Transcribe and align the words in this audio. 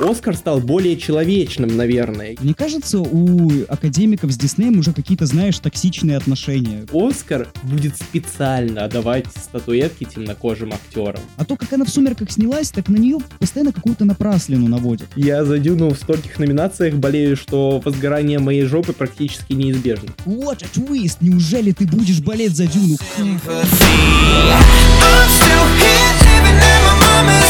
Оскар 0.00 0.36
стал 0.36 0.60
более 0.60 0.96
человечным, 0.96 1.76
наверное. 1.76 2.36
Мне 2.40 2.54
кажется, 2.54 3.00
у 3.00 3.50
академиков 3.68 4.30
с 4.30 4.36
Диснеем 4.36 4.78
уже 4.78 4.92
какие-то, 4.92 5.26
знаешь, 5.26 5.58
токсичные 5.58 6.16
отношения. 6.16 6.86
Оскар 6.92 7.48
будет 7.64 7.96
специально 7.96 8.88
давать 8.88 9.26
статуэтки 9.36 10.04
темнокожим 10.04 10.72
актерам. 10.72 11.20
А 11.36 11.44
то, 11.44 11.56
как 11.56 11.72
она 11.72 11.84
в 11.84 11.88
«Сумерках» 11.88 12.30
снялась, 12.30 12.70
так 12.70 12.88
на 12.88 12.96
нее 12.96 13.18
постоянно 13.38 13.72
какую-то 13.72 14.04
напраслину 14.04 14.68
наводят. 14.68 15.08
Я 15.16 15.44
за 15.44 15.58
Дюну 15.58 15.90
в 15.90 15.96
стольких 15.96 16.38
номинациях 16.38 16.94
болею, 16.94 17.36
что 17.36 17.80
возгорание 17.84 18.38
моей 18.38 18.64
жопы 18.64 18.92
практически 18.92 19.52
неизбежно. 19.52 20.10
What 20.24 20.62
a 20.62 20.68
twist! 20.72 21.16
Неужели 21.20 21.72
ты 21.72 21.86
будешь 21.86 22.20
болеть 22.20 22.56
за 22.56 22.66
Дюну? 22.66 22.96
I'm 23.18 23.36
still 25.28 25.66
here 25.78 26.12
living 26.24 26.56
in 26.56 26.80
my 26.84 26.94
mama's 27.00 27.47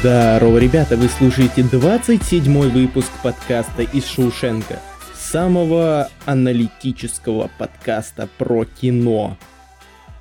Здорово, 0.00 0.58
ребята, 0.58 0.96
вы 0.96 1.08
слушаете 1.08 1.64
27 1.64 2.70
выпуск 2.70 3.10
подкаста 3.20 3.82
из 3.82 4.06
Шоушенка. 4.06 4.78
Самого 5.12 6.08
аналитического 6.24 7.50
подкаста 7.58 8.28
про 8.38 8.64
кино. 8.64 9.36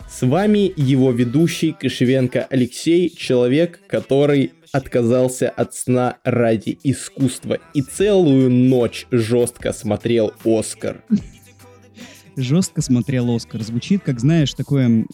С 0.10 0.26
вами 0.26 0.74
его 0.76 1.12
ведущий 1.12 1.74
Кошевенко 1.74 2.48
Алексей, 2.50 3.16
человек, 3.16 3.80
который 3.88 4.54
отказался 4.72 5.48
от 5.48 5.76
сна 5.76 6.18
ради 6.24 6.80
искусства 6.82 7.60
и 7.76 7.84
целую 7.84 8.50
ночь 8.50 9.06
жестко 9.12 9.74
смотрел 9.74 10.34
Оскар. 10.44 11.04
Жестко 12.36 12.82
смотрел 12.82 13.30
Оскар. 13.36 13.62
Звучит, 13.62 14.02
как, 14.04 14.20
знаешь, 14.20 14.56
такое... 14.56 15.06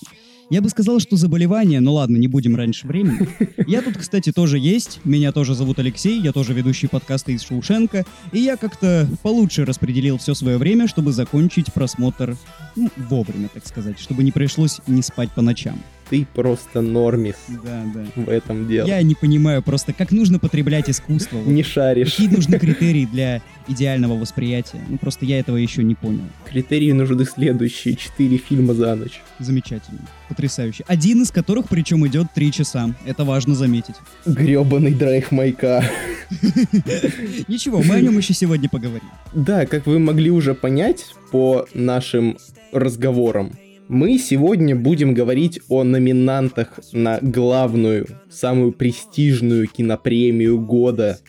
Я 0.50 0.62
бы 0.62 0.70
сказал, 0.70 1.00
что 1.00 1.16
заболевание, 1.16 1.80
но 1.80 1.94
ладно, 1.94 2.18
не 2.18 2.28
будем 2.28 2.56
раньше 2.56 2.88
времени. 2.88 3.28
Я 3.68 3.82
тут, 3.82 3.98
кстати, 3.98 4.32
тоже 4.32 4.60
есть. 4.60 5.00
Меня 5.04 5.32
тоже 5.32 5.56
зовут 5.56 5.80
Алексей, 5.80 6.22
я 6.22 6.32
тоже 6.32 6.54
ведущий 6.54 6.88
подкаста 6.88 7.32
из 7.32 7.42
Шоушенка. 7.44 8.06
И 8.32 8.40
я 8.40 8.58
как-то 8.58 9.08
получше 9.22 9.66
распределил 9.66 10.18
все 10.18 10.34
свое 10.34 10.58
время, 10.58 10.88
чтобы 10.88 11.12
закончить 11.12 11.72
просмотр 11.74 12.36
ну, 12.76 12.90
вовремя, 13.10 13.50
так 13.54 13.66
сказать, 13.66 14.00
чтобы 14.00 14.24
не 14.24 14.32
пришлось 14.32 14.80
не 14.88 15.02
спать 15.02 15.32
по 15.32 15.42
ночам. 15.42 15.80
Ты 16.14 16.28
просто 16.32 16.82
нормис 16.82 17.38
Да, 17.48 17.84
да. 17.92 18.06
в 18.16 18.30
этом 18.30 18.68
деле. 18.68 18.84
Я 18.88 19.02
не 19.02 19.16
понимаю 19.16 19.64
просто, 19.64 19.94
как 19.94 20.12
нужно 20.12 20.38
потреблять 20.38 20.88
искусство. 20.88 21.38
Вот 21.38 21.48
Не 21.48 21.64
шаришь. 21.64 22.12
Какие 22.12 22.28
нужны 22.28 22.60
критерии 22.60 23.06
для 23.06 23.42
идеального 23.68 24.14
восприятия? 24.14 24.80
Ну, 24.88 25.00
просто 25.00 25.26
я 25.26 25.40
этого 25.40 25.58
еще 25.58 25.82
не 25.82 25.96
понял. 25.96 26.22
Критерии 26.48 26.92
нужны 26.92 27.26
следующие. 27.26 27.96
Четыре 27.96 28.38
фильма 28.38 28.76
за 28.76 28.94
ночь. 28.94 29.24
Замечательно. 29.40 30.02
Потрясающе. 30.30 30.84
Один 30.86 31.24
из 31.24 31.32
которых, 31.32 31.68
причем, 31.68 32.06
идет 32.06 32.28
три 32.36 32.52
часа. 32.52 32.94
Это 33.08 33.24
важно 33.24 33.56
заметить. 33.56 33.96
Гребаный 34.28 34.94
драйв 34.94 35.32
майка. 35.32 35.84
Ничего, 37.48 37.82
мы 37.82 37.96
о 37.96 38.02
нем 38.02 38.16
еще 38.20 38.36
сегодня 38.36 38.70
поговорим. 38.70 39.10
Да, 39.34 39.66
как 39.66 39.88
вы 39.88 39.98
могли 39.98 40.30
уже 40.30 40.54
понять 40.54 41.08
по 41.32 41.66
нашим 41.74 42.38
разговорам, 42.72 43.54
мы 43.88 44.18
сегодня 44.18 44.76
будем 44.76 45.14
говорить 45.14 45.60
о 45.70 45.84
номинантах 45.84 46.80
на 46.92 47.20
главную, 47.22 48.08
самую 48.30 48.72
престижную 48.72 49.68
кинопремию 49.68 50.60
года 50.60 51.20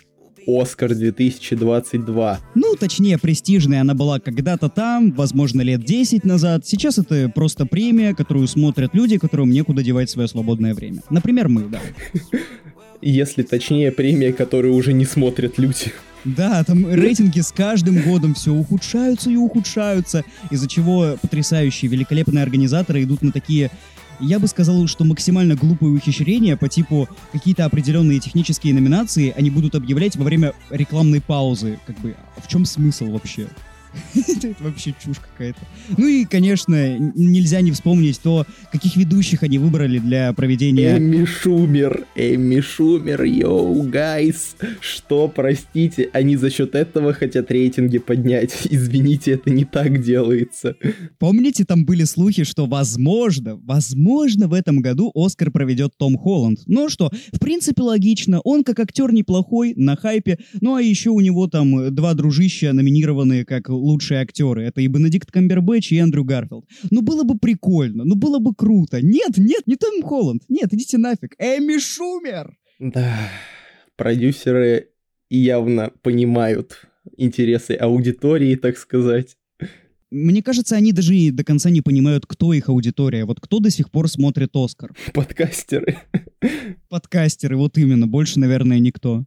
Оскар 0.46 0.94
2022. 0.94 2.40
Ну, 2.54 2.74
точнее, 2.76 3.18
престижная 3.18 3.80
она 3.80 3.94
была 3.94 4.20
когда-то 4.20 4.68
там, 4.68 5.12
возможно, 5.12 5.62
лет 5.62 5.84
10 5.84 6.24
назад. 6.24 6.66
Сейчас 6.66 6.98
это 6.98 7.30
просто 7.34 7.66
премия, 7.66 8.14
которую 8.14 8.46
смотрят 8.46 8.94
люди, 8.94 9.18
которым 9.18 9.50
некуда 9.50 9.82
девать 9.82 10.10
свое 10.10 10.28
свободное 10.28 10.74
время. 10.74 11.00
Например, 11.10 11.48
мы, 11.48 11.64
да. 11.64 11.80
Если 13.00 13.42
точнее, 13.42 13.90
премия, 13.90 14.32
которую 14.32 14.74
уже 14.74 14.92
не 14.92 15.04
смотрят 15.04 15.58
люди. 15.58 15.92
Да, 16.24 16.64
там 16.64 16.88
рейтинги 16.90 17.40
с 17.40 17.52
каждым 17.52 18.00
годом 18.02 18.34
все 18.34 18.52
ухудшаются 18.52 19.30
и 19.30 19.36
ухудшаются, 19.36 20.24
из-за 20.50 20.68
чего 20.68 21.16
потрясающие, 21.20 21.90
великолепные 21.90 22.42
организаторы 22.42 23.02
идут 23.02 23.22
на 23.22 23.30
такие 23.30 23.70
я 24.20 24.38
бы 24.38 24.46
сказал, 24.46 24.86
что 24.86 25.04
максимально 25.04 25.54
глупые 25.56 25.92
ухищрения 25.92 26.56
по 26.56 26.68
типу 26.68 27.08
какие-то 27.32 27.64
определенные 27.64 28.20
технические 28.20 28.72
номинации 28.72 29.34
они 29.36 29.50
будут 29.50 29.74
объявлять 29.74 30.16
во 30.16 30.24
время 30.24 30.52
рекламной 30.70 31.20
паузы. 31.20 31.80
Как 31.86 31.98
бы, 31.98 32.14
а 32.36 32.40
в 32.40 32.48
чем 32.48 32.64
смысл 32.64 33.10
вообще? 33.10 33.48
Это 34.14 34.54
вообще 34.60 34.94
чушь 35.02 35.18
какая-то. 35.18 35.58
Ну 35.96 36.06
и, 36.06 36.24
конечно, 36.24 36.98
нельзя 36.98 37.60
не 37.60 37.72
вспомнить 37.72 38.20
то, 38.20 38.46
каких 38.72 38.96
ведущих 38.96 39.42
они 39.42 39.58
выбрали 39.58 39.98
для 39.98 40.32
проведения... 40.32 40.98
Эми 40.98 41.24
Шумер, 41.24 42.06
Эми 42.14 42.60
Шумер, 42.60 43.22
yo, 43.24 43.82
guys. 43.82 44.56
Что, 44.80 45.28
простите, 45.28 46.10
они 46.12 46.36
за 46.36 46.50
счет 46.50 46.74
этого 46.74 47.12
хотят 47.12 47.50
рейтинги 47.50 47.98
поднять. 47.98 48.66
Извините, 48.70 49.32
это 49.32 49.50
не 49.50 49.64
так 49.64 50.02
делается. 50.02 50.76
Помните, 51.18 51.64
там 51.64 51.84
были 51.84 52.04
слухи, 52.04 52.44
что 52.44 52.66
возможно, 52.66 53.56
возможно, 53.56 54.48
в 54.48 54.52
этом 54.52 54.80
году 54.80 55.10
Оскар 55.14 55.50
проведет 55.50 55.92
Том 55.98 56.16
Холланд. 56.16 56.60
Ну 56.66 56.88
что, 56.88 57.10
в 57.32 57.38
принципе, 57.38 57.82
логично. 57.82 58.40
Он 58.44 58.64
как 58.64 58.80
актер 58.80 59.12
неплохой, 59.12 59.74
на 59.76 59.96
хайпе. 59.96 60.38
Ну 60.60 60.74
а 60.74 60.82
еще 60.82 61.10
у 61.10 61.20
него 61.20 61.46
там 61.46 61.94
два 61.94 62.14
дружища 62.14 62.72
номинированные 62.72 63.44
как 63.44 63.68
лучшие 63.84 64.20
актеры. 64.20 64.64
Это 64.64 64.80
и 64.80 64.86
Бенедикт 64.86 65.30
Камбербэтч, 65.30 65.92
и 65.92 65.96
Эндрю 65.96 66.24
Гарфилд. 66.24 66.64
Ну 66.90 67.02
было 67.02 67.22
бы 67.22 67.38
прикольно, 67.38 68.04
ну 68.04 68.14
было 68.14 68.38
бы 68.38 68.54
круто. 68.54 69.00
Нет, 69.02 69.36
нет, 69.36 69.62
не 69.66 69.76
Том 69.76 70.02
Холланд. 70.02 70.42
Нет, 70.48 70.72
идите 70.72 70.98
нафиг. 70.98 71.34
Эми 71.38 71.78
Шумер! 71.78 72.56
Да, 72.78 73.16
продюсеры 73.96 74.88
явно 75.30 75.92
понимают 76.02 76.86
интересы 77.16 77.72
аудитории, 77.72 78.56
так 78.56 78.78
сказать. 78.78 79.36
Мне 80.10 80.42
кажется, 80.42 80.76
они 80.76 80.92
даже 80.92 81.16
и 81.16 81.30
до 81.30 81.42
конца 81.42 81.70
не 81.70 81.80
понимают, 81.80 82.24
кто 82.26 82.52
их 82.52 82.68
аудитория. 82.68 83.24
Вот 83.24 83.40
кто 83.40 83.58
до 83.58 83.70
сих 83.70 83.90
пор 83.90 84.08
смотрит 84.08 84.50
Оскар. 84.54 84.94
Подкастеры. 85.12 85.98
Подкастеры, 86.88 87.56
вот 87.56 87.76
именно. 87.78 88.06
Больше, 88.06 88.38
наверное, 88.38 88.78
никто. 88.78 89.24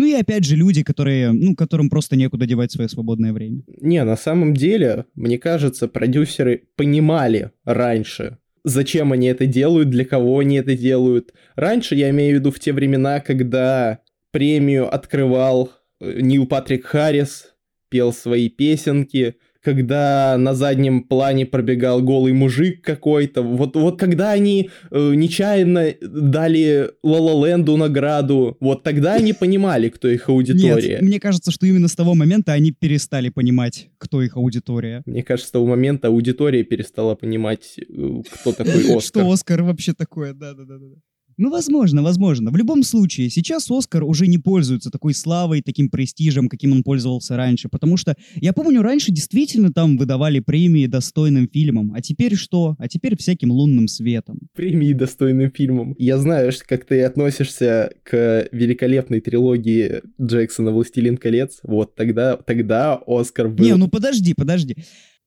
Ну 0.00 0.06
и 0.06 0.14
опять 0.14 0.46
же 0.46 0.56
люди, 0.56 0.82
которые, 0.82 1.30
ну, 1.30 1.54
которым 1.54 1.90
просто 1.90 2.16
некуда 2.16 2.46
девать 2.46 2.72
свое 2.72 2.88
свободное 2.88 3.34
время. 3.34 3.64
Не, 3.82 4.02
на 4.02 4.16
самом 4.16 4.54
деле, 4.54 5.04
мне 5.14 5.36
кажется, 5.36 5.88
продюсеры 5.88 6.62
понимали 6.74 7.50
раньше, 7.66 8.38
зачем 8.64 9.12
они 9.12 9.26
это 9.26 9.44
делают, 9.44 9.90
для 9.90 10.06
кого 10.06 10.38
они 10.38 10.56
это 10.56 10.74
делают. 10.74 11.34
Раньше, 11.54 11.96
я 11.96 12.08
имею 12.08 12.36
в 12.36 12.40
виду 12.40 12.50
в 12.50 12.58
те 12.58 12.72
времена, 12.72 13.20
когда 13.20 13.98
премию 14.30 14.88
открывал 14.90 15.70
э, 16.00 16.20
Нил 16.22 16.46
Патрик 16.46 16.86
Харрис, 16.86 17.52
пел 17.90 18.14
свои 18.14 18.48
песенки, 18.48 19.36
когда 19.62 20.36
на 20.38 20.54
заднем 20.54 21.02
плане 21.02 21.46
пробегал 21.46 22.02
голый 22.02 22.32
мужик 22.32 22.82
какой-то. 22.82 23.42
Вот, 23.42 23.76
вот 23.76 23.98
когда 23.98 24.30
они 24.30 24.70
э, 24.90 25.14
нечаянно 25.14 25.94
дали 26.00 26.90
Ла 27.02 27.46
Ленду 27.46 27.76
награду, 27.76 28.56
вот 28.60 28.82
тогда 28.82 29.14
они 29.14 29.32
понимали, 29.32 29.88
кто 29.88 30.08
их 30.08 30.28
аудитория. 30.28 30.94
Нет, 30.94 31.02
мне 31.02 31.20
кажется, 31.20 31.50
что 31.50 31.66
именно 31.66 31.88
с 31.88 31.94
того 31.94 32.14
момента 32.14 32.52
они 32.52 32.72
перестали 32.72 33.28
понимать, 33.28 33.90
кто 33.98 34.22
их 34.22 34.36
аудитория. 34.36 35.02
Мне 35.06 35.22
кажется, 35.22 35.48
с 35.48 35.52
того 35.52 35.66
момента 35.66 36.08
аудитория 36.08 36.64
перестала 36.64 37.14
понимать, 37.14 37.78
э, 37.78 38.22
кто 38.32 38.52
такой 38.52 38.80
Оскар. 38.96 39.22
Что 39.22 39.30
Оскар 39.30 39.62
вообще 39.62 39.92
такое, 39.92 40.32
да-да-да. 40.32 40.76
Ну, 41.40 41.48
возможно, 41.48 42.02
возможно. 42.02 42.50
В 42.50 42.56
любом 42.56 42.82
случае, 42.82 43.30
сейчас 43.30 43.70
Оскар 43.70 44.04
уже 44.04 44.26
не 44.26 44.36
пользуется 44.36 44.90
такой 44.90 45.14
славой, 45.14 45.62
таким 45.62 45.88
престижем, 45.88 46.50
каким 46.50 46.72
он 46.72 46.82
пользовался 46.82 47.34
раньше. 47.34 47.70
Потому 47.70 47.96
что, 47.96 48.14
я 48.34 48.52
помню, 48.52 48.82
раньше 48.82 49.10
действительно 49.10 49.72
там 49.72 49.96
выдавали 49.96 50.40
премии 50.40 50.84
достойным 50.84 51.48
фильмам. 51.50 51.94
А 51.94 52.02
теперь 52.02 52.34
что? 52.34 52.76
А 52.78 52.88
теперь 52.88 53.16
всяким 53.16 53.52
лунным 53.52 53.88
светом. 53.88 54.38
Премии 54.54 54.92
достойным 54.92 55.50
фильмом. 55.50 55.94
Я 55.98 56.18
знаю, 56.18 56.52
как 56.66 56.84
ты 56.84 57.04
относишься 57.04 57.90
к 58.02 58.46
великолепной 58.52 59.22
трилогии 59.22 60.02
Джексона 60.20 60.72
«Властелин 60.72 61.16
колец». 61.16 61.60
Вот 61.62 61.94
тогда, 61.94 62.36
тогда 62.36 63.00
Оскар 63.06 63.48
был... 63.48 63.64
Не, 63.64 63.76
ну 63.76 63.88
подожди, 63.88 64.34
подожди. 64.34 64.76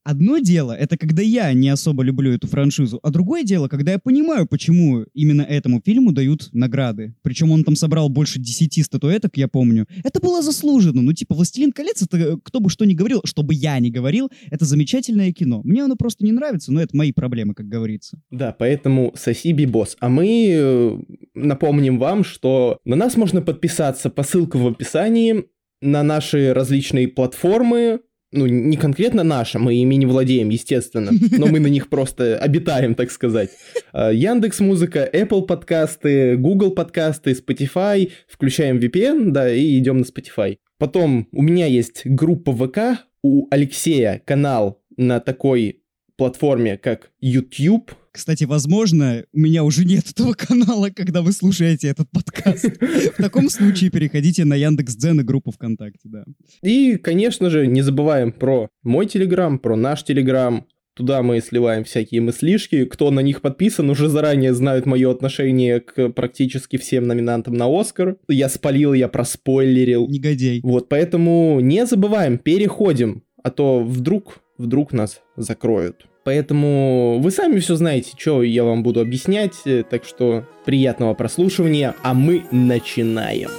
Одно 0.04 0.40
дело, 0.40 0.74
это 0.74 0.98
когда 0.98 1.22
я 1.22 1.54
не 1.54 1.70
особо 1.70 2.04
люблю 2.04 2.34
эту 2.34 2.48
франшизу, 2.48 3.00
а 3.04 3.10
другое 3.10 3.44
дело, 3.44 3.70
когда 3.70 3.94
я 3.94 4.00
понимаю, 4.00 4.46
почему 4.46 5.06
именно 5.14 5.44
этому 5.44 5.82
фильму 5.84 6.12
дают 6.12 6.50
награды. 6.52 7.16
Причем 7.22 7.52
он 7.52 7.64
там 7.64 7.76
собрал 7.78 8.10
больше 8.10 8.40
10 8.40 8.84
статуэток, 8.86 9.38
я 9.38 9.48
помню. 9.48 9.88
Это 10.04 10.20
было 10.20 10.42
заслуженно. 10.42 11.02
Ну, 11.02 11.14
типа, 11.14 11.36
«Властелин 11.36 11.72
колец»— 11.72 12.02
это 12.02 12.38
кто 12.44 12.60
бы 12.60 12.70
что 12.70 12.86
ни 12.86 12.94
говорил, 12.94 13.22
чтобы 13.24 13.54
я 13.54 13.80
не 13.80 13.92
говорил, 13.92 14.30
это 14.52 14.66
замечательное 14.66 15.32
кино. 15.32 15.62
Мне 15.64 15.84
оно 15.84 15.96
просто 15.96 16.26
не 16.26 16.32
нравится, 16.34 16.74
но 16.74 16.82
это 16.82 16.96
мои 16.98 17.14
проблемы, 17.14 17.54
как 17.54 17.68
говорится. 17.68 18.22
Да, 18.30 18.54
поэтому 18.58 19.14
соси 19.16 19.54
бибос. 19.54 19.96
А 20.00 20.10
мы 20.10 20.50
э, 20.52 20.98
напомним 21.34 21.98
вам, 21.98 22.24
что 22.26 22.80
на 22.84 22.96
нас 22.96 23.16
можно 23.16 23.42
подписаться 23.42 24.10
по 24.10 24.24
ссылке 24.24 24.58
в 24.58 24.68
описании 24.68 25.46
на 25.82 26.04
наши 26.04 26.54
различные 26.54 27.08
платформы, 27.08 28.00
ну, 28.34 28.48
не 28.48 28.78
конкретно 28.78 29.24
наша, 29.24 29.60
мы 29.60 29.76
ими 29.76 29.96
не 29.96 30.06
владеем, 30.06 30.50
естественно, 30.50 31.12
но 31.32 31.48
мы 31.48 31.60
на 31.60 31.68
них 31.68 31.90
просто 31.90 32.38
обитаем, 32.38 32.96
так 32.96 33.12
сказать. 33.12 33.52
А, 33.94 34.12
Яндекс 34.12 34.60
Музыка, 34.60 35.10
Apple 35.12 35.44
подкасты, 35.44 36.36
Google 36.36 36.72
подкасты, 36.72 37.32
Spotify, 37.32 38.12
включаем 38.28 38.80
VPN, 38.80 39.32
да, 39.32 39.54
и 39.54 39.78
идем 39.78 40.00
на 40.00 40.04
Spotify. 40.04 40.58
Потом 40.80 41.28
у 41.32 41.42
меня 41.42 41.68
есть 41.68 42.02
группа 42.06 42.52
ВК, 42.52 43.06
у 43.22 43.48
Алексея 43.52 44.22
канал 44.26 44.82
на 44.98 45.20
такой 45.20 45.82
платформе, 46.18 46.78
как 46.78 47.12
YouTube, 47.22 47.92
Кстати, 48.14 48.44
возможно, 48.44 49.26
у 49.34 49.40
меня 49.40 49.64
уже 49.64 49.86
нет 49.86 50.08
этого 50.12 50.34
канала, 50.38 50.92
когда 50.92 51.24
вы 51.24 51.32
слушаете 51.32 51.88
этот 51.88 52.10
подкаст. 52.12 52.66
В 52.80 53.18
таком 53.18 53.50
случае 53.50 53.90
переходите 53.90 54.46
на 54.46 54.54
Яндекс.Дзен 54.54 55.22
и 55.22 55.24
группу 55.24 55.52
ВКонтакте, 55.52 56.02
да. 56.06 56.24
И, 56.62 56.98
конечно 56.98 57.50
же, 57.50 57.66
не 57.66 57.82
забываем 57.82 58.32
про 58.32 58.70
мой 58.84 59.08
телеграм, 59.08 59.58
про 59.58 59.76
наш 59.76 60.04
телеграм. 60.04 60.68
Туда 60.94 61.24
мы 61.24 61.42
сливаем 61.42 61.84
всякие 61.86 62.22
мыслишки. 62.22 62.86
Кто 62.86 63.10
на 63.10 63.22
них 63.22 63.42
подписан, 63.42 63.90
уже 63.90 64.10
заранее 64.10 64.54
знают 64.54 64.86
мое 64.86 65.10
отношение 65.10 65.80
к 65.80 66.10
практически 66.10 66.78
всем 66.78 67.08
номинантам 67.08 67.56
на 67.56 67.66
Оскар. 67.68 68.18
Я 68.28 68.48
спалил, 68.48 68.94
я 68.94 69.08
проспойлерил. 69.08 70.08
Негодяй. 70.08 70.62
Вот, 70.62 70.88
поэтому 70.88 71.60
не 71.62 71.88
забываем, 71.88 72.38
переходим, 72.38 73.24
а 73.44 73.50
то 73.50 73.84
вдруг, 73.84 74.44
вдруг 74.60 74.94
нас 74.94 75.22
закроют. 75.36 76.06
Поэтому 76.24 77.20
вы 77.20 77.32
сами 77.32 77.60
все 77.60 77.76
знаете, 77.76 78.14
что 78.18 78.44
я 78.44 78.64
вам 78.64 78.82
буду 78.82 79.02
объяснять, 79.02 79.54
э, 79.66 79.84
так 79.84 80.06
что 80.06 80.46
приятного 80.66 81.14
прослушивания, 81.14 81.96
а 82.02 82.14
мы 82.14 82.46
начинаем. 82.52 83.50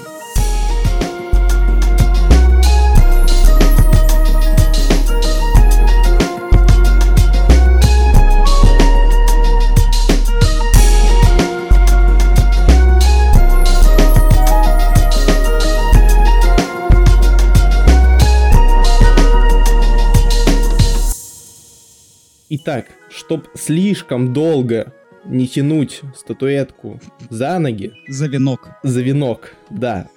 Итак, 22.57 22.87
чтоб 23.11 23.49
слишком 23.55 24.33
долго 24.33 24.93
не 25.25 25.49
тянуть 25.49 26.03
статуэтку 26.15 27.01
за 27.31 27.59
ноги, 27.59 27.93
За 28.09 28.27
венок. 28.27 28.71
за 28.85 29.01
венок, 29.01 29.55
да. 29.71 30.09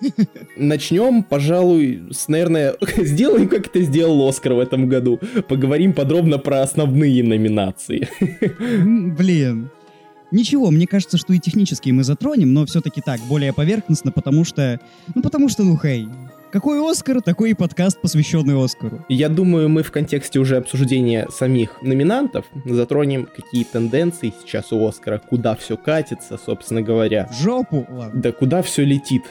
Начнем, 0.56 1.24
пожалуй, 1.24 2.04
с, 2.12 2.28
наверное, 2.28 2.75
сделаем, 2.98 3.50
как 3.50 3.68
это 3.68 3.81
сделал 3.81 4.28
Оскар 4.28 4.54
в 4.54 4.60
этом 4.60 4.88
году. 4.88 5.19
Поговорим 5.48 5.94
подробно 5.94 6.38
про 6.38 6.62
основные 6.62 7.24
номинации. 7.24 8.07
Блин. 9.18 9.69
Ничего, 10.30 10.69
мне 10.69 10.86
кажется, 10.86 11.18
что 11.18 11.34
и 11.34 11.39
технические 11.39 11.94
мы 11.94 12.04
затронем, 12.04 12.54
но 12.54 12.66
все-таки 12.66 13.01
так, 13.01 13.19
более 13.22 13.54
поверхностно, 13.54 14.12
потому 14.12 14.44
что... 14.44 14.80
Ну, 15.16 15.22
потому 15.24 15.48
что, 15.50 15.63
ну, 15.63 15.78
хей, 15.78 16.07
какой 16.51 16.79
Оскар, 16.79 17.21
такой 17.21 17.51
и 17.51 17.53
подкаст, 17.53 17.99
посвященный 18.01 18.61
Оскару. 18.63 19.05
Я 19.09 19.29
думаю, 19.29 19.69
мы 19.69 19.83
в 19.83 19.91
контексте 19.91 20.39
уже 20.39 20.57
обсуждения 20.57 21.27
самих 21.29 21.81
номинантов 21.81 22.45
затронем, 22.65 23.27
какие 23.33 23.63
тенденции 23.63 24.33
сейчас 24.41 24.71
у 24.71 24.85
Оскара, 24.85 25.19
куда 25.19 25.55
все 25.55 25.77
катится, 25.77 26.38
собственно 26.38 26.81
говоря. 26.81 27.27
В 27.31 27.41
жопу, 27.41 27.85
ладно. 27.89 28.21
Да 28.21 28.31
куда 28.31 28.61
все 28.61 28.83
летит 28.83 29.23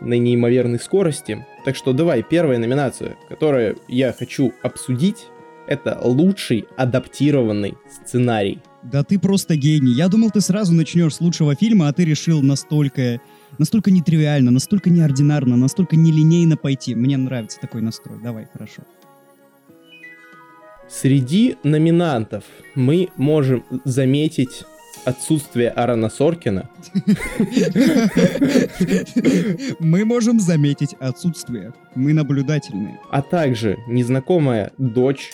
на 0.00 0.14
неимоверной 0.14 0.80
скорости. 0.80 1.46
Так 1.64 1.76
что 1.76 1.92
давай, 1.92 2.22
первая 2.22 2.58
номинация, 2.58 3.16
которую 3.28 3.78
я 3.88 4.12
хочу 4.12 4.52
обсудить, 4.62 5.26
это 5.66 5.98
лучший 6.02 6.66
адаптированный 6.76 7.74
сценарий. 7.88 8.60
Да 8.82 9.04
ты 9.04 9.18
просто 9.18 9.56
гений. 9.56 9.92
Я 9.92 10.08
думал, 10.08 10.30
ты 10.30 10.40
сразу 10.40 10.74
начнешь 10.74 11.14
с 11.14 11.20
лучшего 11.20 11.54
фильма, 11.54 11.88
а 11.88 11.92
ты 11.92 12.04
решил 12.04 12.42
настолько, 12.42 13.20
настолько 13.58 13.90
нетривиально, 13.90 14.50
настолько 14.50 14.90
неординарно, 14.90 15.56
настолько 15.56 15.96
нелинейно 15.96 16.56
пойти. 16.56 16.94
Мне 16.94 17.16
нравится 17.16 17.60
такой 17.60 17.80
настрой. 17.80 18.20
Давай, 18.22 18.48
хорошо. 18.52 18.82
Среди 20.88 21.56
номинантов 21.62 22.44
мы 22.74 23.08
можем 23.16 23.64
заметить 23.84 24.64
отсутствие 25.04 25.70
Аарона 25.70 26.10
Соркина. 26.10 26.68
Мы 29.78 30.04
можем 30.04 30.38
заметить 30.40 30.94
отсутствие. 31.00 31.72
Мы 31.94 32.12
наблюдательные. 32.12 32.98
а 33.10 33.22
также 33.22 33.78
незнакомая 33.88 34.72
дочь, 34.78 35.32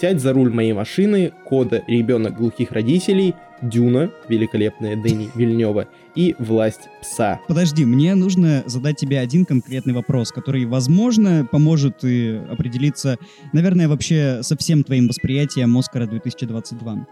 сядь 0.00 0.20
за 0.20 0.32
руль 0.32 0.52
моей 0.52 0.72
машины, 0.72 1.32
кода 1.44 1.82
ребенок 1.86 2.36
глухих 2.36 2.72
родителей, 2.72 3.34
Дюна, 3.62 4.10
великолепная 4.28 4.96
Дэнни 4.96 5.30
Вильнева, 5.34 5.86
и 6.14 6.34
власть 6.38 6.88
пса. 7.00 7.40
Подожди, 7.48 7.84
мне 7.84 8.14
нужно 8.14 8.62
задать 8.66 8.96
тебе 8.96 9.18
один 9.18 9.44
конкретный 9.44 9.94
вопрос, 9.94 10.32
который, 10.32 10.64
возможно, 10.66 11.46
поможет 11.50 12.04
и 12.04 12.40
определиться, 12.50 13.18
наверное, 13.52 13.88
вообще 13.88 14.42
со 14.42 14.56
всем 14.56 14.84
твоим 14.84 15.08
восприятием 15.08 15.76
Оскара 15.76 16.06
2022. 16.06 17.06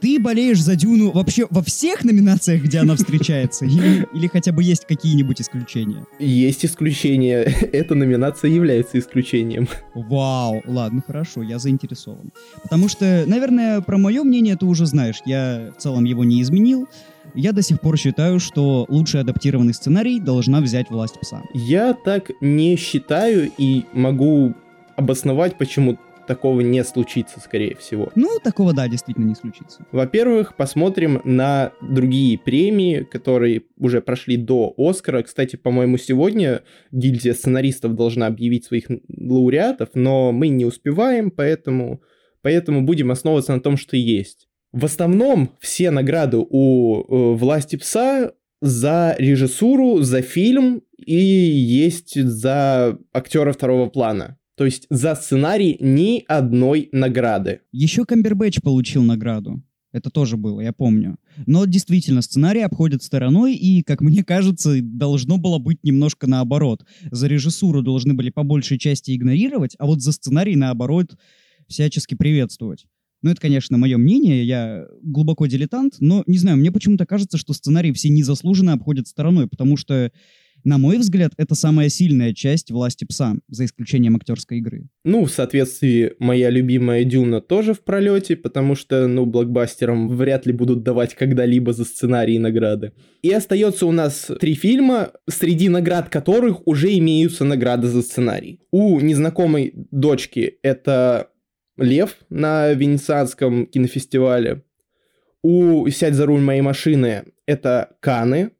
Ты 0.00 0.18
болеешь 0.18 0.62
за 0.62 0.76
Дюну 0.76 1.10
вообще 1.10 1.46
во 1.50 1.62
всех 1.62 2.04
номинациях, 2.04 2.62
где 2.62 2.78
она 2.78 2.96
встречается? 2.96 3.66
Или, 3.66 4.08
или 4.14 4.26
хотя 4.28 4.50
бы 4.52 4.62
есть 4.62 4.86
какие-нибудь 4.86 5.40
исключения? 5.42 6.06
Есть 6.18 6.64
исключение, 6.64 7.42
эта 7.72 7.94
номинация 7.94 8.50
является 8.50 8.98
исключением. 8.98 9.68
Вау, 9.94 10.62
ладно, 10.66 11.02
хорошо, 11.06 11.42
я 11.42 11.58
заинтересован. 11.58 12.32
Потому 12.62 12.88
что, 12.88 13.24
наверное, 13.26 13.82
про 13.82 13.98
мое 13.98 14.24
мнение 14.24 14.56
ты 14.56 14.64
уже 14.64 14.86
знаешь, 14.86 15.20
я 15.26 15.72
в 15.76 15.80
целом 15.80 16.04
его 16.04 16.24
не 16.24 16.40
изменил. 16.40 16.88
Я 17.34 17.52
до 17.52 17.62
сих 17.62 17.80
пор 17.80 17.96
считаю, 17.98 18.40
что 18.40 18.86
лучший 18.88 19.20
адаптированный 19.20 19.74
сценарий 19.74 20.18
должна 20.18 20.60
взять 20.60 20.90
власть 20.90 21.20
пса. 21.20 21.42
Я 21.52 21.92
так 21.92 22.30
не 22.40 22.76
считаю 22.76 23.50
и 23.58 23.84
могу 23.92 24.54
обосновать, 24.96 25.56
почему 25.56 25.98
такого 26.30 26.60
не 26.60 26.84
случится, 26.84 27.40
скорее 27.40 27.74
всего. 27.74 28.12
Ну, 28.14 28.38
такого, 28.38 28.72
да, 28.72 28.86
действительно 28.86 29.26
не 29.26 29.34
случится. 29.34 29.84
Во-первых, 29.90 30.54
посмотрим 30.54 31.20
на 31.24 31.72
другие 31.82 32.38
премии, 32.38 33.00
которые 33.02 33.64
уже 33.76 34.00
прошли 34.00 34.36
до 34.36 34.72
Оскара. 34.78 35.24
Кстати, 35.24 35.56
по-моему, 35.56 35.98
сегодня 35.98 36.62
гильдия 36.92 37.34
сценаристов 37.34 37.96
должна 37.96 38.28
объявить 38.28 38.64
своих 38.64 38.84
лауреатов, 39.08 39.88
но 39.94 40.30
мы 40.30 40.46
не 40.46 40.64
успеваем, 40.64 41.32
поэтому, 41.32 42.00
поэтому 42.42 42.82
будем 42.82 43.10
основываться 43.10 43.52
на 43.52 43.60
том, 43.60 43.76
что 43.76 43.96
есть. 43.96 44.46
В 44.70 44.84
основном 44.84 45.56
все 45.58 45.90
награды 45.90 46.36
у 46.38 47.00
э, 47.00 47.34
«Власти 47.34 47.74
пса» 47.74 48.34
за 48.60 49.16
режиссуру, 49.18 50.02
за 50.02 50.22
фильм 50.22 50.82
и 50.96 51.16
есть 51.16 52.22
за 52.22 52.96
актера 53.12 53.52
второго 53.52 53.88
плана. 53.88 54.36
То 54.56 54.64
есть 54.64 54.86
за 54.90 55.14
сценарий 55.14 55.76
ни 55.80 56.24
одной 56.26 56.88
награды. 56.92 57.60
Еще 57.72 58.04
Камбербэтч 58.04 58.60
получил 58.60 59.02
награду. 59.02 59.62
Это 59.92 60.10
тоже 60.10 60.36
было, 60.36 60.60
я 60.60 60.72
помню. 60.72 61.16
Но 61.46 61.64
действительно, 61.64 62.22
сценарий 62.22 62.60
обходит 62.60 63.02
стороной, 63.02 63.54
и, 63.54 63.82
как 63.82 64.00
мне 64.00 64.22
кажется, 64.22 64.80
должно 64.80 65.36
было 65.36 65.58
быть 65.58 65.82
немножко 65.82 66.28
наоборот. 66.28 66.84
За 67.10 67.26
режиссуру 67.26 67.82
должны 67.82 68.14
были 68.14 68.30
по 68.30 68.44
большей 68.44 68.78
части 68.78 69.16
игнорировать, 69.16 69.74
а 69.78 69.86
вот 69.86 70.00
за 70.00 70.12
сценарий, 70.12 70.54
наоборот, 70.54 71.16
всячески 71.66 72.14
приветствовать. 72.14 72.86
Ну, 73.22 73.30
это, 73.30 73.40
конечно, 73.40 73.76
мое 73.76 73.98
мнение, 73.98 74.44
я 74.46 74.86
глубоко 75.02 75.46
дилетант, 75.46 75.96
но, 76.00 76.22
не 76.26 76.38
знаю, 76.38 76.56
мне 76.56 76.72
почему-то 76.72 77.04
кажется, 77.04 77.36
что 77.36 77.52
сценарий 77.52 77.92
все 77.92 78.08
незаслуженно 78.08 78.72
обходят 78.72 79.08
стороной, 79.08 79.46
потому 79.46 79.76
что, 79.76 80.10
на 80.64 80.78
мой 80.78 80.98
взгляд, 80.98 81.32
это 81.36 81.54
самая 81.54 81.88
сильная 81.88 82.34
часть 82.34 82.70
власти 82.70 83.04
пса, 83.04 83.34
за 83.48 83.64
исключением 83.64 84.16
актерской 84.16 84.58
игры. 84.58 84.88
Ну, 85.04 85.24
в 85.24 85.30
соответствии, 85.30 86.14
моя 86.18 86.50
любимая 86.50 87.04
Дюна 87.04 87.40
тоже 87.40 87.74
в 87.74 87.80
пролете, 87.80 88.36
потому 88.36 88.74
что, 88.74 89.06
ну, 89.06 89.26
блокбастерам 89.26 90.08
вряд 90.08 90.46
ли 90.46 90.52
будут 90.52 90.82
давать 90.82 91.14
когда-либо 91.14 91.72
за 91.72 91.84
сценарии 91.84 92.38
награды. 92.38 92.92
И 93.22 93.30
остается 93.30 93.86
у 93.86 93.92
нас 93.92 94.30
три 94.40 94.54
фильма, 94.54 95.12
среди 95.28 95.68
наград 95.68 96.08
которых 96.08 96.66
уже 96.66 96.96
имеются 96.98 97.44
награды 97.44 97.88
за 97.88 98.02
сценарий. 98.02 98.60
У 98.70 99.00
незнакомой 99.00 99.72
дочки 99.90 100.58
это 100.62 101.30
Лев 101.76 102.16
на 102.28 102.72
Венецианском 102.72 103.66
кинофестивале. 103.66 104.62
У 105.42 105.88
«Сядь 105.88 106.14
за 106.14 106.26
руль 106.26 106.40
моей 106.40 106.60
машины» 106.60 107.24
это 107.46 107.96
Каны 108.00 108.50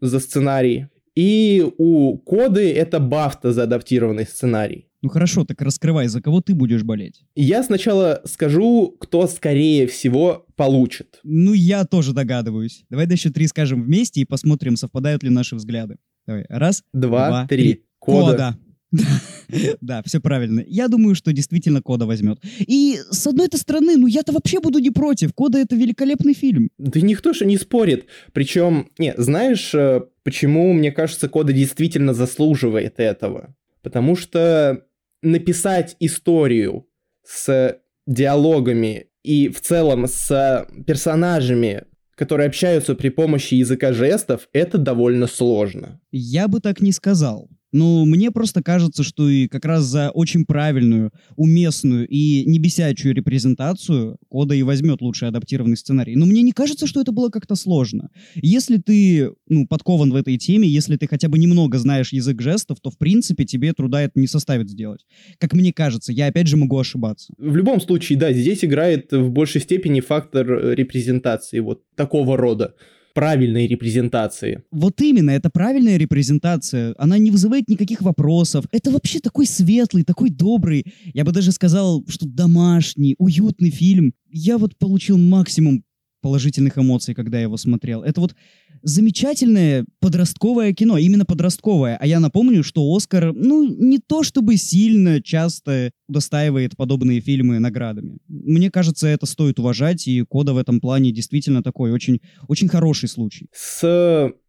за 0.00 0.18
сценарий. 0.18 0.86
И 1.14 1.66
у 1.78 2.18
Коды 2.18 2.72
это 2.72 3.00
Бафта 3.00 3.52
за 3.52 3.64
адаптированный 3.64 4.24
сценарий. 4.24 4.88
Ну 5.02 5.08
хорошо, 5.08 5.44
так 5.44 5.60
раскрывай, 5.60 6.06
за 6.06 6.22
кого 6.22 6.40
ты 6.40 6.54
будешь 6.54 6.84
болеть? 6.84 7.24
Я 7.34 7.64
сначала 7.64 8.22
скажу, 8.24 8.96
кто 9.00 9.26
скорее 9.26 9.88
всего 9.88 10.46
получит. 10.54 11.18
Ну, 11.24 11.54
я 11.54 11.84
тоже 11.84 12.12
догадываюсь. 12.12 12.84
Давай 12.88 13.06
до 13.06 13.16
счет 13.16 13.34
три 13.34 13.48
скажем 13.48 13.82
вместе 13.82 14.20
и 14.20 14.24
посмотрим, 14.24 14.76
совпадают 14.76 15.24
ли 15.24 15.30
наши 15.30 15.56
взгляды. 15.56 15.96
Давай, 16.24 16.46
раз, 16.48 16.84
Два, 16.92 17.28
два, 17.28 17.46
три. 17.48 17.84
Кода. 17.98 18.56
Да, 19.80 20.02
все 20.02 20.20
правильно. 20.20 20.64
Я 20.66 20.88
думаю, 20.88 21.14
что 21.14 21.32
действительно 21.32 21.82
Кода 21.82 22.06
возьмет. 22.06 22.38
И 22.58 22.98
с 23.10 23.26
одной-то 23.26 23.58
стороны, 23.58 23.96
ну 23.96 24.06
я-то 24.06 24.32
вообще 24.32 24.60
буду 24.60 24.78
не 24.78 24.90
против. 24.90 25.34
Кода 25.34 25.58
это 25.58 25.76
великолепный 25.76 26.34
фильм. 26.34 26.70
Да 26.78 27.00
никто 27.00 27.32
же 27.32 27.44
не 27.44 27.58
спорит. 27.58 28.06
Причем, 28.32 28.88
не, 28.98 29.14
знаешь, 29.16 29.74
э, 29.74 30.02
почему, 30.22 30.72
мне 30.72 30.90
кажется, 30.92 31.28
Кода 31.28 31.52
действительно 31.52 32.14
заслуживает 32.14 32.94
этого? 32.98 33.54
Потому 33.82 34.16
что 34.16 34.84
написать 35.22 35.96
историю 36.00 36.86
с 37.24 37.78
диалогами 38.06 39.08
и 39.22 39.48
в 39.48 39.60
целом 39.60 40.06
с 40.06 40.66
персонажами, 40.86 41.84
которые 42.14 42.48
общаются 42.48 42.94
при 42.94 43.08
помощи 43.08 43.54
языка 43.54 43.92
жестов, 43.92 44.48
это 44.52 44.78
довольно 44.78 45.26
сложно. 45.26 46.00
Я 46.10 46.48
бы 46.48 46.60
так 46.60 46.80
не 46.80 46.92
сказал. 46.92 47.48
Ну, 47.72 48.04
мне 48.04 48.30
просто 48.30 48.62
кажется, 48.62 49.02
что 49.02 49.28
и 49.28 49.48
как 49.48 49.64
раз 49.64 49.84
за 49.84 50.10
очень 50.10 50.44
правильную, 50.44 51.10
уместную 51.36 52.06
и 52.06 52.44
не 52.44 52.58
бесячую 52.58 53.14
репрезентацию 53.14 54.18
Кода 54.28 54.54
и 54.54 54.62
возьмет 54.62 55.00
лучший 55.00 55.28
адаптированный 55.28 55.76
сценарий. 55.76 56.16
Но 56.16 56.26
мне 56.26 56.42
не 56.42 56.52
кажется, 56.52 56.86
что 56.86 57.00
это 57.00 57.12
было 57.12 57.30
как-то 57.30 57.54
сложно. 57.54 58.10
Если 58.34 58.76
ты, 58.76 59.30
ну, 59.48 59.66
подкован 59.66 60.10
в 60.10 60.16
этой 60.16 60.36
теме, 60.36 60.68
если 60.68 60.96
ты 60.96 61.06
хотя 61.06 61.28
бы 61.28 61.38
немного 61.38 61.78
знаешь 61.78 62.12
язык 62.12 62.40
жестов, 62.42 62.78
то, 62.80 62.90
в 62.90 62.98
принципе, 62.98 63.44
тебе 63.44 63.72
труда 63.72 64.02
это 64.02 64.20
не 64.20 64.26
составит 64.26 64.68
сделать. 64.68 65.06
Как 65.38 65.54
мне 65.54 65.72
кажется, 65.72 66.12
я 66.12 66.26
опять 66.26 66.48
же 66.48 66.56
могу 66.56 66.78
ошибаться. 66.78 67.32
В 67.38 67.56
любом 67.56 67.80
случае, 67.80 68.18
да, 68.18 68.32
здесь 68.32 68.64
играет 68.64 69.12
в 69.12 69.30
большей 69.30 69.60
степени 69.60 70.00
фактор 70.00 70.74
репрезентации 70.74 71.60
вот 71.60 71.82
такого 71.94 72.36
рода 72.36 72.74
правильной 73.14 73.66
репрезентации. 73.66 74.62
Вот 74.70 75.00
именно, 75.00 75.30
это 75.30 75.50
правильная 75.50 75.96
репрезентация. 75.96 76.94
Она 76.98 77.18
не 77.18 77.30
вызывает 77.30 77.68
никаких 77.68 78.02
вопросов. 78.02 78.64
Это 78.72 78.90
вообще 78.90 79.20
такой 79.20 79.46
светлый, 79.46 80.04
такой 80.04 80.30
добрый. 80.30 80.84
Я 81.14 81.24
бы 81.24 81.32
даже 81.32 81.52
сказал, 81.52 82.04
что 82.08 82.26
домашний, 82.26 83.14
уютный 83.18 83.70
фильм. 83.70 84.14
Я 84.30 84.58
вот 84.58 84.76
получил 84.76 85.18
максимум 85.18 85.84
положительных 86.22 86.78
эмоций, 86.78 87.14
когда 87.14 87.36
я 87.36 87.42
его 87.42 87.58
смотрел. 87.58 88.02
Это 88.02 88.20
вот 88.20 88.34
замечательное 88.82 89.84
подростковое 90.00 90.72
кино, 90.72 90.96
именно 90.96 91.24
подростковое. 91.24 91.98
А 92.00 92.06
я 92.06 92.20
напомню, 92.20 92.62
что 92.62 92.82
Оскар, 92.94 93.34
ну, 93.34 93.64
не 93.64 93.98
то 93.98 94.22
чтобы 94.22 94.56
сильно 94.56 95.20
часто 95.20 95.90
удостаивает 96.08 96.76
подобные 96.76 97.20
фильмы 97.20 97.58
наградами. 97.58 98.18
Мне 98.28 98.70
кажется, 98.70 99.08
это 99.08 99.26
стоит 99.26 99.58
уважать, 99.58 100.08
и 100.08 100.22
Кода 100.22 100.54
в 100.54 100.58
этом 100.58 100.80
плане 100.80 101.12
действительно 101.12 101.62
такой 101.62 101.92
очень, 101.92 102.20
очень 102.48 102.68
хороший 102.68 103.08
случай. 103.08 103.48
С 103.52 103.82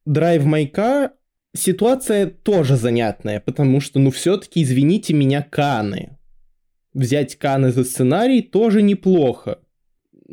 Drive 0.08 0.46
My 0.46 0.72
Car 0.72 1.10
ситуация 1.56 2.27
тоже 2.27 2.77
занятная, 2.77 3.39
потому 3.39 3.82
что, 3.82 4.00
ну, 4.00 4.12
все-таки, 4.12 4.63
извините 4.63 5.13
меня, 5.13 5.42
Каны. 5.42 6.18
Взять 6.94 7.36
Каны 7.38 7.72
за 7.72 7.84
сценарий 7.84 8.42
тоже 8.42 8.82
неплохо. 8.82 9.60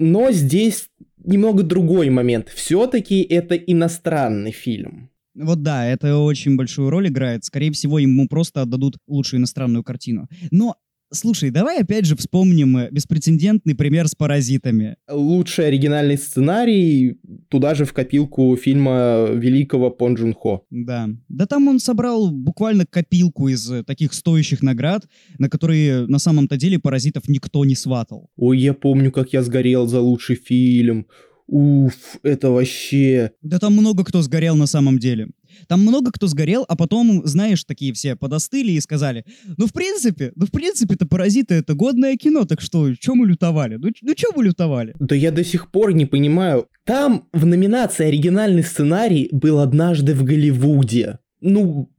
Но 0.01 0.33
здесь 0.33 0.89
немного 1.23 1.63
другой 1.63 2.09
момент. 2.09 2.49
Все-таки 2.49 3.21
это 3.21 3.55
иностранный 3.55 4.51
фильм. 4.51 5.11
Вот 5.35 5.63
да, 5.63 5.87
это 5.87 6.17
очень 6.17 6.57
большую 6.57 6.89
роль 6.89 7.09
играет. 7.09 7.45
Скорее 7.45 7.71
всего, 7.71 7.99
ему 7.99 8.27
просто 8.27 8.63
отдадут 8.63 8.97
лучшую 9.07 9.41
иностранную 9.41 9.85
картину. 9.85 10.27
Но 10.51 10.77
Слушай, 11.13 11.51
давай 11.51 11.81
опять 11.81 12.07
же 12.07 12.15
вспомним 12.17 12.77
э, 12.77 12.89
беспрецедентный 12.91 13.75
пример 13.75 14.07
с 14.07 14.15
паразитами. 14.15 14.97
Лучший 15.11 15.67
оригинальный 15.67 16.17
сценарий 16.17 17.19
туда 17.49 17.75
же 17.75 17.85
в 17.85 17.93
копилку 17.93 18.57
фильма 18.57 19.27
великого 19.33 19.91
Пон 19.91 20.15
Джун 20.15 20.35
Хо. 20.35 20.65
Да. 20.71 21.09
Да 21.29 21.47
там 21.47 21.67
он 21.67 21.81
собрал 21.81 22.31
буквально 22.31 22.87
копилку 22.87 23.49
из 23.49 23.71
э, 23.71 23.83
таких 23.83 24.15
стоящих 24.15 24.63
наград, 24.63 25.09
на 25.39 25.49
которые 25.49 26.07
на 26.07 26.19
самом-то 26.19 26.57
деле 26.57 26.79
паразитов 26.79 27.29
никто 27.29 27.65
не 27.65 27.75
сватал. 27.75 28.31
Ой, 28.37 28.61
я 28.61 28.73
помню, 28.73 29.11
как 29.11 29.33
я 29.33 29.43
сгорел 29.43 29.89
за 29.89 30.01
лучший 30.01 30.37
фильм. 30.37 31.07
Уф, 31.49 32.19
это 32.23 32.51
вообще... 32.51 33.33
Да 33.43 33.59
там 33.59 33.73
много 33.73 34.05
кто 34.05 34.23
сгорел 34.23 34.55
на 34.55 34.67
самом 34.67 35.01
деле. 35.01 35.31
Там 35.69 35.83
много 35.83 36.11
кто 36.13 36.27
сгорел, 36.27 36.65
а 36.69 36.77
потом, 36.77 37.23
знаешь, 37.27 37.65
такие 37.65 37.93
все 37.93 38.17
подостыли 38.17 38.73
и 38.73 38.81
сказали, 38.81 39.25
ну, 39.57 39.67
в 39.67 39.73
принципе, 39.73 40.33
ну, 40.37 40.47
в 40.47 40.51
принципе-то 40.51 41.07
«Паразиты»— 41.07 41.55
это 41.57 41.75
годное 41.75 42.17
кино, 42.17 42.45
так 42.45 42.61
что, 42.61 42.95
чё 42.95 43.15
мы 43.15 43.27
лютовали? 43.27 43.77
Ну, 43.77 43.91
ну 44.03 44.15
чё 44.15 44.29
мы 44.37 44.45
лютовали? 44.45 44.95
Да 44.99 45.15
я 45.15 45.31
до 45.31 45.45
сих 45.45 45.71
пор 45.71 45.93
не 45.93 46.07
понимаю. 46.07 46.67
Там 46.85 47.29
в 47.33 47.47
номинации 47.47 48.07
«Оригинальный 48.07 48.63
сценарий» 48.63 49.29
был 49.33 49.61
однажды 49.61 50.15
в 50.15 50.25
Голливуде. 50.25 51.19
Ну, 51.41 51.91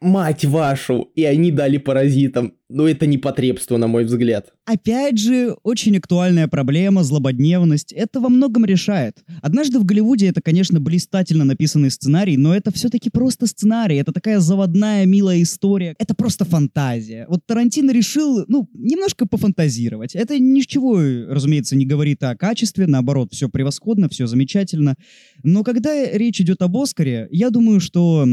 мать 0.00 0.44
вашу, 0.44 1.10
и 1.14 1.24
они 1.24 1.50
дали 1.50 1.78
паразитам. 1.78 2.54
Но 2.72 2.86
это 2.86 3.06
не 3.06 3.18
потребство, 3.18 3.78
на 3.78 3.88
мой 3.88 4.04
взгляд. 4.04 4.52
Опять 4.64 5.18
же, 5.18 5.56
очень 5.64 5.96
актуальная 5.96 6.46
проблема, 6.46 7.02
злободневность. 7.02 7.92
Это 7.92 8.20
во 8.20 8.28
многом 8.28 8.64
решает. 8.64 9.24
Однажды 9.42 9.80
в 9.80 9.84
Голливуде 9.84 10.28
это, 10.28 10.40
конечно, 10.40 10.78
блистательно 10.78 11.44
написанный 11.44 11.90
сценарий, 11.90 12.36
но 12.36 12.54
это 12.54 12.72
все-таки 12.72 13.10
просто 13.10 13.48
сценарий. 13.48 13.96
Это 13.96 14.12
такая 14.12 14.38
заводная, 14.38 15.04
милая 15.04 15.42
история. 15.42 15.96
Это 15.98 16.14
просто 16.14 16.44
фантазия. 16.44 17.26
Вот 17.28 17.40
Тарантино 17.44 17.90
решил, 17.90 18.44
ну, 18.46 18.68
немножко 18.72 19.26
пофантазировать. 19.26 20.14
Это 20.14 20.38
ничего, 20.38 21.00
разумеется, 21.28 21.74
не 21.74 21.86
говорит 21.86 22.22
о 22.22 22.36
качестве. 22.36 22.86
Наоборот, 22.86 23.32
все 23.32 23.48
превосходно, 23.48 24.08
все 24.08 24.28
замечательно. 24.28 24.94
Но 25.42 25.64
когда 25.64 26.04
речь 26.12 26.40
идет 26.40 26.62
об 26.62 26.76
Оскаре, 26.76 27.26
я 27.32 27.50
думаю, 27.50 27.80
что 27.80 28.24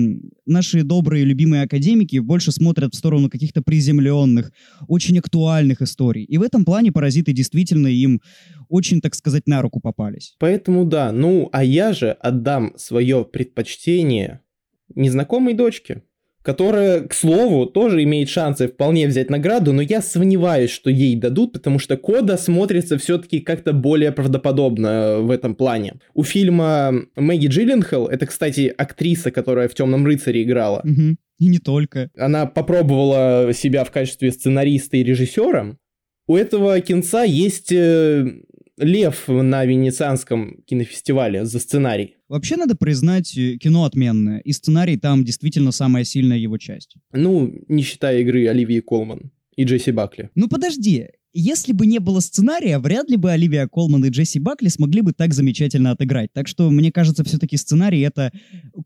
наши 0.46 0.84
добрые, 0.84 1.26
любимые 1.26 1.64
академики 1.64 2.20
больше 2.20 2.52
смотрят 2.52 2.94
в 2.94 2.98
сторону 2.98 3.32
каких-то 3.32 3.64
приземленных 3.64 4.27
современных, 4.28 4.52
очень 4.88 5.18
актуальных 5.20 5.82
историй. 5.82 6.24
И 6.24 6.38
в 6.38 6.42
этом 6.42 6.66
плане 6.66 6.92
«Паразиты» 6.92 7.34
действительно 7.34 7.88
им 7.88 8.22
очень, 8.70 9.02
так 9.02 9.16
сказать, 9.16 9.48
на 9.48 9.62
руку 9.62 9.80
попались. 9.80 10.36
Поэтому 10.40 10.86
да, 10.86 11.12
ну, 11.12 11.50
а 11.52 11.64
я 11.64 11.94
же 11.94 12.12
отдам 12.12 12.74
свое 12.78 13.24
предпочтение 13.24 14.42
незнакомой 14.96 15.54
дочке 15.54 16.04
которая, 16.48 17.02
к 17.02 17.14
слову, 17.14 17.66
тоже 17.66 18.04
имеет 18.04 18.30
шансы 18.30 18.70
вполне 18.70 19.06
взять 19.08 19.30
награду, 19.30 19.74
но 19.74 19.82
я 19.82 20.02
сомневаюсь, 20.02 20.70
что 20.70 20.90
ей 20.90 21.18
дадут, 21.18 21.52
потому 21.52 21.78
что 21.78 21.98
Кода 21.98 22.38
смотрится 22.38 22.98
все-таки 22.98 23.42
как-то 23.42 23.74
более 23.74 24.14
правдоподобно 24.14 25.18
в 25.20 25.30
этом 25.30 25.56
плане. 25.56 25.96
У 26.14 26.24
фильма 26.24 26.94
Мэгги 27.18 27.48
Джилленхелл, 27.48 28.08
это, 28.08 28.26
кстати, 28.28 28.74
актриса, 28.78 29.30
которая 29.30 29.68
в 29.68 29.74
«Темном 29.74 30.06
рыцаре» 30.06 30.44
играла, 30.44 30.80
Угу. 30.86 31.18
И 31.40 31.48
не 31.48 31.60
только. 31.60 32.10
она 32.18 32.46
попробовала 32.46 33.52
себя 33.54 33.84
в 33.84 33.92
качестве 33.92 34.32
сценариста 34.32 34.96
и 34.96 35.04
режиссера. 35.04 35.76
У 36.28 36.38
этого 36.38 36.80
кинца 36.80 37.24
есть 37.24 37.74
э, 37.74 38.26
лев 38.78 39.28
на 39.28 39.66
Венецианском 39.66 40.62
кинофестивале 40.66 41.46
за 41.46 41.60
сценарий. 41.60 42.16
Вообще 42.30 42.56
надо 42.58 42.76
признать, 42.76 43.38
э, 43.38 43.58
кино 43.58 43.86
отменное, 43.86 44.40
и 44.40 44.52
сценарий 44.52 44.98
там 44.98 45.24
действительно 45.24 45.72
самая 45.72 46.04
сильная 46.04 46.38
его 46.38 46.58
часть. 46.58 46.96
Ну, 47.12 47.54
не 47.68 47.84
считая 47.84 48.20
игры 48.22 48.48
Оливии 48.48 48.80
Колман 48.80 49.32
и 49.56 49.64
Джесси 49.64 49.92
Бакли. 49.92 50.30
Ну 50.36 50.48
подожди, 50.48 51.08
если 51.40 51.72
бы 51.72 51.86
не 51.86 52.00
было 52.00 52.20
сценария, 52.20 52.80
вряд 52.80 53.10
ли 53.10 53.18
бы 53.18 53.32
Оливия 53.32 53.68
Колман 53.68 54.06
и 54.06 54.10
Джесси 54.10 54.40
Бакли 54.40 54.70
смогли 54.70 55.02
бы 55.02 55.14
так 55.14 55.34
замечательно 55.34 55.92
отыграть. 55.92 56.34
Так 56.34 56.48
что, 56.48 56.70
мне 56.72 56.92
кажется, 56.92 57.24
все-таки 57.24 57.58
сценарий— 57.58 58.02
это 58.02 58.32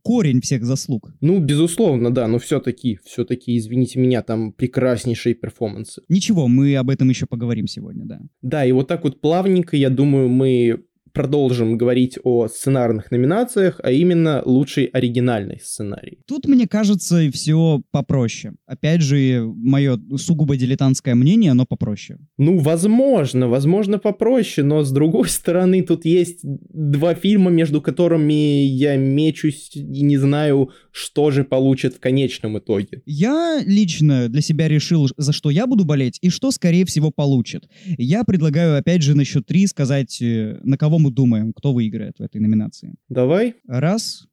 корень 0.04 0.42
всех 0.42 0.66
заслуг. 0.66 1.14
Ну, 1.22 1.40
безусловно, 1.40 2.14
да, 2.14 2.28
но 2.28 2.40
все-таки, 2.40 3.00
все-таки, 3.06 3.58
извините 3.58 4.00
меня, 4.00 4.22
там 4.22 4.52
прекраснейшие 4.52 5.36
перформансы. 5.36 6.02
Ничего, 6.10 6.48
мы 6.48 6.76
об 6.76 6.90
этом 6.90 7.10
еще 7.10 7.26
поговорим 7.26 7.68
сегодня, 7.68 8.06
да. 8.06 8.20
Да, 8.42 8.66
и 8.66 8.72
вот 8.72 8.88
так 8.88 9.04
вот 9.04 9.22
плавненько, 9.22 9.78
я 9.78 9.90
думаю, 9.90 10.28
мы 10.30 10.84
продолжим 11.14 11.78
говорить 11.78 12.18
о 12.24 12.48
сценарных 12.48 13.12
номинациях, 13.12 13.80
а 13.84 13.92
именно 13.92 14.42
лучший 14.46 14.86
оригинальный 14.86 15.60
сценарий. 15.60 16.20
Тут, 16.28 16.48
мне 16.48 16.68
кажется, 16.68 17.30
все 17.32 17.82
попроще. 17.92 18.54
Опять 18.66 19.02
же, 19.02 19.44
мое 19.56 20.00
сугубо 20.18 20.58
дилетантское 20.58 21.16
мнение, 21.16 21.54
но 21.54 21.66
попроще. 21.66 22.20
Ну, 22.38 22.58
возможно, 22.58 23.48
возможно 23.48 24.00
попроще, 24.00 24.66
но 24.66 24.84
с 24.84 24.92
другой 24.92 25.30
стороны, 25.30 25.82
тут 25.84 26.06
есть 26.06 26.40
два 26.44 27.16
фильма, 27.16 27.52
между 27.52 27.82
которыми 27.82 28.64
я 28.64 28.96
мечусь 28.98 29.72
и 29.76 30.02
не 30.02 30.18
знаю, 30.18 30.72
что 30.92 31.32
же 31.32 31.44
получит 31.44 31.96
в 31.96 32.00
конечном 32.00 32.58
итоге. 32.60 33.02
Я 33.06 33.62
лично 33.66 34.30
для 34.30 34.42
себя 34.42 34.68
решил, 34.68 35.08
за 35.18 35.34
что 35.34 35.50
я 35.50 35.68
буду 35.68 35.86
болеть 35.86 36.18
и 36.22 36.30
что, 36.30 36.52
скорее 36.52 36.86
всего, 36.86 37.12
получит. 37.12 37.68
Я 37.98 38.24
предлагаю, 38.24 38.78
опять 38.78 39.02
же, 39.02 39.16
на 39.16 39.26
счет 39.26 39.46
три 39.46 39.68
сказать, 39.68 40.22
э, 40.22 40.60
на 40.64 40.78
кого 40.78 41.00
мы 41.02 41.12
думаем, 41.12 41.54
кто 41.54 41.74
выиграет 41.74 42.20
в 42.20 42.22
этой 42.22 42.40
номинации. 42.40 42.96
Давай. 43.10 43.56
Раз, 43.68 44.28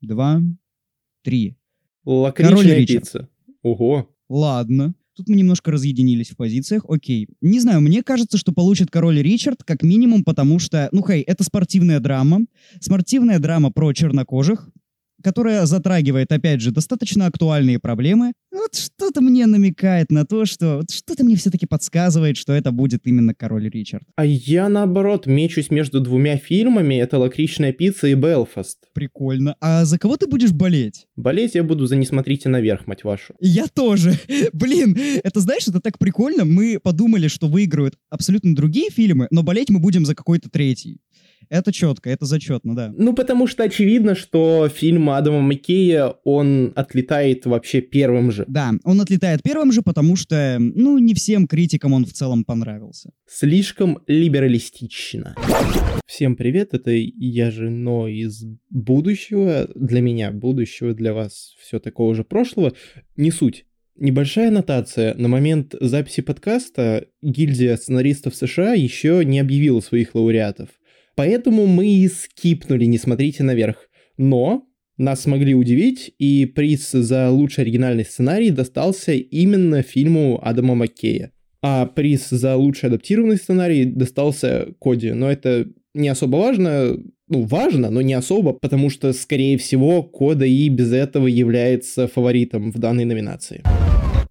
два, 0.00 0.42
три. 1.22 1.56
Лакричная 2.04 2.86
пицца. 2.86 3.28
Ого. 3.62 4.08
Ладно. 4.28 4.94
Тут 5.16 5.28
мы 5.28 5.36
немножко 5.36 5.70
разъединились 5.70 6.30
в 6.30 6.36
позициях. 6.36 6.84
Окей. 6.88 7.28
Не 7.40 7.60
знаю, 7.60 7.80
мне 7.80 8.02
кажется, 8.02 8.38
что 8.38 8.52
получит 8.52 8.90
король 8.90 9.20
Ричард, 9.20 9.62
как 9.64 9.82
минимум, 9.82 10.24
потому 10.24 10.58
что, 10.58 10.88
ну 10.92 11.02
хей, 11.06 11.20
это 11.20 11.44
спортивная 11.44 12.00
драма. 12.00 12.40
Спортивная 12.80 13.38
драма 13.38 13.70
про 13.70 13.92
чернокожих, 13.92 14.70
которая 15.22 15.66
затрагивает, 15.66 16.32
опять 16.32 16.60
же, 16.60 16.70
достаточно 16.70 17.26
актуальные 17.26 17.78
проблемы. 17.78 18.32
Вот 18.52 18.74
что-то 18.74 19.20
мне 19.20 19.46
намекает 19.46 20.10
на 20.10 20.24
то, 20.24 20.44
что... 20.44 20.78
Вот 20.78 20.90
что-то 20.90 21.24
мне 21.24 21.36
все-таки 21.36 21.66
подсказывает, 21.66 22.36
что 22.36 22.52
это 22.52 22.72
будет 22.72 23.06
именно 23.06 23.34
король 23.34 23.68
Ричард. 23.68 24.04
А 24.16 24.24
я, 24.24 24.68
наоборот, 24.68 25.26
мечусь 25.26 25.70
между 25.70 26.00
двумя 26.00 26.36
фильмами. 26.36 26.96
Это 26.96 27.18
«Лакричная 27.18 27.72
пицца» 27.72 28.08
и 28.08 28.14
«Белфаст». 28.14 28.78
Прикольно. 28.92 29.56
А 29.60 29.84
за 29.84 29.98
кого 29.98 30.16
ты 30.16 30.26
будешь 30.26 30.52
болеть? 30.52 31.06
Болеть 31.16 31.54
я 31.54 31.62
буду 31.62 31.86
за 31.86 31.96
«Не 31.96 32.06
смотрите 32.06 32.48
наверх», 32.48 32.86
мать 32.86 33.04
вашу. 33.04 33.34
Я 33.40 33.66
тоже. 33.66 34.14
Блин, 34.52 34.96
это 35.22 35.40
знаешь, 35.40 35.68
это 35.68 35.80
так 35.80 35.98
прикольно. 35.98 36.44
Мы 36.44 36.78
подумали, 36.82 37.28
что 37.28 37.46
выиграют 37.46 37.94
абсолютно 38.08 38.54
другие 38.54 38.90
фильмы, 38.90 39.28
но 39.30 39.42
болеть 39.42 39.70
мы 39.70 39.78
будем 39.78 40.04
за 40.04 40.14
какой-то 40.14 40.50
третий. 40.50 40.98
Это 41.50 41.72
четко, 41.72 42.10
это 42.10 42.26
зачетно, 42.26 42.76
да. 42.76 42.94
Ну, 42.96 43.12
потому 43.12 43.48
что 43.48 43.64
очевидно, 43.64 44.14
что 44.14 44.68
фильм 44.68 45.10
Адама 45.10 45.40
Маккея, 45.40 46.14
он 46.22 46.72
отлетает 46.76 47.44
вообще 47.44 47.80
первым 47.80 48.30
же. 48.30 48.44
Да, 48.46 48.70
он 48.84 49.00
отлетает 49.00 49.42
первым 49.42 49.72
же, 49.72 49.82
потому 49.82 50.14
что, 50.14 50.58
ну, 50.60 50.98
не 50.98 51.12
всем 51.12 51.48
критикам 51.48 51.92
он 51.92 52.04
в 52.04 52.12
целом 52.12 52.44
понравился. 52.44 53.10
Слишком 53.26 53.98
либералистично. 54.06 55.34
Всем 56.06 56.36
привет, 56.36 56.72
это 56.72 56.92
я 56.92 57.50
же, 57.50 57.68
но 57.68 58.06
из 58.06 58.44
будущего, 58.68 59.68
для 59.74 60.02
меня 60.02 60.30
будущего, 60.30 60.94
для 60.94 61.12
вас 61.12 61.56
все 61.60 61.80
такого 61.80 62.14
же 62.14 62.22
прошлого, 62.22 62.74
не 63.16 63.32
суть. 63.32 63.64
Небольшая 63.96 64.48
аннотация. 64.48 65.14
На 65.14 65.26
момент 65.28 65.74
записи 65.80 66.22
подкаста 66.22 67.06
гильдия 67.20 67.76
сценаристов 67.76 68.34
США 68.34 68.72
еще 68.72 69.22
не 69.24 69.40
объявила 69.40 69.80
своих 69.80 70.14
лауреатов. 70.14 70.68
Поэтому 71.14 71.66
мы 71.66 71.88
и 71.88 72.08
скипнули 72.08 72.84
«Не 72.84 72.98
смотрите 72.98 73.42
наверх». 73.42 73.88
Но 74.16 74.66
нас 74.96 75.22
смогли 75.22 75.54
удивить, 75.54 76.12
и 76.18 76.44
приз 76.44 76.90
за 76.90 77.30
лучший 77.30 77.64
оригинальный 77.64 78.04
сценарий 78.04 78.50
достался 78.50 79.12
именно 79.12 79.82
фильму 79.82 80.38
Адама 80.42 80.74
Маккея. 80.74 81.32
А 81.62 81.86
приз 81.86 82.28
за 82.28 82.56
лучший 82.56 82.88
адаптированный 82.88 83.36
сценарий 83.36 83.84
достался 83.84 84.68
Коди. 84.80 85.12
Но 85.12 85.30
это 85.30 85.66
не 85.94 86.08
особо 86.08 86.36
важно, 86.36 86.98
ну, 87.28 87.42
важно, 87.42 87.90
но 87.90 88.02
не 88.02 88.14
особо, 88.14 88.52
потому 88.52 88.90
что, 88.90 89.12
скорее 89.12 89.56
всего, 89.58 90.02
Кода 90.02 90.44
и 90.44 90.68
без 90.68 90.92
этого 90.92 91.26
является 91.26 92.06
фаворитом 92.06 92.70
в 92.70 92.78
данной 92.78 93.04
номинации. 93.04 93.62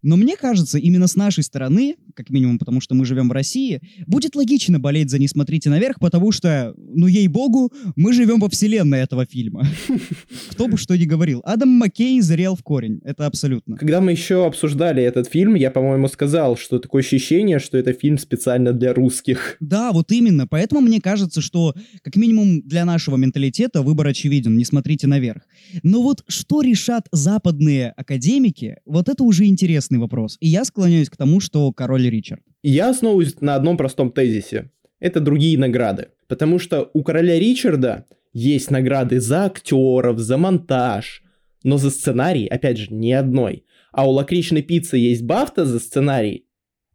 Но 0.01 0.15
мне 0.15 0.37
кажется, 0.37 0.77
именно 0.77 1.07
с 1.07 1.15
нашей 1.15 1.43
стороны, 1.43 1.95
как 2.15 2.29
минимум 2.29 2.59
потому 2.59 2.81
что 2.81 2.95
мы 2.95 3.05
живем 3.05 3.29
в 3.29 3.31
России, 3.31 3.81
будет 4.07 4.35
логично 4.35 4.79
болеть 4.79 5.09
за 5.09 5.19
«Не 5.19 5.27
смотрите 5.27 5.69
наверх», 5.69 5.99
потому 5.99 6.31
что, 6.31 6.73
ну 6.77 7.07
ей-богу, 7.07 7.71
мы 7.95 8.13
живем 8.13 8.39
во 8.39 8.49
вселенной 8.49 8.99
этого 8.99 9.25
фильма. 9.25 9.65
Кто 10.51 10.67
бы 10.67 10.77
что 10.77 10.97
ни 10.97 11.05
говорил. 11.05 11.41
Адам 11.45 11.69
Маккей 11.69 12.19
зрел 12.21 12.55
в 12.55 12.63
корень, 12.63 13.01
это 13.03 13.25
абсолютно. 13.25 13.77
Когда 13.77 14.01
мы 14.01 14.11
еще 14.11 14.45
обсуждали 14.45 15.03
этот 15.03 15.27
фильм, 15.27 15.55
я, 15.55 15.71
по-моему, 15.71 16.07
сказал, 16.07 16.57
что 16.57 16.79
такое 16.79 17.01
ощущение, 17.01 17.59
что 17.59 17.77
это 17.77 17.93
фильм 17.93 18.17
специально 18.17 18.73
для 18.73 18.93
русских. 18.93 19.57
Да, 19.59 19.91
вот 19.91 20.11
именно. 20.11 20.47
Поэтому 20.47 20.81
мне 20.81 21.01
кажется, 21.01 21.41
что 21.41 21.75
как 22.01 22.15
минимум 22.15 22.61
для 22.61 22.85
нашего 22.85 23.17
менталитета 23.17 23.81
выбор 23.81 24.07
очевиден. 24.07 24.57
Не 24.57 24.65
смотрите 24.65 25.07
наверх. 25.07 25.43
Но 25.83 26.01
вот 26.01 26.23
что 26.27 26.61
решат 26.61 27.07
западные 27.11 27.91
академики, 27.95 28.77
вот 28.85 29.09
это 29.09 29.23
уже 29.23 29.47
интересный 29.89 29.99
вопрос. 29.99 30.37
И 30.39 30.47
я 30.47 30.63
склоняюсь 30.63 31.09
к 31.09 31.17
тому, 31.17 31.39
что 31.39 31.71
король 31.71 32.09
Ричард. 32.09 32.41
Я 32.63 32.89
основываюсь 32.89 33.41
на 33.41 33.55
одном 33.55 33.77
простом 33.77 34.11
тезисе. 34.11 34.71
Это 34.99 35.19
другие 35.19 35.57
награды. 35.57 36.09
Потому 36.27 36.59
что 36.59 36.89
у 36.93 37.03
короля 37.03 37.39
Ричарда 37.39 38.05
есть 38.33 38.71
награды 38.71 39.19
за 39.19 39.45
актеров, 39.45 40.19
за 40.19 40.37
монтаж, 40.37 41.23
но 41.63 41.77
за 41.77 41.89
сценарий, 41.89 42.47
опять 42.47 42.77
же, 42.77 42.93
ни 42.93 43.11
одной. 43.11 43.63
А 43.91 44.07
у 44.07 44.11
лакричной 44.11 44.61
пиццы 44.61 44.97
есть 44.97 45.23
бафта 45.23 45.65
за 45.65 45.79
сценарий, 45.79 46.45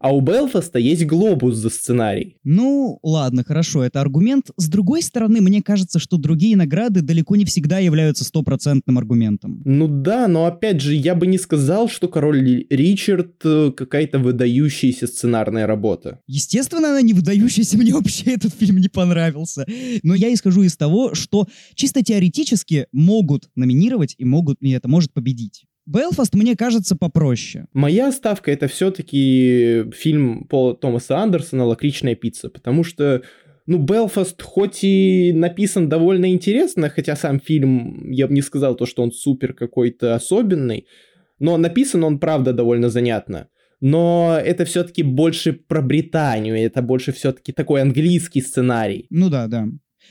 а 0.05 0.15
у 0.15 0.21
Белфаста 0.21 0.79
есть 0.79 1.07
глобус 1.07 1.57
за 1.57 1.71
сценарий. 1.71 2.37
Ну, 2.45 2.99
ладно, 3.03 3.43
хорошо, 3.43 3.83
это 3.83 4.03
аргумент. 4.03 4.51
С 4.59 4.69
другой 4.69 5.01
стороны, 5.01 5.41
мне 5.41 5.63
кажется, 5.63 5.99
что 5.99 6.19
другие 6.19 6.59
награды 6.59 7.01
далеко 7.01 7.37
не 7.37 7.47
всегда 7.47 7.79
являются 7.79 8.23
стопроцентным 8.23 8.99
аргументом. 8.99 9.63
Ну 9.65 9.89
да, 9.89 10.29
но 10.29 10.45
опять 10.45 10.83
же, 10.83 10.95
я 10.95 11.15
бы 11.15 11.27
не 11.27 11.39
сказал, 11.39 11.89
что 11.89 12.09
король 12.09 12.67
Ричард 12.69 13.37
э, 13.45 13.73
какая-то 13.75 14.19
выдающаяся 14.19 15.07
сценарная 15.07 15.67
работа. 15.67 16.21
Естественно, 16.27 16.91
она 16.91 17.01
не 17.01 17.15
выдающаяся, 17.15 17.79
мне 17.79 17.95
вообще 17.95 18.33
этот 18.33 18.53
фильм 18.53 18.77
не 18.77 18.89
понравился. 18.91 19.65
Но 20.03 20.15
я 20.15 20.35
исхожу 20.35 20.65
из 20.65 20.77
того, 20.77 21.15
что 21.15 21.47
чисто 21.75 22.03
теоретически 22.03 22.89
могут 22.93 23.49
номинировать 23.57 24.17
и 24.19 24.27
могут, 24.27 24.59
и 24.61 24.71
это 24.73 24.87
может 24.87 25.15
победить. 25.15 25.65
Белфаст, 25.87 26.35
мне 26.35 26.57
кажется, 26.57 26.97
попроще. 26.97 27.67
Моя 27.73 28.11
ставка 28.11 28.51
это 28.51 28.69
все-таки 28.69 29.85
фильм 29.93 30.45
Пола 30.45 30.75
Томаса 30.75 31.19
Андерсона 31.19 31.65
«Лакричная 31.65 32.15
пицца», 32.15 32.49
потому 32.49 32.85
что 32.85 33.23
ну, 33.67 33.79
Белфаст 33.79 34.43
хоть 34.43 34.85
и 34.85 35.33
написан 35.35 35.89
довольно 35.89 36.31
интересно, 36.33 36.91
хотя 36.91 37.17
сам 37.17 37.41
фильм, 37.41 38.11
я 38.11 38.27
бы 38.27 38.35
не 38.35 38.43
сказал 38.43 38.75
то, 38.75 38.87
что 38.87 39.03
он 39.03 39.13
супер 39.13 39.55
какой-то 39.55 40.15
особенный, 40.15 40.87
но 41.39 41.57
написан 41.57 42.05
он, 42.05 42.19
правда, 42.19 42.53
довольно 42.53 42.91
занятно. 42.91 43.49
Но 43.81 44.39
это 44.43 44.65
все-таки 44.65 45.03
больше 45.03 45.53
про 45.53 45.83
Британию, 45.83 46.57
это 46.57 46.81
больше 46.81 47.13
все-таки 47.13 47.53
такой 47.53 47.83
английский 47.83 48.41
сценарий. 48.41 49.07
Ну 49.11 49.29
да, 49.29 49.47
да. 49.47 49.67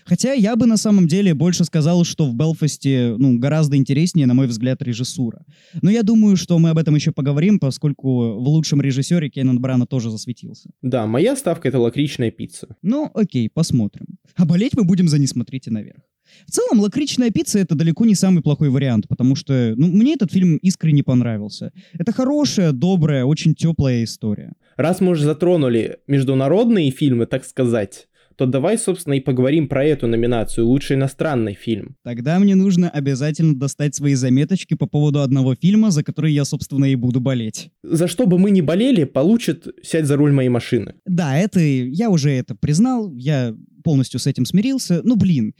Хотя 0.05 0.33
я 0.33 0.55
бы 0.55 0.65
на 0.65 0.77
самом 0.77 1.07
деле 1.07 1.33
больше 1.33 1.65
сказал, 1.65 2.03
что 2.03 2.25
в 2.25 2.35
Белфасте 2.35 3.15
ну, 3.17 3.37
гораздо 3.37 3.77
интереснее, 3.77 4.27
на 4.27 4.33
мой 4.33 4.47
взгляд, 4.47 4.81
режиссура. 4.81 5.45
Но 5.81 5.89
я 5.89 6.03
думаю, 6.03 6.37
что 6.37 6.59
мы 6.59 6.69
об 6.69 6.77
этом 6.77 6.95
еще 6.95 7.11
поговорим, 7.11 7.59
поскольку 7.59 8.33
в 8.39 8.47
лучшем 8.47 8.81
режиссере 8.81 9.29
Кеннон 9.29 9.59
Брана 9.59 9.85
тоже 9.85 10.09
засветился. 10.09 10.69
Да, 10.81 11.07
моя 11.07 11.35
ставка 11.35 11.67
это 11.67 11.79
лакричная 11.79 12.31
пицца. 12.31 12.75
Ну, 12.81 13.09
окей, 13.13 13.49
посмотрим. 13.49 14.05
А 14.35 14.45
болеть 14.45 14.75
мы 14.75 14.83
будем 14.83 15.07
за 15.07 15.19
«Не 15.19 15.27
смотрите 15.27 15.71
наверх». 15.71 16.01
В 16.47 16.51
целом, 16.51 16.79
лакричная 16.79 17.31
пицца— 17.31 17.59
это 17.59 17.75
далеко 17.75 18.05
не 18.05 18.15
самый 18.15 18.41
плохой 18.41 18.69
вариант, 18.69 19.07
потому 19.07 19.35
что, 19.35 19.73
ну, 19.77 19.87
мне 19.87 20.13
этот 20.13 20.31
фильм 20.31 20.57
искренне 20.57 21.03
понравился. 21.03 21.71
Это 21.93 22.11
хорошая, 22.11 22.71
добрая, 22.71 23.25
очень 23.25 23.53
теплая 23.53 24.03
история. 24.03 24.53
Раз 24.75 25.01
мы 25.01 25.11
уже 25.11 25.25
затронули 25.25 25.99
международные 26.07 26.91
фильмы, 26.91 27.25
так 27.25 27.45
сказать, 27.45 28.07
то 28.35 28.45
давай, 28.45 28.77
собственно, 28.77 29.13
и 29.13 29.19
поговорим 29.19 29.67
про 29.67 29.85
эту 29.85 30.07
номинацию 30.07 30.67
«Лучший 30.67 30.95
иностранный 30.95 31.53
фильм». 31.53 31.95
Тогда 32.03 32.39
мне 32.39 32.55
нужно 32.55 32.89
обязательно 32.89 33.55
достать 33.55 33.95
свои 33.95 34.15
заметочки 34.15 34.73
по 34.73 34.87
поводу 34.87 35.21
одного 35.21 35.55
фильма, 35.55 35.91
за 35.91 36.03
который 36.03 36.33
я, 36.33 36.45
собственно, 36.45 36.85
и 36.85 36.95
буду 36.95 37.19
болеть. 37.19 37.69
За 37.83 38.07
что 38.07 38.25
бы 38.25 38.37
мы 38.37 38.51
ни 38.51 38.61
болели, 38.61 39.03
получит 39.03 39.67
«Сядь 39.83 40.05
за 40.05 40.17
руль 40.17 40.31
моей 40.31 40.49
машины». 40.49 40.95
Да, 41.05 41.37
это 41.37 41.59
я 41.59 42.09
уже 42.09 42.31
это 42.31 42.55
признал, 42.55 43.13
я 43.13 43.55
полностью 43.83 44.19
с 44.19 44.27
этим 44.27 44.45
смирился. 44.45 45.01
Ну, 45.03 45.15
блин, 45.15 45.53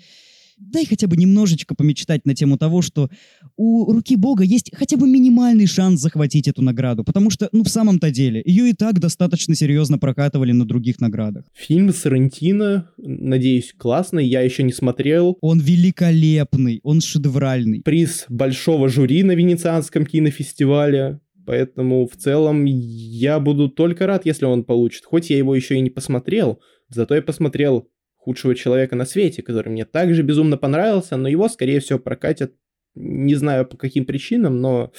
дай 0.58 0.86
хотя 0.86 1.08
бы 1.08 1.18
немножечко 1.18 1.76
помечтать 1.76 2.26
на 2.26 2.36
тему 2.36 2.58
того, 2.58 2.82
что 2.82 3.10
у 3.58 3.92
руки 3.92 4.16
Бога 4.16 4.44
есть 4.44 4.72
хотя 4.74 4.98
бы 4.98 5.08
минимальный 5.08 5.68
шанс 5.68 6.02
захватить 6.02 6.48
эту 6.48 6.62
награду, 6.62 7.04
потому 7.04 7.30
что, 7.30 7.50
ну, 7.52 7.64
в 7.64 7.70
самом-то 7.70 8.12
деле, 8.12 8.42
ее 8.46 8.70
и 8.70 8.74
так 8.74 9.00
достаточно 9.00 9.56
серьезно 9.56 9.98
прокатывали 9.98 10.52
на 10.52 10.66
других 10.66 11.00
наградах. 11.00 11.46
Фильм 11.54 11.94
Сарантино, 11.94 12.90
надеюсь, 12.98 13.74
классный, 13.78 14.28
я 14.28 14.42
еще 14.42 14.64
не 14.64 14.74
смотрел. 14.74 15.38
Он 15.42 15.60
великолепный, 15.60 16.80
он 16.84 17.02
шедевральный. 17.02 17.82
Приз 17.82 18.26
большого 18.30 18.90
жюри 18.90 19.24
на 19.24 19.34
Венецианском 19.34 20.06
кинофестивале. 20.06 21.20
Поэтому 21.46 22.08
в 22.08 22.16
целом 22.16 22.66
я 22.66 23.40
буду 23.40 23.70
только 23.70 24.08
рад, 24.08 24.26
если 24.26 24.46
он 24.46 24.64
получит. 24.64 25.06
Хоть 25.06 25.30
я 25.30 25.38
его 25.38 25.56
еще 25.56 25.76
и 25.76 25.82
не 25.82 25.90
посмотрел, 25.90 26.62
зато 26.90 27.16
я 27.16 27.22
посмотрел 27.22 27.90
худшего 28.24 28.56
человека 28.56 28.96
на 28.96 29.06
свете, 29.06 29.42
который 29.42 29.70
мне 29.70 29.86
также 29.86 30.24
безумно 30.24 30.58
понравился, 30.58 31.18
но 31.18 31.28
его, 31.28 31.50
скорее 31.50 31.82
всего, 31.82 32.00
прокатят, 32.00 32.54
не 32.96 33.36
знаю 33.36 33.66
по 33.66 33.76
каким 33.76 34.06
причинам, 34.06 34.62
но 34.62 34.94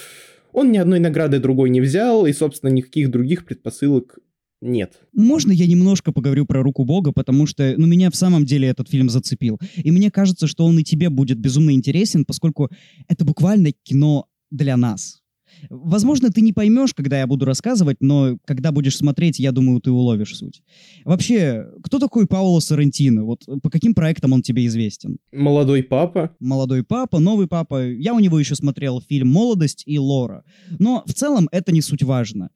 он 0.52 0.72
ни 0.72 0.78
одной 0.78 1.00
награды 1.00 1.38
другой 1.38 1.70
не 1.70 1.80
взял, 1.80 2.26
и, 2.26 2.32
собственно, 2.32 2.70
никаких 2.70 3.10
других 3.10 3.46
предпосылок 3.46 4.18
нет. 4.60 5.00
Можно 5.12 5.52
я 5.52 5.66
немножко 5.66 6.12
поговорю 6.12 6.44
про 6.46 6.62
«Руку 6.62 6.84
Бога», 6.84 7.12
потому 7.12 7.46
что, 7.46 7.74
ну, 7.76 7.86
меня 7.86 8.10
в 8.10 8.16
самом 8.16 8.44
деле 8.44 8.68
этот 8.68 8.90
фильм 8.90 9.08
зацепил. 9.08 9.58
И 9.76 9.90
мне 9.90 10.10
кажется, 10.10 10.46
что 10.46 10.64
он 10.64 10.78
и 10.78 10.84
тебе 10.84 11.08
будет 11.08 11.38
безумно 11.38 11.72
интересен, 11.72 12.24
поскольку 12.24 12.70
это 13.08 13.24
буквально 13.24 13.72
кино 13.72 14.26
для 14.50 14.76
нас. 14.76 15.23
Возможно, 15.70 16.30
ты 16.30 16.40
не 16.40 16.52
поймешь, 16.52 16.94
когда 16.94 17.18
я 17.18 17.26
буду 17.26 17.44
рассказывать, 17.44 17.98
но 18.00 18.38
когда 18.44 18.72
будешь 18.72 18.96
смотреть, 18.96 19.38
я 19.38 19.52
думаю, 19.52 19.80
ты 19.80 19.90
уловишь 19.90 20.36
суть. 20.36 20.62
Вообще, 21.04 21.66
кто 21.82 21.98
такой 21.98 22.26
Пауло 22.26 22.60
Соррентино? 22.60 23.24
Вот 23.24 23.44
по 23.62 23.70
каким 23.70 23.94
проектам 23.94 24.32
он 24.32 24.42
тебе 24.42 24.66
известен? 24.66 25.18
Молодой 25.32 25.82
папа. 25.82 26.34
«Молодой 26.40 26.82
папа», 26.82 27.18
«Новый 27.18 27.46
папа». 27.46 27.86
Я 27.86 28.14
у 28.14 28.20
него 28.20 28.38
еще 28.38 28.54
смотрел 28.54 29.00
фильм 29.00 29.28
«Молодость» 29.28 29.82
и 29.86 29.98
«Лора». 29.98 30.44
Но 30.78 31.02
в 31.06 31.14
целом 31.14 31.48
это 31.52 31.72
не 31.72 31.80
суть 31.80 32.02
важно. 32.02 32.50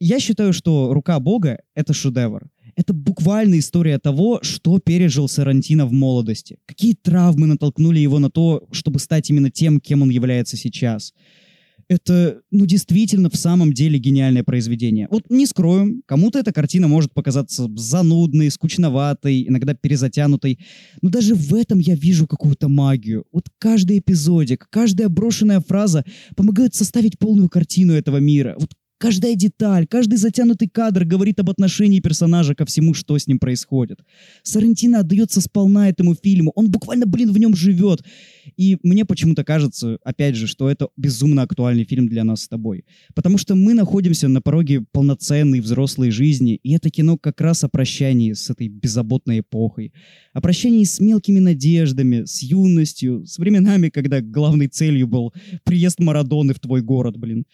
Я 0.00 0.18
считаю, 0.18 0.52
что 0.52 0.92
«Рука 0.94 1.20
Бога»— 1.20 1.60
это 1.74 1.92
шедевр. 1.92 2.50
Это 2.76 2.94
буквально 2.94 3.58
история 3.58 3.98
того, 3.98 4.40
что 4.42 4.78
пережил 4.78 5.28
Сарантино 5.28 5.86
в 5.86 5.92
молодости. 5.92 6.58
Какие 6.66 6.94
травмы 6.94 7.46
натолкнули 7.46 7.98
его 7.98 8.18
на 8.18 8.30
то, 8.30 8.66
чтобы 8.72 8.98
стать 8.98 9.28
именно 9.30 9.50
тем, 9.50 9.80
кем 9.80 10.02
он 10.02 10.10
является 10.10 10.56
сейчас 10.56 11.12
это, 11.90 12.40
ну, 12.52 12.66
действительно, 12.66 13.28
в 13.30 13.36
самом 13.36 13.72
деле 13.72 13.98
гениальное 13.98 14.44
произведение. 14.44 15.08
Вот 15.10 15.24
не 15.28 15.44
скрою, 15.44 16.02
кому-то 16.06 16.38
эта 16.38 16.52
картина 16.52 16.86
может 16.86 17.12
показаться 17.12 17.68
занудной, 17.74 18.48
скучноватой, 18.52 19.48
иногда 19.48 19.74
перезатянутой, 19.74 20.60
но 21.02 21.10
даже 21.10 21.34
в 21.34 21.52
этом 21.52 21.80
я 21.80 21.96
вижу 21.96 22.28
какую-то 22.28 22.68
магию. 22.68 23.24
Вот 23.32 23.46
каждый 23.58 23.98
эпизодик, 23.98 24.68
каждая 24.70 25.08
брошенная 25.08 25.58
фраза 25.58 26.04
помогает 26.36 26.76
составить 26.76 27.18
полную 27.18 27.48
картину 27.48 27.92
этого 27.92 28.18
мира. 28.18 28.54
Вот 28.56 28.70
Каждая 29.00 29.34
деталь, 29.34 29.86
каждый 29.86 30.16
затянутый 30.18 30.68
кадр 30.68 31.06
говорит 31.06 31.40
об 31.40 31.48
отношении 31.48 32.00
персонажа 32.00 32.54
ко 32.54 32.66
всему, 32.66 32.92
что 32.92 33.16
с 33.16 33.26
ним 33.26 33.38
происходит. 33.38 34.00
Сарантино 34.42 35.00
отдается 35.00 35.40
сполна 35.40 35.88
этому 35.88 36.14
фильму. 36.14 36.52
Он 36.54 36.70
буквально, 36.70 37.06
блин, 37.06 37.32
в 37.32 37.38
нем 37.38 37.56
живет. 37.56 38.04
И 38.58 38.76
мне 38.82 39.06
почему-то 39.06 39.42
кажется, 39.42 39.96
опять 40.04 40.36
же, 40.36 40.46
что 40.46 40.68
это 40.68 40.88
безумно 40.98 41.40
актуальный 41.40 41.84
фильм 41.84 42.08
для 42.10 42.24
нас 42.24 42.42
с 42.42 42.48
тобой. 42.48 42.84
Потому 43.14 43.38
что 43.38 43.54
мы 43.54 43.72
находимся 43.72 44.28
на 44.28 44.42
пороге 44.42 44.84
полноценной 44.92 45.60
взрослой 45.60 46.10
жизни, 46.10 46.60
и 46.62 46.74
это 46.74 46.90
кино 46.90 47.16
как 47.16 47.40
раз 47.40 47.64
о 47.64 47.70
прощании 47.70 48.34
с 48.34 48.50
этой 48.50 48.68
беззаботной 48.68 49.40
эпохой. 49.40 49.94
О 50.34 50.42
прощании 50.42 50.84
с 50.84 51.00
мелкими 51.00 51.38
надеждами, 51.38 52.26
с 52.26 52.42
юностью, 52.42 53.24
с 53.24 53.38
временами, 53.38 53.88
когда 53.88 54.20
главной 54.20 54.68
целью 54.68 55.06
был 55.06 55.32
приезд 55.64 56.00
Марадоны 56.00 56.52
в 56.52 56.60
твой 56.60 56.82
город, 56.82 57.16
блин. 57.16 57.46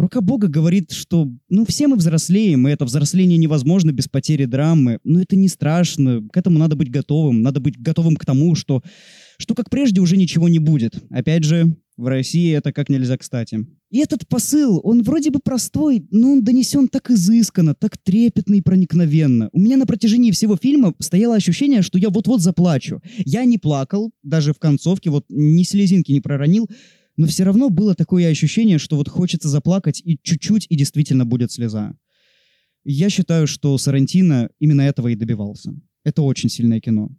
Рука 0.00 0.22
Бога 0.22 0.48
говорит, 0.48 0.92
что 0.92 1.30
ну 1.50 1.66
все 1.66 1.86
мы 1.86 1.96
взрослеем, 1.96 2.66
и 2.66 2.70
это 2.70 2.86
взросление 2.86 3.36
невозможно 3.36 3.92
без 3.92 4.08
потери 4.08 4.46
драмы, 4.46 4.98
но 5.04 5.20
это 5.20 5.36
не 5.36 5.46
страшно, 5.46 6.26
к 6.32 6.38
этому 6.38 6.58
надо 6.58 6.74
быть 6.74 6.90
готовым, 6.90 7.42
надо 7.42 7.60
быть 7.60 7.78
готовым 7.78 8.16
к 8.16 8.24
тому, 8.24 8.54
что, 8.54 8.82
что 9.36 9.54
как 9.54 9.68
прежде 9.68 10.00
уже 10.00 10.16
ничего 10.16 10.48
не 10.48 10.58
будет. 10.58 10.94
Опять 11.10 11.44
же, 11.44 11.76
в 11.98 12.06
России 12.06 12.50
это 12.50 12.72
как 12.72 12.88
нельзя 12.88 13.18
кстати. 13.18 13.66
И 13.90 13.98
этот 13.98 14.26
посыл, 14.26 14.80
он 14.82 15.02
вроде 15.02 15.30
бы 15.30 15.38
простой, 15.38 16.06
но 16.10 16.32
он 16.32 16.42
донесен 16.42 16.88
так 16.88 17.10
изысканно, 17.10 17.74
так 17.74 17.98
трепетно 17.98 18.54
и 18.54 18.62
проникновенно. 18.62 19.50
У 19.52 19.60
меня 19.60 19.76
на 19.76 19.84
протяжении 19.84 20.30
всего 20.30 20.56
фильма 20.56 20.94
стояло 20.98 21.36
ощущение, 21.36 21.82
что 21.82 21.98
я 21.98 22.08
вот-вот 22.08 22.40
заплачу. 22.40 23.02
Я 23.26 23.44
не 23.44 23.58
плакал, 23.58 24.12
даже 24.22 24.54
в 24.54 24.58
концовке, 24.58 25.10
вот 25.10 25.26
ни 25.28 25.62
слезинки 25.62 26.10
не 26.10 26.22
проронил, 26.22 26.70
но 27.20 27.26
все 27.26 27.44
равно 27.44 27.68
было 27.68 27.94
такое 27.94 28.30
ощущение, 28.30 28.78
что 28.78 28.96
вот 28.96 29.10
хочется 29.10 29.50
заплакать 29.50 30.00
и 30.02 30.18
чуть-чуть, 30.22 30.66
и 30.70 30.74
действительно 30.74 31.26
будет 31.26 31.52
слеза. 31.52 31.94
Я 32.82 33.10
считаю, 33.10 33.46
что 33.46 33.76
Сарантино 33.76 34.48
именно 34.58 34.80
этого 34.80 35.08
и 35.08 35.14
добивался. 35.14 35.74
Это 36.02 36.22
очень 36.22 36.48
сильное 36.48 36.80
кино. 36.80 37.10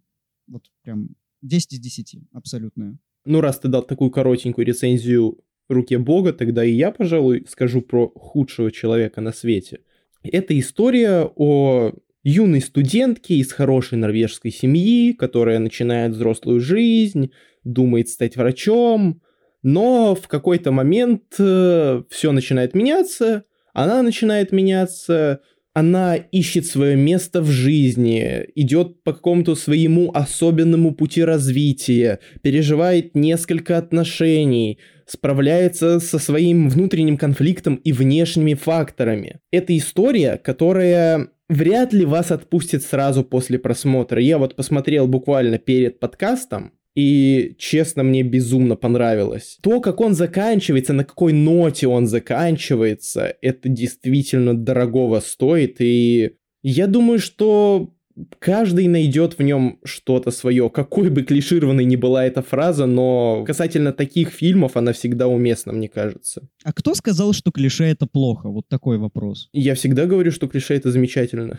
Вот 0.48 0.64
прям 0.82 1.10
10 1.44 1.74
из 1.74 1.80
10, 1.80 2.16
абсолютное. 2.34 2.98
Ну, 3.26 3.42
раз 3.42 3.60
ты 3.60 3.68
дал 3.68 3.84
такую 3.84 4.10
коротенькую 4.10 4.66
рецензию 4.66 5.38
«Руке 5.70 6.00
Бога», 6.00 6.34
тогда 6.34 6.66
и 6.66 6.74
я, 6.74 6.90
пожалуй, 6.90 7.46
скажу 7.48 7.84
про 7.84 8.10
худшего 8.16 8.72
человека 8.72 9.22
на 9.22 9.32
свете. 9.32 9.82
Это 10.24 10.58
история 10.58 11.30
о 11.36 11.92
юной 12.24 12.62
студентке 12.62 13.36
из 13.36 13.52
хорошей 13.52 14.00
норвежской 14.00 14.50
семьи, 14.50 15.14
которая 15.14 15.60
начинает 15.60 16.14
взрослую 16.14 16.60
жизнь, 16.60 17.30
думает 17.64 18.10
стать 18.10 18.36
врачом, 18.36 19.22
но 19.64 20.16
в 20.16 20.28
какой-то 20.28 20.72
момент 20.72 21.24
э, 21.40 22.04
все 22.10 22.32
начинает 22.32 22.74
меняться, 22.74 23.44
она 23.74 24.02
начинает 24.02 24.52
меняться, 24.52 25.42
она 25.74 26.16
ищет 26.16 26.66
свое 26.66 26.96
место 26.96 27.42
в 27.42 27.50
жизни, 27.50 28.46
идет 28.56 29.04
по 29.04 29.14
какому-то 29.14 29.56
своему 29.56 30.12
особенному 30.14 30.94
пути 30.94 31.24
развития, 31.24 32.20
переживает 32.42 33.16
несколько 33.16 33.78
отношений, 33.78 34.80
справляется 35.06 36.00
со 36.00 36.20
своим 36.20 36.70
внутренним 36.70 37.18
конфликтом 37.18 37.76
и 37.76 37.94
внешними 37.94 38.54
факторами. 38.54 39.40
Это 39.52 39.78
история, 39.78 40.38
которая 40.38 41.30
вряд 41.48 41.94
ли 41.94 42.06
вас 42.06 42.32
отпустит 42.32 42.84
сразу 42.84 43.24
после 43.24 43.58
просмотра. 43.58 44.22
Я 44.22 44.38
вот 44.38 44.56
посмотрел 44.56 45.08
буквально 45.08 45.58
перед 45.58 46.00
подкастом, 46.00 46.74
и, 46.96 47.56
честно, 47.58 48.04
мне 48.04 48.24
безумно 48.24 48.76
понравилось. 48.76 49.58
То, 49.62 49.80
как 49.80 50.02
он 50.02 50.14
заканчивается, 50.14 50.94
на 50.94 51.06
какой 51.06 51.34
ноте 51.34 51.88
он 51.88 52.08
заканчивается, 52.08 53.34
это 53.42 53.70
действительно 53.70 54.58
дорогого 54.58 55.22
стоит. 55.22 55.78
И 55.80 56.36
я 56.64 56.88
думаю, 56.88 57.20
что 57.20 57.94
каждый 58.40 58.88
найдет 58.88 59.38
в 59.38 59.42
нем 59.42 59.80
что-то 59.84 60.32
свое. 60.32 60.70
Какой 60.70 61.10
бы 61.10 61.24
клишированной 61.24 61.86
ни 61.86 61.96
была 61.96 62.26
эта 62.26 62.42
фраза, 62.42 62.86
но 62.86 63.44
касательно 63.46 63.94
таких 63.94 64.30
фильмов 64.30 64.76
она 64.76 64.92
всегда 64.94 65.28
уместна, 65.28 65.72
мне 65.72 65.88
кажется. 65.88 66.48
А 66.64 66.74
кто 66.74 66.94
сказал, 66.94 67.34
что 67.34 67.52
клише 67.52 67.86
это 67.86 68.06
плохо? 68.06 68.50
Вот 68.50 68.68
такой 68.68 68.98
вопрос. 68.98 69.50
Я 69.54 69.76
всегда 69.76 70.06
говорю, 70.06 70.32
что 70.32 70.48
клише 70.48 70.76
это 70.76 70.92
замечательно. 70.92 71.58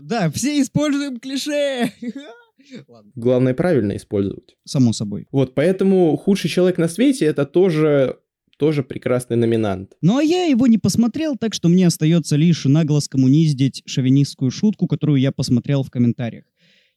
Да, 0.00 0.30
все 0.30 0.60
используем 0.60 1.20
клише! 1.20 1.92
Ладно. 2.88 3.12
Главное 3.14 3.54
правильно 3.54 3.96
использовать. 3.96 4.56
Само 4.64 4.92
собой. 4.92 5.26
Вот, 5.30 5.54
поэтому 5.54 6.16
худший 6.16 6.50
человек 6.50 6.78
на 6.78 6.88
свете 6.88 7.26
это 7.26 7.46
тоже 7.46 8.18
тоже 8.58 8.82
прекрасный 8.82 9.38
номинант. 9.38 9.96
Ну 10.02 10.18
а 10.18 10.22
я 10.22 10.44
его 10.44 10.66
не 10.66 10.76
посмотрел, 10.76 11.36
так 11.38 11.54
что 11.54 11.70
мне 11.70 11.86
остается 11.86 12.36
лишь 12.36 12.66
нагло 12.66 13.00
скоммуниздить 13.00 13.82
шовинистскую 13.86 14.50
шутку, 14.50 14.86
которую 14.86 15.18
я 15.18 15.32
посмотрел 15.32 15.82
в 15.82 15.90
комментариях. 15.90 16.44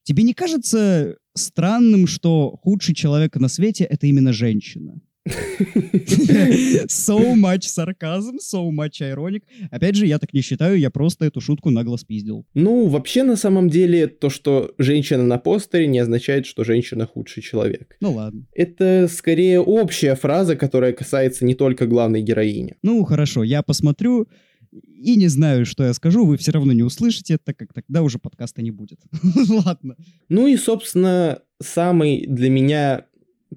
Тебе 0.04 0.24
не 0.24 0.34
кажется 0.34 1.16
странным, 1.34 2.06
что 2.06 2.60
худший 2.62 2.94
человек 2.94 3.38
на 3.38 3.48
свете— 3.48 3.84
это 3.90 4.08
именно 4.08 4.34
женщина? 4.34 5.00
So 6.88 7.36
much 7.36 7.68
сарказм, 7.68 8.38
so 8.40 8.70
much 8.72 9.02
ironic. 9.02 9.44
Опять 9.72 9.96
же, 9.96 10.06
я 10.06 10.20
так 10.20 10.34
не 10.34 10.42
считаю, 10.42 10.78
я 10.78 10.90
просто 10.90 11.26
эту 11.26 11.42
шутку 11.42 11.70
нагло 11.70 11.98
спиздил. 11.98 12.46
Ну, 12.54 12.88
вообще, 12.88 13.24
на 13.24 13.36
самом 13.36 13.70
деле, 13.70 14.08
то, 14.08 14.30
что 14.30 14.74
женщина 14.78 15.24
на 15.24 15.38
постере, 15.38 15.88
не 15.88 16.00
означает, 16.00 16.46
что 16.46 16.64
женщина 16.64 17.06
худший 17.06 17.42
человек. 17.44 17.96
Ну 18.02 18.14
ладно. 18.14 18.46
Это 18.54 19.08
скорее 19.10 19.60
общая 19.60 20.16
фраза, 20.16 20.56
которая 20.56 20.94
касается 20.94 21.46
не 21.46 21.56
только 21.56 21.88
главной 21.88 22.22
героини. 22.22 22.76
Ну, 22.84 23.04
хорошо, 23.06 23.44
я 23.44 23.62
посмотрю, 23.62 24.28
и 24.72 25.16
не 25.16 25.28
знаю, 25.28 25.66
что 25.66 25.84
я 25.84 25.94
скажу, 25.94 26.26
вы 26.26 26.38
все 26.38 26.52
равно 26.52 26.74
не 26.74 26.84
услышите, 26.84 27.38
так 27.38 27.58
как 27.58 27.74
тогда 27.74 28.02
уже 28.02 28.20
подкаста 28.20 28.62
не 28.62 28.72
будет. 28.72 29.00
Ладно. 29.66 29.96
Ну 30.30 30.48
и, 30.48 30.58
собственно, 30.58 31.40
самый 31.62 32.26
для 32.28 32.50
меня 32.50 33.06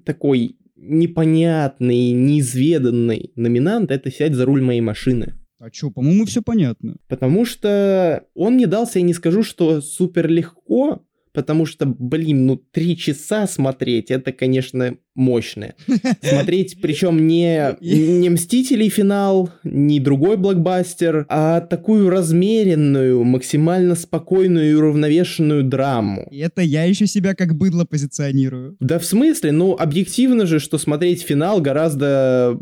такой 0.05 0.57
непонятный, 0.77 2.11
неизведанный 2.11 3.31
номинант— 3.35 3.91
это 3.91 4.11
«Сядь 4.11 4.33
за 4.33 4.45
руль 4.45 4.61
моей 4.61 4.81
машины». 4.81 5.33
А 5.59 5.71
чё, 5.71 5.89
по-моему, 5.89 6.25
все 6.25 6.43
понятно. 6.43 6.97
Потому 7.07 7.43
что 7.43 8.25
он 8.35 8.57
не 8.57 8.67
дался, 8.67 8.99
я 8.99 9.05
не 9.05 9.13
скажу, 9.13 9.41
что 9.41 9.81
супер 9.81 10.27
легко, 10.27 11.03
потому 11.37 11.67
что, 11.67 11.85
блин, 11.85 12.47
ну 12.47 12.55
три 12.57 12.97
часа 12.97 13.45
смотреть, 13.45 14.09
это, 14.09 14.31
конечно, 14.31 14.97
мощное. 15.13 15.75
Смотреть, 16.21 16.77
причем 16.81 17.27
не, 17.27 17.75
не 17.79 18.29
Мстителей 18.29 18.89
финал, 18.89 19.51
не 19.63 19.99
другой 19.99 20.37
блокбастер, 20.37 21.25
а 21.29 21.61
такую 21.61 22.09
размеренную, 22.09 23.23
максимально 23.23 23.93
спокойную 23.95 24.71
и 24.71 24.73
уравновешенную 24.73 25.63
драму. 25.63 26.27
И 26.31 26.39
это 26.39 26.61
я 26.61 26.85
еще 26.85 27.05
себя 27.05 27.35
как 27.35 27.55
быдло 27.55 27.85
позиционирую. 27.85 28.75
Да 28.79 28.97
в 28.97 29.05
смысле? 29.05 29.51
Ну, 29.51 29.75
объективно 29.77 30.47
же, 30.47 30.59
что 30.59 30.79
смотреть 30.79 31.21
финал 31.21 31.61
гораздо 31.61 32.57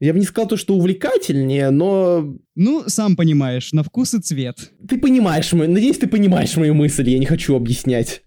Я 0.00 0.14
бы 0.14 0.18
не 0.18 0.24
сказал 0.24 0.48
то, 0.48 0.56
что 0.56 0.74
увлекательнее, 0.76 1.70
но 1.70 2.34
Ну, 2.56 2.84
сам 2.86 3.16
понимаешь, 3.16 3.72
на 3.72 3.82
вкус 3.82 4.14
и 4.14 4.18
цвет. 4.20 4.72
ты 4.88 4.98
понимаешь 4.98 5.52
мою... 5.52 5.70
Надеюсь, 5.70 5.98
ты 5.98 6.06
понимаешь 6.06 6.56
мою 6.56 6.74
мысль, 6.74 7.08
я 7.10 7.18
не 7.18 7.26
хочу 7.26 7.54
объяснять. 7.54 8.22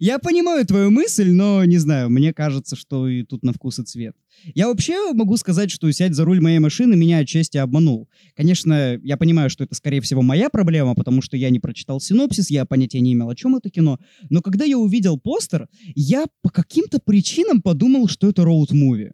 Я 0.00 0.18
понимаю 0.18 0.64
твою 0.64 0.90
мысль, 0.90 1.30
но 1.30 1.64
не 1.64 1.76
знаю, 1.78 2.08
мне 2.08 2.32
кажется, 2.32 2.76
что 2.76 3.08
и 3.08 3.24
тут 3.24 3.42
на 3.42 3.52
вкус 3.52 3.78
и 3.78 3.82
цвет. 3.82 4.14
Я 4.54 4.68
вообще 4.68 5.12
могу 5.12 5.36
сказать, 5.36 5.70
что 5.70 5.90
сядь 5.90 6.14
за 6.14 6.24
руль 6.24 6.40
моей 6.40 6.60
машины 6.60 6.96
меня 6.96 7.18
отчасти 7.18 7.58
обманул. 7.58 8.08
Конечно, 8.36 8.98
я 9.02 9.16
понимаю, 9.16 9.50
что 9.50 9.64
это, 9.64 9.74
скорее 9.74 10.00
всего, 10.00 10.22
моя 10.22 10.48
проблема, 10.48 10.94
потому 10.94 11.20
что 11.20 11.36
я 11.36 11.50
не 11.50 11.58
прочитал 11.58 12.00
синопсис, 12.00 12.50
я 12.50 12.64
понятия 12.64 13.00
не 13.00 13.12
имел, 13.12 13.28
о 13.28 13.34
чем 13.34 13.56
это 13.56 13.68
кино. 13.68 13.98
Но 14.30 14.40
когда 14.40 14.64
я 14.64 14.78
увидел 14.78 15.18
постер, 15.18 15.68
я 15.94 16.26
по 16.42 16.50
каким-то 16.50 16.98
причинам 16.98 17.60
подумал, 17.60 18.08
что 18.08 18.28
это 18.28 18.42
роуд-муви. 18.42 19.10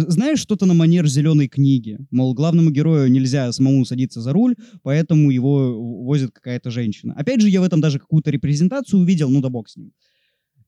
Знаешь, 0.00 0.38
что-то 0.38 0.66
на 0.66 0.74
манер 0.74 1.06
зеленой 1.06 1.48
книги. 1.48 1.98
Мол, 2.10 2.34
главному 2.34 2.70
герою 2.70 3.10
нельзя 3.10 3.50
самому 3.52 3.84
садиться 3.84 4.20
за 4.20 4.32
руль, 4.32 4.54
поэтому 4.82 5.30
его 5.30 6.02
возит 6.04 6.32
какая-то 6.32 6.70
женщина. 6.70 7.14
Опять 7.16 7.40
же, 7.40 7.48
я 7.48 7.60
в 7.60 7.64
этом 7.64 7.80
даже 7.80 7.98
какую-то 7.98 8.30
репрезентацию 8.30 9.00
увидел, 9.00 9.30
ну 9.30 9.40
да 9.40 9.48
бог 9.48 9.68
с 9.68 9.76
ним. 9.76 9.92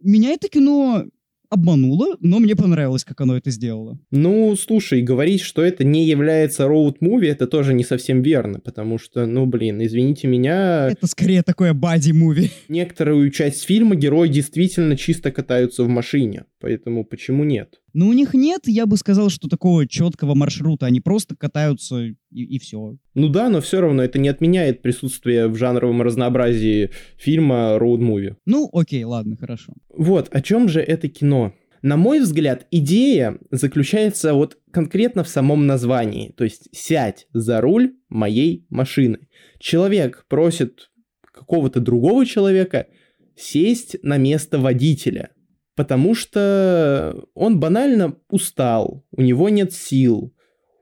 Меня 0.00 0.30
это 0.30 0.48
кино 0.48 1.04
обмануло, 1.50 2.16
но 2.20 2.38
мне 2.40 2.54
понравилось, 2.54 3.04
как 3.04 3.20
оно 3.20 3.36
это 3.36 3.50
сделало. 3.50 3.98
Ну, 4.10 4.54
слушай, 4.56 5.00
говорить, 5.00 5.40
что 5.40 5.62
это 5.62 5.82
не 5.82 6.04
является 6.06 6.64
роуд-муви, 6.64 7.26
это 7.26 7.46
тоже 7.46 7.72
не 7.72 7.84
совсем 7.84 8.22
верно, 8.22 8.60
потому 8.60 8.98
что, 8.98 9.26
ну, 9.26 9.46
блин, 9.46 9.82
извините 9.82 10.28
меня, 10.28 10.88
Это 10.90 11.06
скорее 11.06 11.42
такое 11.42 11.72
бади-муви. 11.72 12.50
некоторую 12.68 13.30
часть 13.30 13.64
фильма 13.64 13.96
герои 13.96 14.28
действительно 14.28 14.96
чисто 14.96 15.32
катаются 15.32 15.84
в 15.84 15.88
машине, 15.88 16.44
поэтому 16.60 17.04
почему 17.04 17.44
нет? 17.44 17.80
Но 17.92 18.08
у 18.08 18.12
них 18.12 18.34
нет, 18.34 18.62
я 18.66 18.86
бы 18.86 18.96
сказал, 18.96 19.30
что 19.30 19.48
такого 19.48 19.86
четкого 19.86 20.34
маршрута. 20.34 20.86
Они 20.86 21.00
просто 21.00 21.36
катаются 21.36 22.00
и, 22.02 22.14
и 22.30 22.58
все. 22.58 22.96
Ну 23.14 23.28
да, 23.28 23.48
но 23.48 23.60
все 23.60 23.80
равно 23.80 24.02
это 24.02 24.18
не 24.18 24.28
отменяет 24.28 24.82
присутствие 24.82 25.48
в 25.48 25.56
жанровом 25.56 26.02
разнообразии 26.02 26.90
фильма 27.16 27.76
роуд-муви. 27.78 28.36
Ну, 28.46 28.68
окей, 28.72 29.04
ладно, 29.04 29.36
хорошо. 29.36 29.72
Вот, 29.88 30.28
о 30.30 30.40
чем 30.42 30.68
же 30.68 30.80
это 30.80 31.08
кино? 31.08 31.52
На 31.82 31.96
мой 31.96 32.20
взгляд, 32.20 32.66
идея 32.70 33.38
заключается 33.50 34.34
вот 34.34 34.58
конкретно 34.72 35.22
в 35.22 35.28
самом 35.28 35.66
названии, 35.66 36.32
то 36.36 36.44
есть 36.44 36.68
«сядь 36.72 37.26
за 37.32 37.60
руль 37.60 37.94
моей 38.08 38.66
машины». 38.68 39.28
Человек 39.60 40.24
просит 40.28 40.90
какого-то 41.32 41.80
другого 41.80 42.26
человека 42.26 42.88
сесть 43.36 43.96
на 44.02 44.16
место 44.16 44.58
водителя, 44.58 45.30
потому 45.78 46.16
что 46.16 47.14
он 47.34 47.60
банально 47.60 48.16
устал, 48.30 49.04
у 49.12 49.22
него 49.22 49.48
нет 49.48 49.72
сил, 49.72 50.34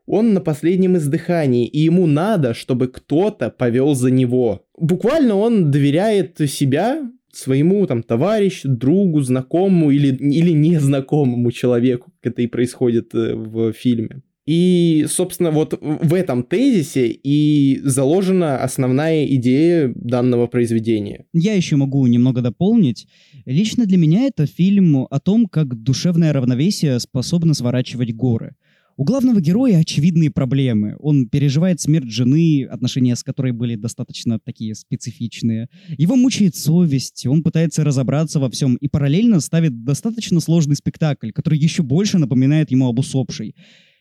он 0.06 0.32
на 0.32 0.40
последнем 0.40 0.96
издыхании, 0.96 1.66
и 1.66 1.80
ему 1.80 2.06
надо, 2.06 2.54
чтобы 2.54 2.88
кто-то 2.88 3.50
повел 3.50 3.94
за 3.94 4.10
него. 4.10 4.64
Буквально 4.78 5.34
он 5.34 5.70
доверяет 5.70 6.38
себя 6.48 7.10
своему 7.30 7.86
там 7.86 8.02
товарищу, 8.02 8.70
другу, 8.70 9.20
знакомому 9.20 9.90
или, 9.90 10.16
или 10.16 10.52
незнакомому 10.52 11.52
человеку, 11.52 12.10
как 12.22 12.32
это 12.32 12.40
и 12.40 12.46
происходит 12.46 13.14
э, 13.14 13.34
в 13.34 13.74
фильме. 13.74 14.22
И, 14.46 15.06
собственно, 15.08 15.50
вот 15.50 15.76
в 15.80 16.14
этом 16.14 16.44
тезисе 16.44 17.08
и 17.08 17.80
заложена 17.82 18.62
основная 18.62 19.26
идея 19.26 19.92
данного 19.96 20.46
произведения. 20.46 21.24
Я 21.32 21.54
еще 21.54 21.74
могу 21.76 22.06
немного 22.06 22.42
дополнить. 22.42 23.08
Лично 23.44 23.86
для 23.86 23.98
меня 23.98 24.26
это 24.26 24.46
фильм 24.46 25.06
о 25.10 25.20
том, 25.20 25.46
как 25.46 25.82
душевное 25.82 26.32
равновесие 26.32 27.00
способно 27.00 27.54
сворачивать 27.54 28.14
горы. 28.14 28.54
У 28.98 29.04
главного 29.04 29.42
героя 29.42 29.80
очевидные 29.80 30.30
проблемы. 30.30 30.96
Он 31.00 31.28
переживает 31.28 31.82
смерть 31.82 32.10
жены, 32.10 32.64
отношения 32.64 33.14
с 33.14 33.22
которой 33.22 33.52
были 33.52 33.74
достаточно 33.74 34.38
такие 34.38 34.74
специфичные. 34.74 35.68
Его 35.98 36.16
мучает 36.16 36.56
совесть, 36.56 37.26
он 37.26 37.42
пытается 37.42 37.84
разобраться 37.84 38.40
во 38.40 38.48
всем 38.48 38.76
и 38.76 38.88
параллельно 38.88 39.40
ставит 39.40 39.84
достаточно 39.84 40.40
сложный 40.40 40.76
спектакль, 40.76 41.30
который 41.30 41.58
еще 41.58 41.82
больше 41.82 42.16
напоминает 42.16 42.70
ему 42.70 42.88
об 42.88 42.98
усопшей. 42.98 43.54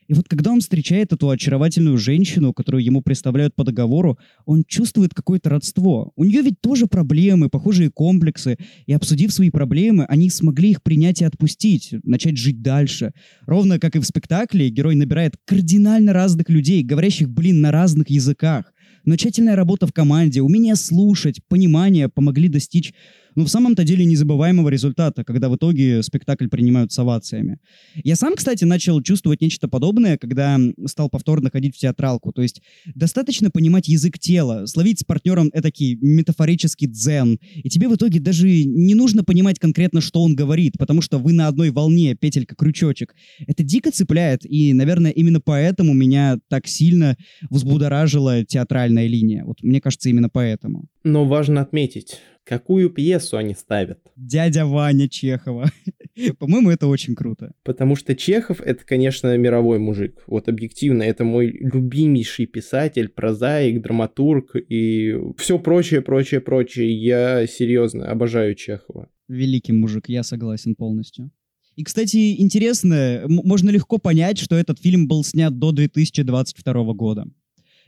И 0.08 0.14
вот 0.14 0.28
когда 0.28 0.52
он 0.52 0.60
встречает 0.60 1.12
эту 1.12 1.30
очаровательную 1.30 1.98
женщину, 1.98 2.52
которую 2.52 2.84
ему 2.84 3.02
представляют 3.02 3.54
по 3.54 3.64
договору, 3.64 4.18
он 4.44 4.64
чувствует 4.66 5.14
какое-то 5.14 5.50
родство. 5.50 6.12
У 6.16 6.24
нее 6.24 6.42
ведь 6.42 6.60
тоже 6.60 6.86
проблемы, 6.86 7.48
похожие 7.48 7.90
комплексы. 7.90 8.56
И 8.86 8.92
обсудив 8.92 9.32
свои 9.32 9.50
проблемы, 9.50 10.04
они 10.04 10.30
смогли 10.30 10.70
их 10.70 10.82
принять 10.82 11.22
и 11.22 11.24
отпустить, 11.24 11.94
начать 12.04 12.36
жить 12.36 12.62
дальше. 12.62 13.12
Ровно 13.46 13.78
как 13.78 13.96
и 13.96 13.98
в 13.98 14.04
спектакле, 14.04 14.68
герой 14.68 14.94
набирает 14.94 15.34
кардинально 15.44 16.12
разных 16.12 16.48
людей, 16.48 16.82
говорящих, 16.82 17.28
блин, 17.28 17.60
на 17.60 17.72
разных 17.72 18.10
языках. 18.10 18.72
Но 19.04 19.16
тщательная 19.16 19.54
работа 19.54 19.86
в 19.86 19.92
команде, 19.92 20.42
умение 20.42 20.74
слушать, 20.74 21.40
понимание 21.48 22.08
помогли 22.08 22.48
достичь 22.48 22.92
ну, 23.36 23.44
в 23.44 23.48
самом-то 23.48 23.84
деле 23.84 24.04
незабываемого 24.04 24.68
результата, 24.70 25.22
когда 25.22 25.48
в 25.48 25.56
итоге 25.56 26.02
спектакль 26.02 26.48
принимают 26.48 26.90
с 26.90 26.98
овациями. 26.98 27.58
Я 28.02 28.16
сам, 28.16 28.34
кстати, 28.34 28.64
начал 28.64 29.02
чувствовать 29.02 29.42
нечто 29.42 29.68
подобное, 29.68 30.16
когда 30.16 30.58
стал 30.86 31.10
повторно 31.10 31.50
ходить 31.50 31.76
в 31.76 31.78
театралку. 31.78 32.32
То 32.32 32.42
есть 32.42 32.62
достаточно 32.94 33.50
понимать 33.50 33.88
язык 33.88 34.18
тела, 34.18 34.66
словить 34.66 35.00
с 35.00 35.04
партнером 35.04 35.50
этакий 35.52 35.96
метафорический 36.00 36.86
дзен, 36.86 37.38
и 37.54 37.68
тебе 37.68 37.88
в 37.88 37.94
итоге 37.94 38.20
даже 38.20 38.48
не 38.48 38.94
нужно 38.94 39.22
понимать 39.22 39.58
конкретно, 39.58 40.00
что 40.00 40.22
он 40.22 40.34
говорит, 40.34 40.78
потому 40.78 41.02
что 41.02 41.18
вы 41.18 41.32
на 41.32 41.48
одной 41.48 41.70
волне, 41.70 42.14
петелька-крючочек. 42.14 43.14
Это 43.46 43.62
дико 43.62 43.90
цепляет, 43.90 44.46
и, 44.46 44.72
наверное, 44.72 45.10
именно 45.10 45.40
поэтому 45.42 45.92
меня 45.92 46.38
так 46.48 46.66
сильно 46.66 47.16
взбудоражила 47.50 48.44
театральная 48.44 49.06
линия. 49.06 49.44
Вот 49.44 49.62
мне 49.62 49.82
кажется, 49.82 50.08
именно 50.08 50.30
поэтому. 50.30 50.86
Но 51.08 51.24
важно 51.24 51.60
отметить, 51.60 52.18
какую 52.42 52.90
пьесу 52.90 53.36
они 53.36 53.54
ставят. 53.54 54.00
Дядя 54.16 54.66
Ваня 54.66 55.08
Чехова. 55.08 55.70
По-моему, 56.40 56.70
это 56.70 56.88
очень 56.88 57.14
круто. 57.14 57.52
Потому 57.62 57.94
что 57.94 58.16
Чехов— 58.16 58.60
это, 58.64 58.84
конечно, 58.84 59.36
мировой 59.36 59.78
мужик. 59.78 60.24
Вот 60.26 60.48
объективно, 60.48 61.04
это 61.04 61.22
мой 61.22 61.46
любимейший 61.46 62.46
писатель, 62.46 63.08
прозаик, 63.08 63.80
драматург 63.82 64.56
и 64.56 65.16
все 65.38 65.60
прочее, 65.60 66.00
прочее, 66.00 66.40
прочее. 66.40 66.92
Я 66.92 67.46
серьезно 67.46 68.10
обожаю 68.10 68.56
Чехова. 68.56 69.08
Великий 69.28 69.74
мужик, 69.74 70.08
я 70.08 70.24
согласен 70.24 70.74
полностью. 70.74 71.30
И, 71.76 71.84
кстати, 71.84 72.40
интересно, 72.40 73.22
можно 73.28 73.70
легко 73.70 73.98
понять, 73.98 74.38
что 74.38 74.56
этот 74.56 74.80
фильм 74.80 75.06
был 75.06 75.22
снят 75.22 75.56
до 75.56 75.70
2022 75.70 76.94
года. 76.94 77.26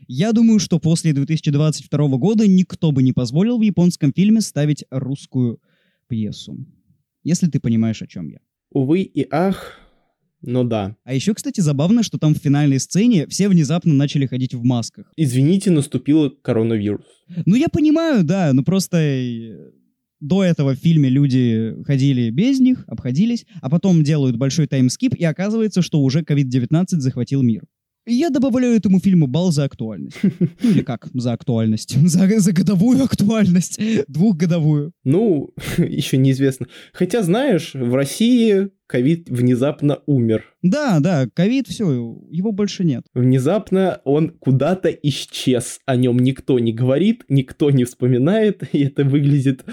Я 0.07 0.31
думаю, 0.33 0.59
что 0.59 0.79
после 0.79 1.13
2022 1.13 2.07
года 2.17 2.47
никто 2.47 2.91
бы 2.91 3.03
не 3.03 3.13
позволил 3.13 3.57
в 3.57 3.61
японском 3.61 4.13
фильме 4.13 4.41
ставить 4.41 4.85
русскую 4.89 5.59
пьесу. 6.07 6.57
Если 7.23 7.47
ты 7.47 7.59
понимаешь, 7.59 8.01
о 8.01 8.07
чем 8.07 8.29
я. 8.29 8.39
Увы 8.71 9.01
и 9.01 9.27
ах, 9.29 9.79
но 10.41 10.63
да. 10.63 10.95
А 11.03 11.13
еще, 11.13 11.33
кстати, 11.33 11.59
забавно, 11.59 12.03
что 12.03 12.17
там 12.17 12.33
в 12.33 12.37
финальной 12.37 12.79
сцене 12.79 13.27
все 13.27 13.49
внезапно 13.49 13.93
начали 13.93 14.25
ходить 14.25 14.53
в 14.53 14.63
масках. 14.63 15.11
Извините, 15.17 15.69
наступил 15.69 16.31
коронавирус. 16.31 17.05
Ну, 17.45 17.55
я 17.55 17.67
понимаю, 17.67 18.23
да, 18.23 18.53
но 18.53 18.63
просто 18.63 18.97
э, 18.97 19.71
до 20.21 20.43
этого 20.43 20.75
в 20.75 20.79
фильме 20.79 21.09
люди 21.09 21.75
ходили 21.85 22.29
без 22.29 22.59
них, 22.59 22.85
обходились, 22.87 23.45
а 23.61 23.69
потом 23.69 24.03
делают 24.03 24.37
большой 24.37 24.67
таймскип, 24.67 25.13
и 25.13 25.23
оказывается, 25.25 25.81
что 25.81 26.01
уже 26.01 26.21
COVID-19 26.21 26.85
захватил 26.99 27.43
мир. 27.43 27.63
И 28.09 28.15
я 28.15 28.31
добавляю 28.31 28.75
этому 28.75 28.99
фильму 28.99 29.27
балл 29.27 29.51
за 29.51 29.65
актуальность. 29.65 30.17
Ну 30.23 30.47
или 30.63 30.81
как 30.81 31.07
за 31.13 31.33
актуальность? 31.33 31.95
За, 32.09 32.39
за 32.39 32.53
годовую 32.53 33.03
актуальность. 33.03 33.79
Двухгодовую. 34.07 34.93
Ну, 35.03 35.49
еще 35.77 36.17
неизвестно. 36.17 36.67
Хотя, 36.91 37.21
знаешь, 37.21 37.75
в 37.75 37.93
России 37.93 38.69
ковид 38.89 39.29
внезапно 39.29 39.99
умер. 40.07 40.45
Да, 40.61 40.99
да, 40.99 41.27
ковид, 41.33 41.67
все, 41.67 42.17
его 42.31 42.51
больше 42.51 42.83
нет. 42.83 43.05
Внезапно 43.13 44.01
он 44.03 44.31
куда-то 44.31 44.89
исчез. 44.89 45.79
О 45.85 45.95
нем 45.95 46.19
никто 46.19 46.59
не 46.59 46.73
говорит, 46.73 47.23
никто 47.29 47.69
не 47.69 47.85
вспоминает, 47.85 48.63
и 48.73 48.83
это 48.83 49.05
выглядит, 49.05 49.63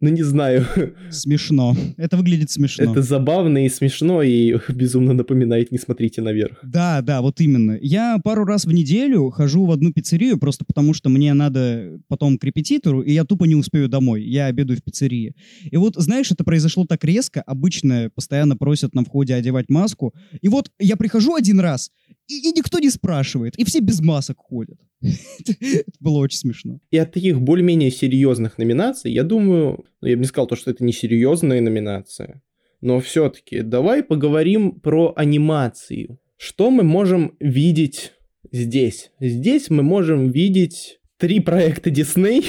ну 0.00 0.10
не 0.10 0.22
знаю, 0.22 0.66
Смешно. 1.10 1.76
Это 1.96 2.16
выглядит 2.16 2.50
смешно. 2.50 2.90
это 2.90 3.02
забавно 3.02 3.64
и 3.64 3.68
смешно, 3.68 4.22
и 4.22 4.58
безумно 4.68 5.14
напоминает 5.14 5.70
«Не 5.70 5.78
смотрите 5.78 6.20
наверх». 6.20 6.58
Да, 6.62 7.00
да, 7.00 7.22
вот 7.22 7.40
именно. 7.40 7.78
Я 7.80 8.18
пару 8.22 8.44
раз 8.44 8.64
в 8.66 8.72
неделю 8.72 9.30
хожу 9.30 9.64
в 9.64 9.70
одну 9.70 9.92
пиццерию, 9.92 10.38
просто 10.38 10.64
потому 10.64 10.94
что 10.94 11.08
мне 11.10 11.32
надо 11.32 12.00
потом 12.08 12.38
к 12.38 12.44
репетитору, 12.44 13.02
и 13.02 13.12
я 13.12 13.24
тупо 13.24 13.44
не 13.44 13.54
успею 13.54 13.88
домой. 13.88 14.24
Я 14.24 14.46
обедаю 14.46 14.78
в 14.80 14.82
пиццерии. 14.82 15.34
И 15.70 15.76
вот, 15.76 15.94
знаешь, 15.96 16.32
это 16.32 16.42
произошло 16.42 16.84
так 16.86 17.04
резко. 17.04 17.40
Обычно 17.42 18.10
постоянно 18.14 18.56
просят 18.64 18.94
на 18.94 19.04
входе 19.04 19.34
одевать 19.34 19.68
маску. 19.68 20.14
И 20.40 20.48
вот 20.48 20.70
я 20.78 20.96
прихожу 20.96 21.34
один 21.34 21.60
раз, 21.60 21.90
и, 22.28 22.48
и 22.48 22.52
никто 22.52 22.78
не 22.78 22.88
спрашивает, 22.88 23.58
и 23.58 23.64
все 23.64 23.80
без 23.80 24.00
масок 24.00 24.38
ходят. 24.38 24.78
Это 25.02 25.84
было 26.00 26.20
очень 26.20 26.38
смешно. 26.38 26.80
И 26.90 26.96
от 26.96 27.12
таких 27.12 27.42
более-менее 27.42 27.90
серьезных 27.90 28.56
номинаций, 28.56 29.12
я 29.12 29.22
думаю, 29.22 29.84
ну, 30.00 30.08
я 30.08 30.16
бы 30.16 30.22
не 30.22 30.26
сказал 30.26 30.46
то, 30.46 30.56
что 30.56 30.70
это 30.70 30.82
не 30.82 30.92
серьезная 30.92 31.60
номинация, 31.60 32.40
но 32.80 33.00
все-таки 33.00 33.60
давай 33.60 34.02
поговорим 34.02 34.80
про 34.80 35.12
анимацию. 35.14 36.18
Что 36.38 36.70
мы 36.70 36.84
можем 36.84 37.36
видеть 37.40 38.12
здесь? 38.50 39.10
Здесь 39.20 39.68
мы 39.68 39.82
можем 39.82 40.30
видеть 40.30 41.00
три 41.24 41.40
проекта 41.40 41.88
Disney. 41.88 42.44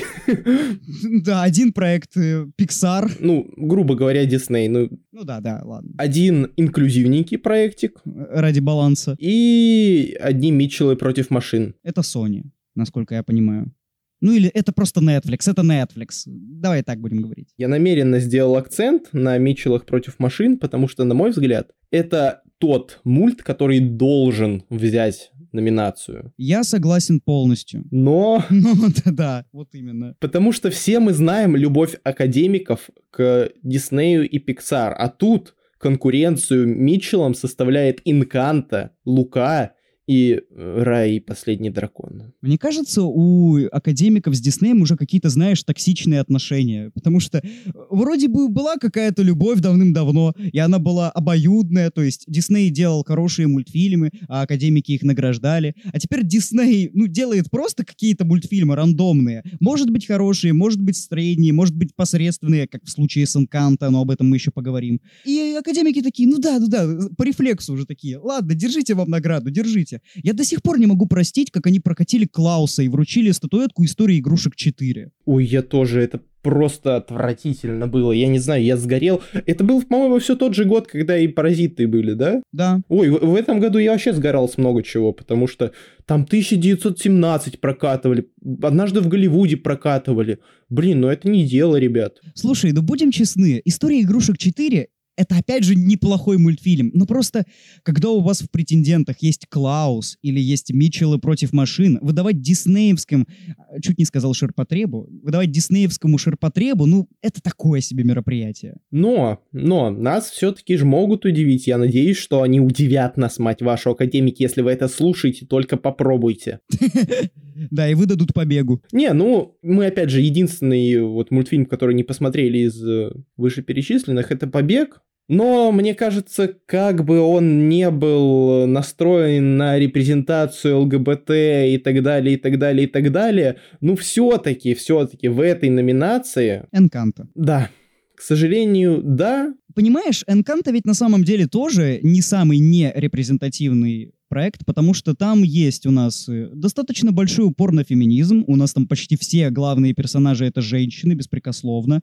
Да, 1.23 1.43
один 1.43 1.71
проект 1.71 2.17
э, 2.17 2.45
Pixar. 2.59 3.09
ну, 3.19 3.47
грубо 3.55 3.95
говоря, 3.95 4.25
Disney. 4.25 4.67
Ну, 4.69 4.89
Ну 5.13 5.23
да, 5.23 5.39
да, 5.39 5.61
ладно. 5.63 5.91
один 5.97 6.51
инклюзивненький 6.57 7.37
проектик 7.37 8.01
Ради 8.05 8.59
баланса. 8.59 9.15
и 9.17 10.17
одни 10.19 10.51
Митчеллы 10.51 10.97
против 10.97 11.29
машин. 11.29 11.75
Это 11.83 12.01
Sony, 12.01 12.43
насколько 12.75 13.15
я 13.15 13.23
понимаю. 13.23 13.71
Ну 14.19 14.33
или 14.33 14.49
это 14.49 14.73
просто 14.73 14.99
Netflix, 14.99 15.49
это 15.49 15.61
Netflix. 15.61 16.23
Давай 16.25 16.83
так 16.83 16.99
будем 16.99 17.21
говорить. 17.21 17.53
Я 17.57 17.69
намеренно 17.69 18.19
сделал 18.19 18.57
акцент 18.57 19.13
на 19.13 19.37
Митчеллах 19.37 19.85
против 19.85 20.19
машин, 20.19 20.57
потому 20.57 20.87
что, 20.89 21.05
на 21.05 21.13
мой 21.13 21.29
взгляд, 21.31 21.71
это 21.91 22.41
тот 22.57 22.99
мульт, 23.03 23.41
который 23.43 23.79
должен 23.79 24.63
взять 24.69 25.31
номинацию. 25.55 26.33
Я 26.37 26.63
согласен 26.63 27.19
полностью. 27.19 27.83
Но 27.91 28.43
Ну 28.49 28.89
да, 29.05 29.11
да, 29.11 29.45
вот 29.51 29.69
именно. 29.73 30.15
Потому 30.19 30.51
что 30.51 30.69
все 30.69 30.99
мы 30.99 31.13
знаем 31.13 31.55
любовь 31.55 31.95
академиков 32.03 32.89
к 33.11 33.51
Диснею 33.63 34.29
и 34.29 34.39
Pixar, 34.39 34.93
а 34.93 35.09
тут 35.09 35.55
конкуренцию 35.77 36.67
Митчеллам 36.67 37.33
составляет 37.33 38.01
Инканта, 38.05 38.91
Лука 39.05 39.74
и 40.07 40.39
э, 40.49 40.83
Рай 40.83 41.15
и 41.15 41.19
Последний 41.19 41.69
Дракон. 41.69 42.33
Мне 42.41 42.57
кажется, 42.57 43.01
у 43.03 43.57
академиков 43.71 44.35
с 44.35 44.39
Диснеем 44.39 44.81
уже 44.81 44.95
какие-то, 44.95 45.29
знаешь, 45.29 45.63
токсичные 45.63 46.19
отношения. 46.19 46.91
Потому 46.93 47.19
что 47.19 47.39
э, 47.39 47.41
вроде 47.89 48.27
бы 48.27 48.49
была 48.49 48.75
какая-то 48.75 49.23
любовь 49.23 49.59
давным-давно, 49.59 50.33
и 50.37 50.57
она 50.59 50.79
была 50.79 51.09
обоюдная. 51.09 51.89
То 51.89 52.03
есть 52.03 52.25
Дисней 52.27 52.69
делал 52.69 53.03
хорошие 53.03 53.47
мультфильмы, 53.47 54.11
а 54.27 54.43
академики 54.43 54.91
их 54.91 55.03
награждали. 55.03 55.75
А 55.91 55.99
теперь 55.99 56.23
Дисней, 56.23 56.91
ну, 56.93 57.07
делает 57.07 57.49
просто 57.49 57.83
какие-то 57.83 58.25
мультфильмы 58.25 58.75
рандомные. 58.75 59.43
Может 59.59 59.89
быть 59.89 60.05
хорошие, 60.05 60.53
может 60.53 60.81
быть 60.81 60.97
средние, 60.97 61.53
может 61.53 61.75
быть 61.75 61.95
посредственные, 61.95 62.67
как 62.67 62.83
в 62.83 62.89
случае 62.89 63.25
с 63.25 63.35
Энканто, 63.35 63.89
но 63.89 64.01
об 64.01 64.11
этом 64.11 64.29
мы 64.29 64.37
еще 64.37 64.51
поговорим. 64.51 65.01
И 65.25 65.55
академики 65.57 66.01
такие, 66.01 66.29
ну 66.29 66.37
да, 66.37 66.59
ну 66.59 66.67
да, 66.67 66.87
по 67.17 67.23
рефлексу 67.23 67.73
уже 67.73 67.85
такие. 67.85 68.19
Ладно, 68.19 68.53
держите 68.53 68.93
вам 68.93 69.09
награду, 69.09 69.49
держите. 69.49 69.94
Я 70.15 70.33
до 70.33 70.43
сих 70.43 70.61
пор 70.61 70.79
не 70.79 70.85
могу 70.85 71.05
простить, 71.07 71.51
как 71.51 71.67
они 71.67 71.79
прокатили 71.79 72.25
Клауса 72.25 72.83
и 72.83 72.87
вручили 72.87 73.31
статуэтку 73.31 73.83
истории 73.85 74.19
игрушек 74.19 74.55
4. 74.55 75.11
Ой, 75.25 75.45
я 75.45 75.61
тоже, 75.61 76.01
это 76.01 76.21
просто 76.45 76.95
отвратительно 76.95 77.87
было. 77.87 78.11
Я 78.11 78.27
не 78.27 78.37
знаю, 78.37 78.63
я 78.63 78.77
сгорел. 78.77 79.23
Это 79.47 79.63
был, 79.63 79.81
по-моему, 79.81 80.19
все 80.19 80.35
тот 80.35 80.53
же 80.53 80.65
год, 80.65 80.85
когда 80.85 81.17
и 81.17 81.27
Паразиты 81.27 81.87
были, 81.87 82.13
да? 82.13 82.39
Да. 82.51 82.81
Ой, 82.87 83.09
в, 83.09 83.17
в 83.17 83.35
этом 83.35 83.59
году 83.59 83.79
я 83.79 83.93
вообще 83.93 84.13
сгорал 84.13 84.47
с 84.47 84.59
много 84.59 84.83
чего, 84.83 85.11
потому 85.11 85.47
что 85.47 85.71
там 86.05 86.21
1917 86.21 87.59
прокатывали, 87.59 88.27
однажды 88.61 89.01
в 89.01 89.07
Голливуде 89.07 89.57
прокатывали. 89.57 90.37
Блин, 90.69 91.01
ну 91.01 91.07
это 91.07 91.27
не 91.29 91.47
дело, 91.47 91.77
ребят. 91.77 92.19
Слушай, 92.35 92.73
ну 92.73 92.83
будем 92.83 93.09
честны, 93.09 93.59
история 93.65 94.01
игрушек 94.01 94.37
4 94.37 94.89
это 95.17 95.37
опять 95.37 95.63
же 95.63 95.75
неплохой 95.75 96.37
мультфильм. 96.37 96.91
Но 96.93 97.05
просто, 97.05 97.45
когда 97.83 98.09
у 98.09 98.21
вас 98.21 98.41
в 98.41 98.49
претендентах 98.49 99.17
есть 99.21 99.47
Клаус 99.47 100.17
или 100.21 100.39
есть 100.39 100.71
Митчеллы 100.73 101.19
против 101.19 101.53
машин, 101.53 101.99
выдавать 102.01 102.41
диснеевским, 102.41 103.27
а, 103.57 103.81
чуть 103.81 103.97
не 103.97 104.05
сказал 104.05 104.33
ширпотребу, 104.33 105.07
выдавать 105.23 105.51
диснеевскому 105.51 106.17
ширпотребу, 106.17 106.85
ну, 106.85 107.07
это 107.21 107.41
такое 107.41 107.81
себе 107.81 108.03
мероприятие. 108.03 108.77
Но, 108.91 109.41
но, 109.51 109.89
нас 109.89 110.29
все-таки 110.29 110.75
же 110.75 110.85
могут 110.85 111.25
удивить. 111.25 111.67
Я 111.67 111.77
надеюсь, 111.77 112.17
что 112.17 112.41
они 112.41 112.59
удивят 112.59 113.17
нас, 113.17 113.39
мать 113.39 113.61
вашу, 113.61 113.91
академики. 113.91 114.43
Если 114.43 114.61
вы 114.61 114.71
это 114.71 114.87
слушаете, 114.87 115.45
только 115.45 115.77
попробуйте. 115.77 116.59
Да, 117.71 117.87
и 117.87 117.93
выдадут 117.93 118.33
побегу. 118.33 118.81
Не, 118.91 119.13
ну, 119.13 119.57
мы, 119.61 119.85
опять 119.85 120.09
же, 120.09 120.19
единственный 120.19 121.01
вот 121.01 121.31
мультфильм, 121.31 121.65
который 121.65 121.95
не 121.95 122.03
посмотрели 122.03 122.59
из 122.59 122.85
э, 122.85 123.11
вышеперечисленных, 123.37 124.31
это 124.31 124.47
«Побег». 124.47 125.01
Но 125.27 125.71
мне 125.71 125.95
кажется, 125.95 126.55
как 126.65 127.03
бы 127.03 127.19
он 127.19 127.67
не 127.67 127.89
был 127.89 128.67
настроен 128.67 129.57
на 129.57 129.79
репрезентацию 129.79 130.79
ЛГБТ 130.81 131.31
и 131.31 131.81
так 131.83 132.03
далее, 132.03 132.35
и 132.35 132.37
так 132.37 132.59
далее, 132.59 132.85
и 132.85 132.89
так 132.89 133.11
далее, 133.11 133.57
ну 133.81 133.95
все-таки, 133.95 134.75
все-таки 134.75 135.27
в 135.27 135.39
этой 135.39 135.69
номинации, 135.69 136.67
Энканто. 136.71 137.27
да, 137.33 137.69
к 138.15 138.21
сожалению, 138.21 139.01
да, 139.03 139.53
Понимаешь, 139.75 140.23
Энканто 140.25 140.71
ведь 140.71 140.85
на 140.85 140.93
самом 140.93 141.25
деле 141.25 141.47
тоже 141.47 141.99
не 142.01 142.21
самый 142.21 142.59
не 142.59 142.93
репрезентативный 142.95 144.13
проект, 144.29 144.65
потому 144.65 144.93
что 144.93 145.15
там 145.15 145.43
есть 145.43 145.85
у 145.85 145.91
нас 145.91 146.29
э, 146.29 146.49
достаточно 146.53 147.11
большой 147.11 147.45
упор 147.45 147.73
на 147.73 147.83
феминизм, 147.83 148.45
у 148.47 148.55
нас 148.55 148.73
там 148.73 148.87
почти 148.87 149.17
все 149.17 149.49
главные 149.49 149.93
персонажи 149.93 150.45
это 150.45 150.61
женщины, 150.61 151.13
беспрекословно. 151.13 152.01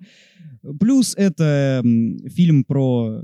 Плюс 0.78 1.14
это 1.16 1.82
фильм 2.34 2.64
про 2.64 3.22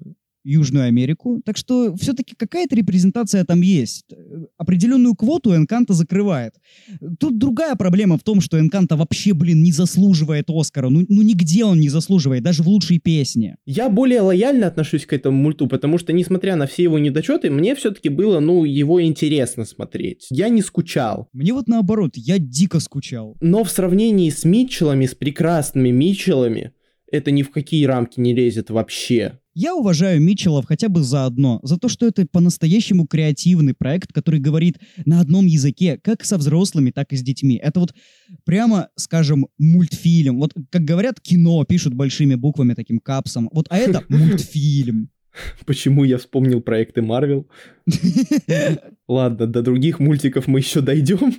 Южную 0.48 0.87
Америку, 0.87 1.42
так 1.44 1.59
что 1.59 1.94
все-таки 1.96 2.35
какая-то 2.35 2.74
репрезентация 2.74 3.44
там 3.44 3.61
есть. 3.61 4.07
Определенную 4.57 5.14
квоту 5.14 5.55
Энканто 5.55 5.92
закрывает. 5.92 6.55
Тут 7.18 7.38
другая 7.38 7.74
проблема 7.74 8.16
в 8.16 8.22
том, 8.22 8.40
что 8.40 8.59
Энканто 8.59 8.96
вообще, 8.96 9.35
блин, 9.35 9.62
не 9.62 9.72
заслуживает 9.72 10.46
Оскара. 10.48 10.88
Ну, 10.88 11.05
ну 11.09 11.20
нигде 11.20 11.64
он 11.64 11.81
не 11.81 11.90
заслуживает, 11.90 12.42
даже 12.42 12.62
в 12.62 12.68
лучшей 12.68 12.98
песне. 12.98 13.57
Я 13.66 13.90
более 13.90 14.22
лояльно 14.22 14.66
отношусь 14.66 15.05
к 15.05 15.12
этому 15.12 15.37
мульту, 15.37 15.66
потому 15.66 15.98
что, 15.98 16.14
несмотря 16.14 16.57
на 16.57 16.66
все 16.66 16.85
его 16.85 16.98
недочеты, 16.98 17.51
мне 17.51 17.74
все-таки 17.74 18.09
было, 18.09 18.40
ну, 18.40 18.64
его 18.64 19.03
интересно 19.03 19.66
смотреть. 19.66 20.29
Я 20.31 20.48
не 20.48 20.62
скучал. 20.62 21.29
Мне 21.35 21.53
вот 21.53 21.68
наоборот, 21.68 22.12
я 22.14 22.38
дико 22.38 22.81
скучал. 22.81 23.37
Но 23.40 23.64
в 23.64 23.70
сравнении 23.70 24.31
с 24.31 24.44
Митчеллами, 24.44 25.05
с 25.05 25.14
прекрасными 25.14 25.90
Митчеллами, 25.90 26.72
это 27.10 27.30
ни 27.30 27.42
в 27.42 27.50
какие 27.50 27.84
рамки 27.84 28.20
не 28.20 28.34
лезет 28.34 28.70
вообще. 28.70 29.38
Я 29.54 29.74
уважаю 29.74 30.20
Митчеллов 30.20 30.66
хотя 30.66 30.88
бы 30.88 31.02
за 31.02 31.24
одно, 31.26 31.58
за 31.64 31.78
то, 31.78 31.88
что 31.88 32.06
это 32.06 32.24
по-настоящему 32.26 33.08
креативный 33.08 33.74
проект, 33.74 34.12
который 34.12 34.38
говорит 34.38 34.78
на 35.04 35.20
одном 35.20 35.46
языке, 35.46 35.98
как 36.00 36.24
со 36.24 36.38
взрослыми, 36.38 36.92
так 36.92 37.12
и 37.12 37.16
с 37.16 37.22
детьми. 37.22 37.56
Это 37.60 37.80
вот 37.80 37.92
прямо, 38.44 38.88
скажем, 38.94 39.48
мультфильм. 39.58 40.38
Вот 40.38 40.54
как 40.70 40.82
говорят, 40.82 41.20
кино 41.20 41.64
пишут 41.64 41.94
большими 41.94 42.36
буквами, 42.36 42.74
таким 42.74 43.00
капсом. 43.00 43.48
Вот, 43.52 43.66
а 43.70 43.78
это 43.78 44.04
мультфильм. 44.08 45.10
Почему 45.66 46.04
я 46.04 46.18
вспомнил 46.18 46.60
проекты 46.60 47.02
Марвел? 47.02 47.46
Ладно, 49.08 49.46
до 49.46 49.62
других 49.62 50.00
мультиков 50.00 50.46
мы 50.46 50.60
еще 50.60 50.80
дойдем. 50.80 51.34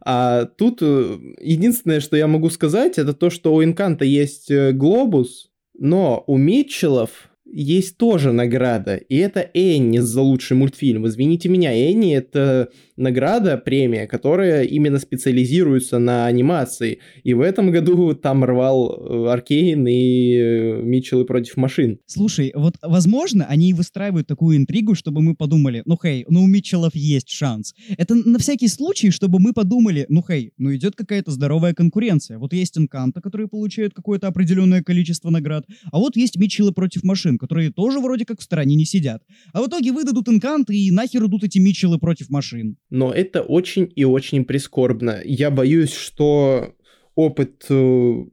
А 0.00 0.44
тут 0.44 0.78
э, 0.82 1.18
единственное, 1.40 2.00
что 2.00 2.16
я 2.16 2.26
могу 2.26 2.50
сказать, 2.50 2.98
это 2.98 3.12
то, 3.12 3.30
что 3.30 3.54
у 3.54 3.62
Инканта 3.62 4.04
есть 4.04 4.50
э, 4.50 4.72
глобус, 4.72 5.50
но 5.78 6.24
у 6.26 6.36
Митчеллов 6.36 7.30
есть 7.50 7.96
тоже 7.96 8.32
награда, 8.32 8.96
и 8.96 9.16
это 9.16 9.48
Энни 9.54 9.98
за 9.98 10.20
лучший 10.20 10.56
мультфильм. 10.56 11.06
Извините 11.06 11.48
меня, 11.48 11.72
Энни 11.72 12.14
это 12.14 12.70
награда, 12.98 13.56
премия, 13.56 14.06
которая 14.06 14.64
именно 14.64 14.98
специализируется 14.98 15.98
на 15.98 16.26
анимации. 16.26 16.98
И 17.22 17.34
в 17.34 17.40
этом 17.40 17.70
году 17.70 18.14
там 18.14 18.44
рвал 18.44 18.90
э, 18.90 19.28
Аркейн 19.30 19.86
и 19.86 20.36
э, 20.36 20.82
Митчеллы 20.82 21.24
против 21.24 21.56
машин. 21.56 21.98
Слушай, 22.06 22.52
вот 22.54 22.74
возможно, 22.82 23.46
они 23.46 23.72
выстраивают 23.72 24.26
такую 24.26 24.56
интригу, 24.56 24.94
чтобы 24.94 25.22
мы 25.22 25.34
подумали, 25.34 25.82
ну 25.86 25.96
хей, 26.00 26.24
ну 26.28 26.42
у 26.42 26.46
Митчеллов 26.46 26.94
есть 26.94 27.30
шанс. 27.30 27.74
Это 27.96 28.14
на 28.14 28.38
всякий 28.38 28.68
случай, 28.68 29.10
чтобы 29.10 29.38
мы 29.38 29.52
подумали, 29.52 30.04
ну 30.08 30.22
хей, 30.26 30.52
ну 30.58 30.74
идет 30.74 30.96
какая-то 30.96 31.30
здоровая 31.30 31.74
конкуренция. 31.74 32.38
Вот 32.38 32.52
есть 32.52 32.76
Энканто, 32.76 33.20
которые 33.20 33.48
получают 33.48 33.94
какое-то 33.94 34.26
определенное 34.26 34.82
количество 34.82 35.30
наград, 35.30 35.64
а 35.92 35.98
вот 35.98 36.16
есть 36.16 36.36
Митчеллы 36.36 36.72
против 36.72 37.04
машин, 37.04 37.38
которые 37.38 37.70
тоже 37.70 38.00
вроде 38.00 38.24
как 38.24 38.40
в 38.40 38.42
стороне 38.42 38.74
не 38.74 38.84
сидят. 38.84 39.22
А 39.52 39.62
в 39.62 39.68
итоге 39.68 39.92
выдадут 39.92 40.28
Энканто 40.28 40.72
и 40.72 40.90
нахер 40.90 41.24
идут 41.26 41.44
эти 41.44 41.58
Митчеллы 41.58 41.98
против 41.98 42.28
машин. 42.30 42.76
Но 42.90 43.12
это 43.12 43.42
очень 43.42 43.92
и 43.94 44.04
очень 44.04 44.44
прискорбно. 44.44 45.20
Я 45.24 45.50
боюсь, 45.50 45.92
что 45.92 46.74
опыт 47.14 47.66
э, 47.68 48.24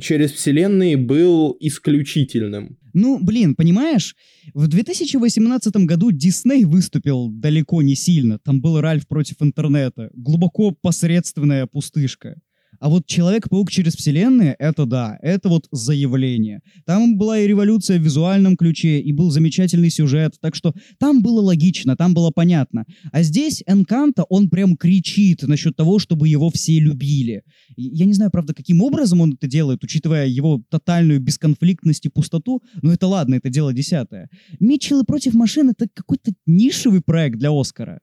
через 0.00 0.32
вселенные 0.32 0.96
был 0.96 1.56
исключительным. 1.60 2.78
Ну, 2.92 3.18
блин, 3.20 3.56
понимаешь, 3.56 4.14
в 4.54 4.68
2018 4.68 5.74
году 5.78 6.12
Дисней 6.12 6.64
выступил 6.64 7.28
далеко 7.28 7.82
не 7.82 7.96
сильно. 7.96 8.38
Там 8.38 8.60
был 8.60 8.80
Ральф 8.80 9.08
против 9.08 9.36
интернета. 9.40 10.10
Глубоко 10.14 10.70
посредственная 10.70 11.66
пустышка. 11.66 12.40
А 12.80 12.88
вот 12.88 13.06
Человек-паук 13.06 13.70
через 13.70 13.94
вселенные— 13.94 14.56
это 14.58 14.86
да, 14.86 15.18
это 15.22 15.48
вот 15.48 15.66
заявление. 15.70 16.60
Там 16.84 17.16
была 17.16 17.38
и 17.38 17.46
революция 17.46 17.98
в 17.98 18.02
визуальном 18.02 18.56
ключе, 18.56 19.00
и 19.00 19.12
был 19.12 19.30
замечательный 19.30 19.90
сюжет, 19.90 20.34
так 20.40 20.54
что 20.54 20.74
там 20.98 21.22
было 21.22 21.40
логично, 21.40 21.96
там 21.96 22.14
было 22.14 22.30
понятно. 22.30 22.84
А 23.12 23.22
здесь 23.22 23.62
Энканта, 23.66 24.24
он 24.24 24.50
прям 24.50 24.76
кричит 24.76 25.42
насчет 25.42 25.76
того, 25.76 25.98
чтобы 25.98 26.28
его 26.28 26.50
все 26.50 26.78
любили. 26.80 27.42
Я 27.76 28.04
не 28.04 28.12
знаю, 28.12 28.30
правда, 28.30 28.54
каким 28.54 28.82
образом 28.82 29.20
он 29.20 29.34
это 29.34 29.46
делает, 29.46 29.84
учитывая 29.84 30.26
его 30.26 30.62
тотальную 30.70 31.20
бесконфликтность 31.20 32.06
и 32.06 32.08
пустоту, 32.08 32.62
но 32.82 32.92
это 32.92 33.06
ладно, 33.06 33.36
это 33.36 33.50
дело 33.50 33.72
десятое. 33.72 34.28
Митчеллы 34.60 35.04
против 35.04 35.34
машин— 35.34 35.70
это 35.70 35.86
какой-то 35.92 36.32
нишевый 36.46 37.00
проект 37.00 37.38
для 37.38 37.50
Оскара. 37.50 38.00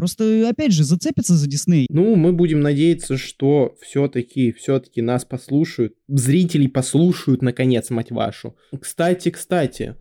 Просто, 0.00 0.48
опять 0.48 0.72
же, 0.72 0.82
зацепятся 0.82 1.34
за 1.34 1.46
Дисней. 1.46 1.86
Ну, 1.90 2.16
мы 2.16 2.32
будем 2.32 2.60
надеяться, 2.60 3.18
что 3.18 3.76
все-таки, 3.82 4.50
все-таки 4.50 5.02
нас 5.02 5.26
послушают, 5.26 5.94
зрителей 6.08 6.68
послушают, 6.68 7.42
наконец, 7.42 7.90
мать 7.90 8.10
вашу. 8.10 8.56
Кстати, 8.80 9.28
кстати, 9.28 9.96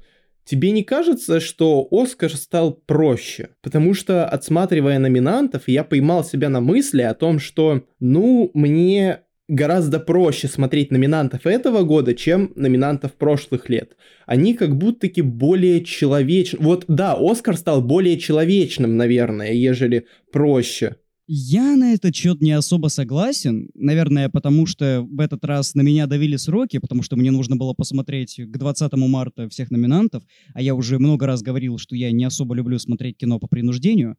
тебе 0.45 0.71
не 0.71 0.83
кажется, 0.83 1.41
что 1.41 1.85
Оскар 1.91 2.33
стал 2.33 2.71
проще? 2.71 3.49
Потому 3.61 3.93
что, 3.93 4.25
отсматривая 4.25 4.99
номинантов, 4.99 5.67
я 5.67 5.83
поймал 5.83 6.23
себя 6.23 6.47
на 6.47 6.61
мысли 6.61 7.01
о 7.01 7.13
том, 7.13 7.37
что, 7.37 7.83
ну, 7.99 8.51
мне 8.53 9.23
гораздо 9.49 9.99
проще 9.99 10.47
смотреть 10.47 10.91
номинантов 10.91 11.45
этого 11.45 11.83
года, 11.83 12.13
чем 12.13 12.53
номинантов 12.55 13.13
прошлых 13.13 13.67
лет. 13.69 13.97
Они 14.25 14.53
как 14.53 14.77
будто-таки 14.77 15.21
более 15.21 15.83
человечны. 15.83 16.59
Вот 16.61 16.85
да, 16.87 17.17
Оскар 17.19 17.57
стал 17.57 17.81
более 17.81 18.17
человечным, 18.17 18.95
наверное, 18.95 19.51
ежели 19.51 20.05
проще. 20.31 20.95
Я 21.31 21.75
на 21.75 21.93
этот 21.93 22.15
счет 22.15 22.41
не 22.41 22.53
особо 22.53 22.87
согласен. 22.87 23.69
Наверное, 23.75 24.29
потому 24.29 24.65
что 24.65 25.03
в 25.07 25.19
этот 25.19 25.45
раз 25.45 25.75
на 25.75 25.81
меня 25.81 26.07
давили 26.07 26.37
сроки, 26.37 26.79
потому 26.79 27.03
что 27.03 27.17
мне 27.17 27.29
нужно 27.29 27.55
было 27.55 27.75
посмотреть 27.75 28.37
к 28.37 28.57
20 28.57 28.91
марта 28.93 29.47
всех 29.47 29.69
номинантов, 29.69 30.23
а 30.55 30.61
я 30.63 30.73
уже 30.73 30.97
много 30.97 31.27
раз 31.27 31.43
говорил, 31.43 31.77
что 31.77 31.95
я 31.95 32.11
не 32.11 32.25
особо 32.25 32.55
люблю 32.55 32.79
смотреть 32.79 33.17
кино 33.17 33.37
по 33.37 33.47
принуждению. 33.47 34.15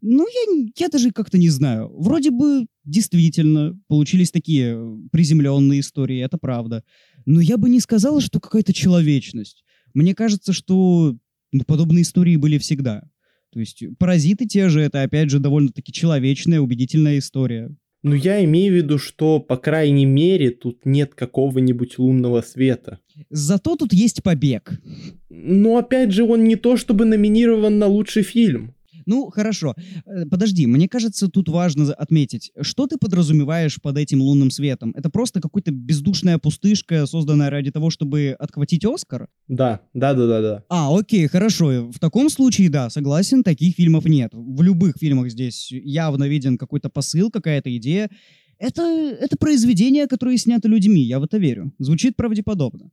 Ну, 0.00 0.26
я, 0.26 0.68
я 0.76 0.88
даже 0.88 1.10
как-то 1.12 1.38
не 1.38 1.48
знаю. 1.48 1.90
Вроде 1.98 2.30
бы 2.30 2.66
действительно 2.84 3.78
получились 3.88 4.30
такие 4.30 4.76
э, 4.76 4.96
приземленные 5.10 5.80
истории, 5.80 6.24
это 6.24 6.38
правда. 6.38 6.84
Но 7.26 7.40
я 7.40 7.56
бы 7.56 7.68
не 7.68 7.80
сказал, 7.80 8.20
что 8.20 8.40
какая-то 8.40 8.72
человечность. 8.72 9.64
Мне 9.94 10.14
кажется, 10.14 10.52
что 10.52 11.16
ну, 11.52 11.64
подобные 11.66 12.02
истории 12.02 12.36
были 12.36 12.58
всегда. 12.58 13.02
То 13.50 13.60
есть 13.60 13.84
паразиты 13.98 14.46
те 14.46 14.68
же, 14.68 14.80
это 14.80 15.02
опять 15.02 15.30
же 15.30 15.38
довольно-таки 15.38 15.92
человечная, 15.92 16.60
убедительная 16.60 17.18
история. 17.18 17.74
Но 18.02 18.14
я 18.14 18.44
имею 18.44 18.72
в 18.72 18.76
виду, 18.76 18.98
что, 18.98 19.40
по 19.40 19.56
крайней 19.56 20.06
мере, 20.06 20.50
тут 20.50 20.84
нет 20.84 21.14
какого-нибудь 21.14 21.98
лунного 21.98 22.42
света. 22.42 23.00
Зато 23.28 23.74
тут 23.74 23.92
есть 23.92 24.22
побег. 24.22 24.80
Но 25.28 25.78
опять 25.78 26.12
же, 26.12 26.22
он 26.24 26.44
не 26.44 26.56
то 26.56 26.76
чтобы 26.76 27.04
номинирован 27.06 27.78
на 27.78 27.86
лучший 27.86 28.22
фильм. 28.22 28.74
Ну, 29.08 29.30
хорошо. 29.30 29.74
Э, 30.04 30.26
Подожди, 30.26 30.66
мне 30.66 30.86
кажется, 30.86 31.28
тут 31.28 31.48
важно 31.48 31.92
отметить, 31.94 32.52
что 32.60 32.86
ты 32.86 32.98
подразумеваешь 32.98 33.80
под 33.80 33.96
этим 33.96 34.20
лунным 34.20 34.50
светом? 34.50 34.92
Это 34.94 35.08
просто 35.08 35.40
какая-то 35.40 35.70
бездушная 35.70 36.36
пустышка, 36.36 37.06
созданная 37.06 37.48
ради 37.48 37.70
того, 37.70 37.88
чтобы 37.88 38.36
отхватить 38.38 38.84
Оскар? 38.84 39.28
Да, 39.48 39.80
да, 39.94 40.12
да, 40.12 40.26
да, 40.26 40.42
да. 40.42 40.64
А, 40.68 40.94
окей, 40.94 41.26
хорошо. 41.26 41.90
В 41.90 41.98
таком 41.98 42.28
случае, 42.28 42.68
да, 42.68 42.90
согласен, 42.90 43.42
таких 43.42 43.76
фильмов 43.76 44.04
нет. 44.04 44.30
В 44.34 44.60
любых 44.60 44.96
фильмах 44.98 45.30
здесь 45.30 45.72
явно 45.72 46.28
виден 46.28 46.58
какой-то 46.58 46.90
посыл, 46.90 47.30
какая-то 47.30 47.74
идея. 47.78 48.10
Это, 48.58 48.82
это 48.82 49.38
произведения, 49.38 50.06
которые 50.06 50.36
сняты 50.36 50.68
людьми, 50.68 51.00
я 51.00 51.18
в 51.18 51.22
это 51.24 51.38
верю. 51.38 51.72
Звучит 51.78 52.14
правдеподобно. 52.14 52.90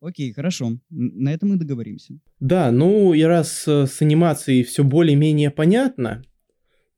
Окей, 0.00 0.32
хорошо. 0.32 0.78
На 0.90 1.32
этом 1.32 1.50
мы 1.50 1.56
договоримся. 1.56 2.18
Да, 2.38 2.70
ну 2.70 3.14
и 3.14 3.22
раз 3.22 3.66
э, 3.66 3.86
с 3.86 4.00
анимацией 4.00 4.62
все 4.62 4.84
более-менее 4.84 5.50
понятно, 5.50 6.22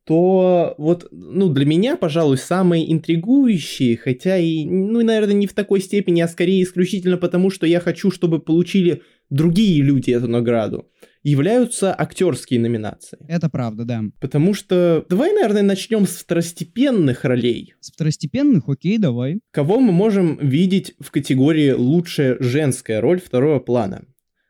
то 0.05 0.75
вот, 0.77 1.09
ну, 1.11 1.49
для 1.49 1.65
меня, 1.65 1.97
пожалуй, 1.97 2.37
самые 2.37 2.93
интригующие, 2.93 3.97
хотя 3.97 4.37
и, 4.39 4.65
ну, 4.65 5.03
наверное, 5.03 5.35
не 5.35 5.47
в 5.47 5.53
такой 5.53 5.81
степени, 5.81 6.21
а 6.21 6.29
скорее 6.29 6.63
исключительно 6.63 7.17
потому, 7.17 7.51
что 7.51 7.67
я 7.67 7.81
хочу, 7.81 8.11
чтобы 8.11 8.41
получили 8.41 9.03
другие 9.31 9.83
люди 9.83 10.11
эту 10.11 10.29
награду, 10.29 10.89
являются 11.23 11.95
актерские 11.95 12.61
номинации. 12.61 13.19
Это 13.29 13.49
правда, 13.49 13.85
да. 13.85 14.03
Потому 14.21 14.55
что 14.55 15.05
давай, 15.09 15.33
наверное, 15.33 15.63
начнем 15.63 16.07
с 16.07 16.17
второстепенных 16.17 17.25
ролей. 17.25 17.75
С 17.81 17.91
второстепенных, 17.93 18.69
окей, 18.69 18.99
давай. 18.99 19.41
Кого 19.51 19.81
мы 19.81 19.93
можем 19.93 20.39
видеть 20.39 20.95
в 20.99 21.11
категории 21.11 21.73
«лучшая 21.73 22.37
женская 22.41 23.01
роль 23.01 23.21
второго 23.21 23.59
плана»? 23.61 24.05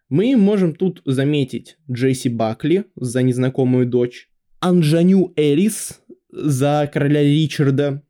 Мы 0.09 0.37
можем 0.37 0.75
тут 0.75 1.03
заметить 1.05 1.77
Джесси 1.91 2.29
Бакли 2.29 2.85
за 2.97 3.23
незнакомую 3.23 3.87
дочь, 3.87 4.29
Анжаню 4.59 5.33
Элис 5.37 6.01
за 6.31 6.91
короля 6.93 7.23
Ричарда, 7.23 8.03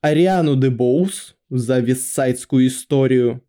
Ариану 0.00 0.56
де 0.56 0.70
Боус 0.70 1.36
за 1.48 1.78
вестсайдскую 1.78 2.66
историю, 2.66 3.42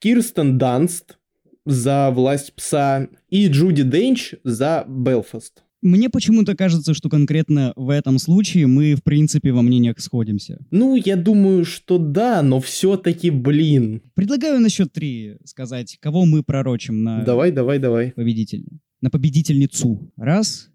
Кирстен 0.00 0.58
Данст 0.58 1.18
за 1.64 2.10
власть 2.10 2.54
пса 2.54 3.08
и 3.28 3.48
Джуди 3.48 3.82
Денч 3.82 4.34
за 4.44 4.84
Белфаст. 4.88 5.62
Мне 5.82 6.08
почему-то 6.08 6.56
кажется, 6.56 6.94
что 6.94 7.10
конкретно 7.10 7.74
в 7.76 7.90
этом 7.90 8.18
случае 8.18 8.66
мы, 8.66 8.94
в 8.94 9.02
принципе, 9.02 9.52
во 9.52 9.60
мнениях 9.60 10.00
сходимся. 10.00 10.64
Ну, 10.70 10.96
я 10.96 11.14
думаю, 11.14 11.66
что 11.66 11.98
да, 11.98 12.42
но 12.42 12.58
все-таки, 12.60 13.28
блин. 13.28 14.00
Предлагаю 14.14 14.60
на 14.60 14.70
счет 14.70 14.92
три 14.92 15.36
сказать, 15.44 15.98
кого 16.00 16.24
мы 16.24 16.42
пророчим 16.42 17.02
на 17.02 17.22
Давай, 17.22 17.52
давай, 17.52 17.78
давай. 17.78 18.12
победителя. 18.12 18.64
На 19.02 19.10
победительницу. 19.10 20.10
Раз, 20.16 20.70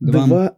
два, 0.00 0.26
Два, 0.26 0.56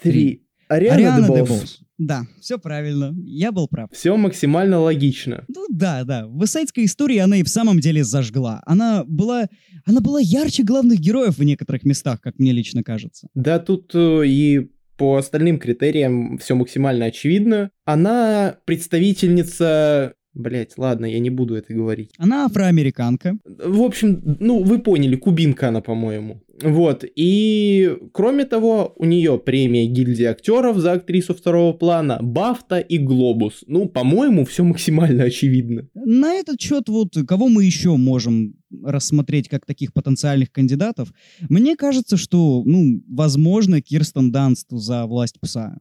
три. 0.00 0.41
Ариана, 0.72 1.16
Ариана. 1.16 1.26
Дебос. 1.26 1.80
Да, 1.98 2.26
все 2.40 2.58
правильно. 2.58 3.14
Я 3.24 3.52
был 3.52 3.68
прав. 3.68 3.90
Все 3.92 4.16
максимально 4.16 4.80
логично. 4.80 5.44
Ну 5.48 5.66
да, 5.70 6.04
да. 6.04 6.26
В 6.26 6.38
«Высайдской 6.38 6.86
истории 6.86 7.18
она 7.18 7.36
и 7.36 7.42
в 7.42 7.48
самом 7.48 7.78
деле 7.80 8.02
зажгла. 8.02 8.62
Она 8.66 9.04
была, 9.06 9.46
она 9.84 10.00
была 10.00 10.18
ярче 10.20 10.64
главных 10.64 10.98
героев 10.98 11.38
в 11.38 11.44
некоторых 11.44 11.84
местах, 11.84 12.20
как 12.20 12.38
мне 12.38 12.52
лично 12.52 12.82
кажется. 12.82 13.28
Да, 13.34 13.58
тут 13.58 13.92
э, 13.94 14.26
и 14.26 14.70
по 14.96 15.16
остальным 15.16 15.58
критериям 15.58 16.38
все 16.38 16.54
максимально 16.54 17.06
очевидно. 17.06 17.70
Она 17.84 18.56
представительница... 18.64 20.14
Блять, 20.34 20.78
ладно, 20.78 21.06
я 21.06 21.18
не 21.18 21.30
буду 21.30 21.54
это 21.54 21.74
говорить. 21.74 22.10
Она 22.16 22.46
афроамериканка. 22.46 23.36
В 23.44 23.82
общем, 23.82 24.36
ну, 24.40 24.62
вы 24.62 24.78
поняли, 24.78 25.16
кубинка 25.16 25.68
она, 25.68 25.82
по-моему. 25.82 26.42
Вот, 26.62 27.04
и 27.16 27.96
кроме 28.12 28.44
того, 28.44 28.94
у 28.96 29.04
нее 29.04 29.38
премия 29.38 29.86
гильдии 29.86 30.24
актеров 30.24 30.76
за 30.78 30.92
актрису 30.92 31.34
второго 31.34 31.72
плана, 31.72 32.18
Бафта 32.22 32.78
и 32.78 32.98
Глобус. 32.98 33.64
Ну, 33.66 33.88
по-моему, 33.88 34.44
все 34.44 34.62
максимально 34.62 35.24
очевидно. 35.24 35.88
На 35.94 36.34
этот 36.34 36.60
счет 36.60 36.88
вот 36.88 37.16
кого 37.26 37.48
мы 37.48 37.64
еще 37.64 37.96
можем 37.96 38.54
рассмотреть 38.82 39.48
как 39.48 39.66
таких 39.66 39.92
потенциальных 39.92 40.52
кандидатов? 40.52 41.12
Мне 41.48 41.76
кажется, 41.76 42.16
что, 42.16 42.62
ну, 42.64 43.02
возможно, 43.08 43.80
Кирстен 43.80 44.30
Данст 44.30 44.68
за 44.70 45.06
«Власть 45.06 45.40
пса». 45.40 45.78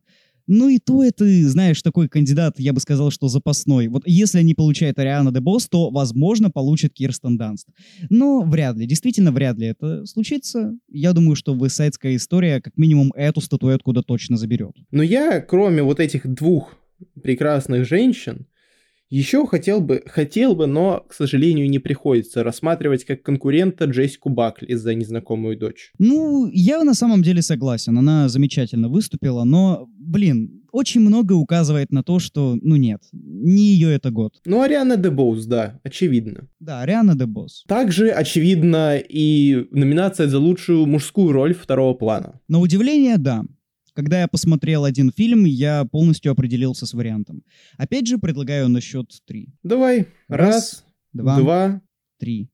Ну 0.47 0.69
и 0.69 0.79
то 0.79 1.03
это, 1.03 1.25
знаешь, 1.47 1.81
такой 1.81 2.09
кандидат, 2.09 2.59
я 2.59 2.73
бы 2.73 2.79
сказал, 2.79 3.11
что 3.11 3.27
запасной. 3.27 3.87
Вот 3.87 4.03
если 4.05 4.41
не 4.41 4.53
получает 4.53 4.99
Ариана 4.99 5.31
Дебос, 5.31 5.67
то, 5.67 5.89
возможно, 5.89 6.49
получит 6.49 6.93
Кирстен 6.93 7.37
Данст. 7.37 7.67
Но 8.09 8.41
вряд 8.41 8.77
ли, 8.77 8.85
действительно 8.85 9.31
вряд 9.31 9.57
ли 9.57 9.67
это 9.67 10.05
случится. 10.05 10.75
Я 10.89 11.13
думаю, 11.13 11.35
что 11.35 11.53
высайдская 11.53 12.15
история 12.15 12.61
как 12.61 12.77
минимум 12.77 13.11
эту 13.15 13.41
статуэтку 13.41 13.93
да 13.93 14.01
точно 14.01 14.37
заберет. 14.37 14.75
Но 14.91 15.03
я, 15.03 15.41
кроме 15.41 15.83
вот 15.83 15.99
этих 15.99 16.27
двух 16.27 16.75
прекрасных 17.21 17.87
женщин, 17.87 18.47
еще 19.11 19.45
хотел 19.45 19.81
бы, 19.81 20.01
хотел 20.07 20.55
бы, 20.55 20.65
но, 20.65 21.05
к 21.07 21.13
сожалению, 21.13 21.69
не 21.69 21.79
приходится 21.79 22.43
рассматривать 22.43 23.05
как 23.05 23.21
конкурента 23.21 23.85
Джессику 23.85 24.29
Бакли 24.29 24.73
за 24.73 24.95
незнакомую 24.95 25.57
дочь. 25.57 25.91
Ну, 25.99 26.49
я 26.51 26.83
на 26.83 26.93
самом 26.93 27.21
деле 27.21 27.41
согласен, 27.41 27.97
она 27.97 28.29
замечательно 28.29 28.87
выступила, 28.87 29.43
но, 29.43 29.87
блин, 29.99 30.63
очень 30.71 31.01
много 31.01 31.33
указывает 31.33 31.91
на 31.91 32.03
то, 32.03 32.19
что, 32.19 32.57
ну 32.61 32.77
нет, 32.77 33.01
не 33.11 33.73
ее 33.73 33.93
это 33.93 34.11
год. 34.11 34.39
Ну, 34.45 34.61
Ариана 34.61 34.95
Дебоус, 34.95 35.45
да, 35.45 35.79
очевидно. 35.83 36.47
Да, 36.59 36.81
Ариана 36.81 37.15
де 37.15 37.25
Босс. 37.25 37.63
Также 37.67 38.09
очевидна 38.09 38.97
и 38.97 39.67
номинация 39.71 40.27
за 40.27 40.39
лучшую 40.39 40.85
мужскую 40.85 41.31
роль 41.31 41.53
второго 41.53 41.93
плана. 41.93 42.39
На 42.47 42.59
удивление, 42.59 43.17
да. 43.17 43.43
Когда 43.93 44.21
я 44.21 44.27
посмотрел 44.27 44.85
один 44.85 45.11
фильм, 45.11 45.45
я 45.45 45.85
полностью 45.85 46.31
определился 46.31 46.85
с 46.85 46.93
вариантом. 46.93 47.43
Опять 47.77 48.07
же, 48.07 48.17
предлагаю 48.17 48.69
на 48.69 48.81
счет 48.81 49.07
три. 49.25 49.49
Давай, 49.63 50.07
раз, 50.27 50.85
Два, 51.13 51.37
два, 51.37 51.81
три. 52.19 52.49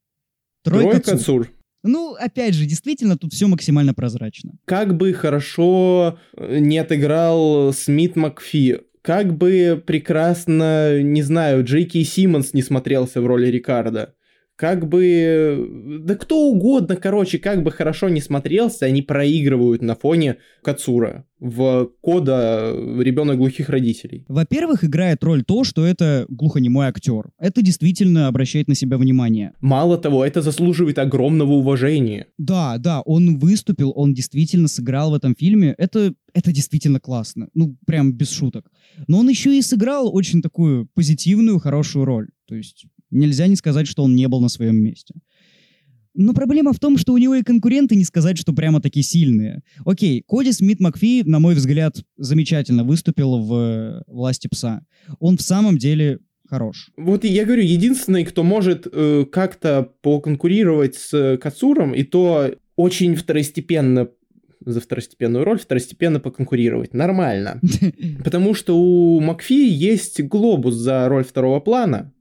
Тройка, 0.64 1.00
тройка, 1.00 1.18
Цу. 1.18 1.24
Цур. 1.24 1.52
Ну, 1.84 2.16
опять 2.16 2.56
же, 2.56 2.66
действительно, 2.66 3.18
тут 3.18 3.34
все 3.34 3.48
максимально 3.48 3.94
прозрачно. 3.94 4.54
Как 4.66 4.98
бы 4.98 5.14
хорошо 5.14 6.20
э, 6.36 6.58
не 6.60 6.80
отыграл 6.80 7.72
Смит 7.72 8.16
Макфи, 8.16 8.82
Как 9.02 9.38
бы 9.38 9.82
прекрасно, 9.86 11.02
не 11.02 11.22
знаю, 11.22 11.64
Джейки 11.64 12.04
Симмонс 12.04 12.54
не 12.54 12.64
смотрелся 12.64 13.22
в 13.22 13.28
роли 13.28 13.48
Рикардо 13.48 14.16
как 14.58 14.90
бы, 14.90 16.00
да 16.04 16.16
кто 16.16 16.50
угодно, 16.50 16.96
короче, 16.96 17.38
как 17.38 17.64
бы 17.64 17.72
хорошо 17.72 18.10
не 18.10 18.22
смотрелся, 18.22 18.88
они 18.88 19.04
проигрывают 19.04 19.84
на 19.84 19.96
фоне 19.96 20.38
Кацура 20.64 21.26
в 21.40 21.92
кода 22.02 22.74
ребенок 23.00 23.38
глухих 23.38 23.70
родителей. 23.70 24.26
Во-первых, 24.28 24.84
играет 24.84 25.24
роль 25.24 25.44
то, 25.44 25.64
что 25.64 25.86
это 25.86 26.26
глухонемой 26.30 26.88
актер. 26.88 27.30
Это 27.38 27.62
действительно 27.62 28.28
обращает 28.28 28.68
на 28.68 28.74
себя 28.74 28.98
внимание. 28.98 29.54
Мало 29.62 30.00
того, 30.00 30.26
это 30.26 30.42
заслуживает 30.42 30.98
огромного 30.98 31.52
уважения. 31.52 32.26
Да, 32.40 32.80
да, 32.80 33.02
он 33.02 33.38
выступил, 33.38 33.94
он 33.96 34.16
действительно 34.16 34.68
сыграл 34.68 35.12
в 35.12 35.14
этом 35.14 35.36
фильме. 35.36 35.76
Это, 35.78 36.16
это 36.34 36.52
действительно 36.52 37.00
классно. 37.00 37.50
Ну, 37.54 37.78
прям 37.86 38.12
без 38.12 38.32
шуток. 38.32 38.72
Но 39.08 39.20
он 39.20 39.30
еще 39.30 39.56
и 39.56 39.62
сыграл 39.62 40.14
очень 40.14 40.42
такую 40.42 40.88
позитивную, 40.96 41.60
хорошую 41.60 42.06
роль. 42.06 42.30
То 42.48 42.56
есть 42.56 42.88
Нельзя 43.12 43.48
не 43.48 43.56
сказать, 43.56 43.88
что 43.88 44.04
он 44.04 44.16
не 44.16 44.28
был 44.28 44.42
на 44.42 44.50
своем 44.50 44.78
месте. 44.78 45.14
Но 46.20 46.34
проблема 46.34 46.74
в 46.74 46.80
том, 46.80 46.98
что 46.98 47.14
у 47.14 47.18
него 47.18 47.36
и 47.36 47.44
конкуренты 47.44 47.96
не 47.96 48.04
сказать, 48.04 48.40
что 48.40 48.52
прямо 48.52 48.82
такие 48.82 49.04
сильные. 49.04 49.62
Окей, 49.86 50.24
Коди 50.28 50.52
Смит 50.52 50.80
Макфи, 50.80 51.22
на 51.24 51.40
мой 51.40 51.54
взгляд, 51.54 51.96
замечательно 52.18 52.84
выступил 52.84 53.38
в 53.38 53.54
э, 53.54 54.02
«Власти 54.08 54.48
пса». 54.48 54.82
Он 55.20 55.38
в 55.38 55.44
самом 55.44 55.78
деле 55.78 56.18
хорош. 56.50 56.90
Вот 56.98 57.24
я 57.24 57.46
говорю, 57.46 57.62
единственный, 57.62 58.26
кто 58.26 58.42
может 58.42 58.88
э, 58.92 59.26
как-то 59.32 59.92
поконкурировать 60.02 60.96
с 60.96 61.38
Кацуром, 61.38 61.94
и 61.94 62.02
то 62.02 62.52
очень 62.76 63.16
второстепенно 63.16 64.10
за 64.66 64.82
второстепенную 64.82 65.46
роль, 65.46 65.60
второстепенно 65.60 66.20
поконкурировать. 66.20 66.96
Нормально. 66.96 67.62
Потому 68.24 68.56
что 68.56 68.78
у 68.78 69.20
Макфи 69.20 69.68
есть 69.68 70.22
глобус 70.24 70.74
за 70.74 71.08
роль 71.08 71.24
второго 71.24 71.60
плана, 71.60 72.12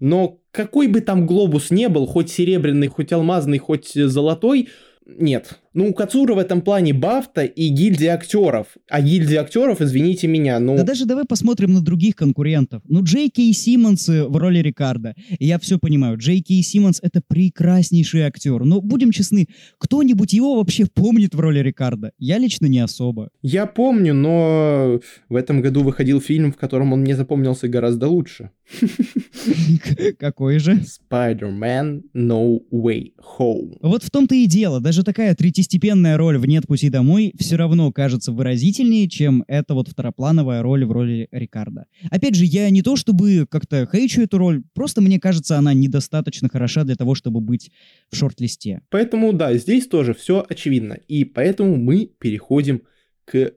но 0.00 0.40
какой 0.50 0.86
бы 0.86 1.00
там 1.00 1.26
глобус 1.26 1.70
не 1.70 1.88
был, 1.88 2.06
хоть 2.06 2.30
серебряный, 2.30 2.88
хоть 2.88 3.12
алмазный, 3.12 3.58
хоть 3.58 3.92
золотой, 3.92 4.68
нет. 5.06 5.58
Ну, 5.78 5.90
у 5.90 5.94
Кацура 5.94 6.34
в 6.34 6.38
этом 6.38 6.60
плане 6.60 6.92
Бафта 6.92 7.44
и 7.44 7.68
гильдия 7.68 8.14
актеров. 8.14 8.66
А 8.90 9.00
гильдия 9.00 9.42
актеров, 9.42 9.80
извините 9.80 10.26
меня, 10.26 10.58
ну... 10.58 10.76
Да 10.76 10.82
даже 10.82 11.06
давай 11.06 11.24
посмотрим 11.24 11.72
на 11.72 11.80
других 11.80 12.16
конкурентов. 12.16 12.82
Ну, 12.88 13.04
Джей 13.04 13.28
Кей 13.28 13.52
Симмонс 13.52 14.08
в 14.08 14.36
роли 14.36 14.58
Рикардо. 14.58 15.14
Я 15.38 15.60
все 15.60 15.78
понимаю, 15.78 16.18
Джей 16.18 16.40
Кей 16.40 16.64
Симмонс— 16.64 16.98
это 17.02 17.22
прекраснейший 17.24 18.22
актер. 18.22 18.64
Но, 18.64 18.80
будем 18.80 19.12
честны, 19.12 19.46
кто-нибудь 19.78 20.32
его 20.32 20.56
вообще 20.56 20.86
помнит 20.92 21.36
в 21.36 21.38
роли 21.38 21.60
Рикардо? 21.60 22.10
Я 22.18 22.38
лично 22.38 22.66
не 22.66 22.80
особо. 22.80 23.30
Я 23.42 23.66
помню, 23.66 24.14
но 24.14 24.98
в 25.28 25.36
этом 25.36 25.60
году 25.60 25.84
выходил 25.84 26.20
фильм, 26.20 26.52
в 26.52 26.56
котором 26.56 26.92
он 26.92 27.02
мне 27.02 27.14
запомнился 27.14 27.68
гораздо 27.68 28.08
лучше. 28.08 28.50
Какой 30.18 30.58
же? 30.58 30.80
Spider-Man 31.10 32.02
No 32.16 32.58
Way 32.72 33.12
Home. 33.38 33.78
Вот 33.80 34.02
в 34.02 34.10
том-то 34.10 34.34
и 34.34 34.46
дело. 34.46 34.80
Даже 34.80 35.04
такая 35.04 35.34
третьестепенная 35.68 36.16
роль 36.16 36.38
в 36.38 36.46
«Нет 36.46 36.66
пути 36.66 36.88
домой» 36.88 37.34
все 37.38 37.56
равно 37.56 37.92
кажется 37.92 38.32
выразительнее, 38.32 39.08
чем 39.08 39.44
эта 39.48 39.74
вот 39.74 39.88
второплановая 39.88 40.62
роль 40.62 40.86
в 40.86 40.92
роли 40.92 41.28
Рикардо. 41.30 41.84
Опять 42.10 42.34
же, 42.34 42.46
я 42.46 42.70
не 42.70 42.82
то 42.82 42.96
чтобы 42.96 43.46
как-то 43.50 43.86
хейчу 43.86 44.22
эту 44.22 44.38
роль, 44.38 44.62
просто 44.74 45.02
мне 45.02 45.20
кажется, 45.20 45.58
она 45.58 45.74
недостаточно 45.74 46.48
хороша 46.48 46.84
для 46.84 46.96
того, 46.96 47.14
чтобы 47.14 47.40
быть 47.40 47.70
в 48.10 48.16
шорт-листе. 48.16 48.80
Поэтому, 48.88 49.34
да, 49.34 49.54
здесь 49.54 49.86
тоже 49.86 50.14
все 50.14 50.44
очевидно. 50.48 50.94
И 51.06 51.24
поэтому 51.24 51.76
мы 51.76 52.10
переходим 52.18 52.82
к 53.26 53.52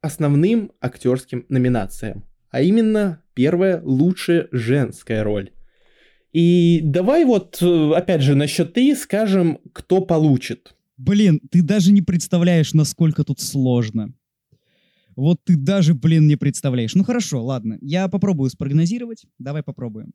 основным 0.00 0.72
актерским 0.80 1.44
номинациям 1.50 2.24
а 2.50 2.62
именно 2.62 3.20
первая 3.34 3.82
лучшая 3.84 4.48
женская 4.52 5.22
роль. 5.22 5.50
И 6.32 6.80
давай 6.82 7.24
вот, 7.26 7.58
э, 7.60 7.92
опять 7.94 8.22
же, 8.22 8.34
на 8.34 8.46
счет 8.46 8.72
три 8.72 8.94
скажем, 8.94 9.58
кто 9.74 10.00
получит. 10.00 10.75
Блин, 10.96 11.40
ты 11.50 11.62
даже 11.62 11.92
не 11.92 12.02
представляешь, 12.02 12.74
насколько 12.74 13.24
тут 13.24 13.40
сложно. 13.40 14.12
Вот 15.14 15.38
ты 15.44 15.56
даже, 15.56 15.94
блин, 15.94 16.26
не 16.26 16.36
представляешь. 16.36 16.94
Ну 16.94 17.04
хорошо, 17.04 17.44
ладно, 17.44 17.78
я 17.80 18.08
попробую 18.08 18.50
спрогнозировать. 18.50 19.24
Давай 19.38 19.62
попробуем. 19.62 20.12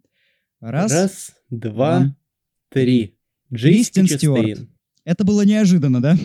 Раз, 0.60 0.92
Раз 0.92 1.32
два, 1.50 2.00
два, 2.00 2.16
три. 2.70 3.18
Джейстин 3.52 4.08
Стюарт. 4.08 4.68
Это 5.04 5.24
было 5.24 5.42
неожиданно, 5.42 6.00
да? 6.00 6.16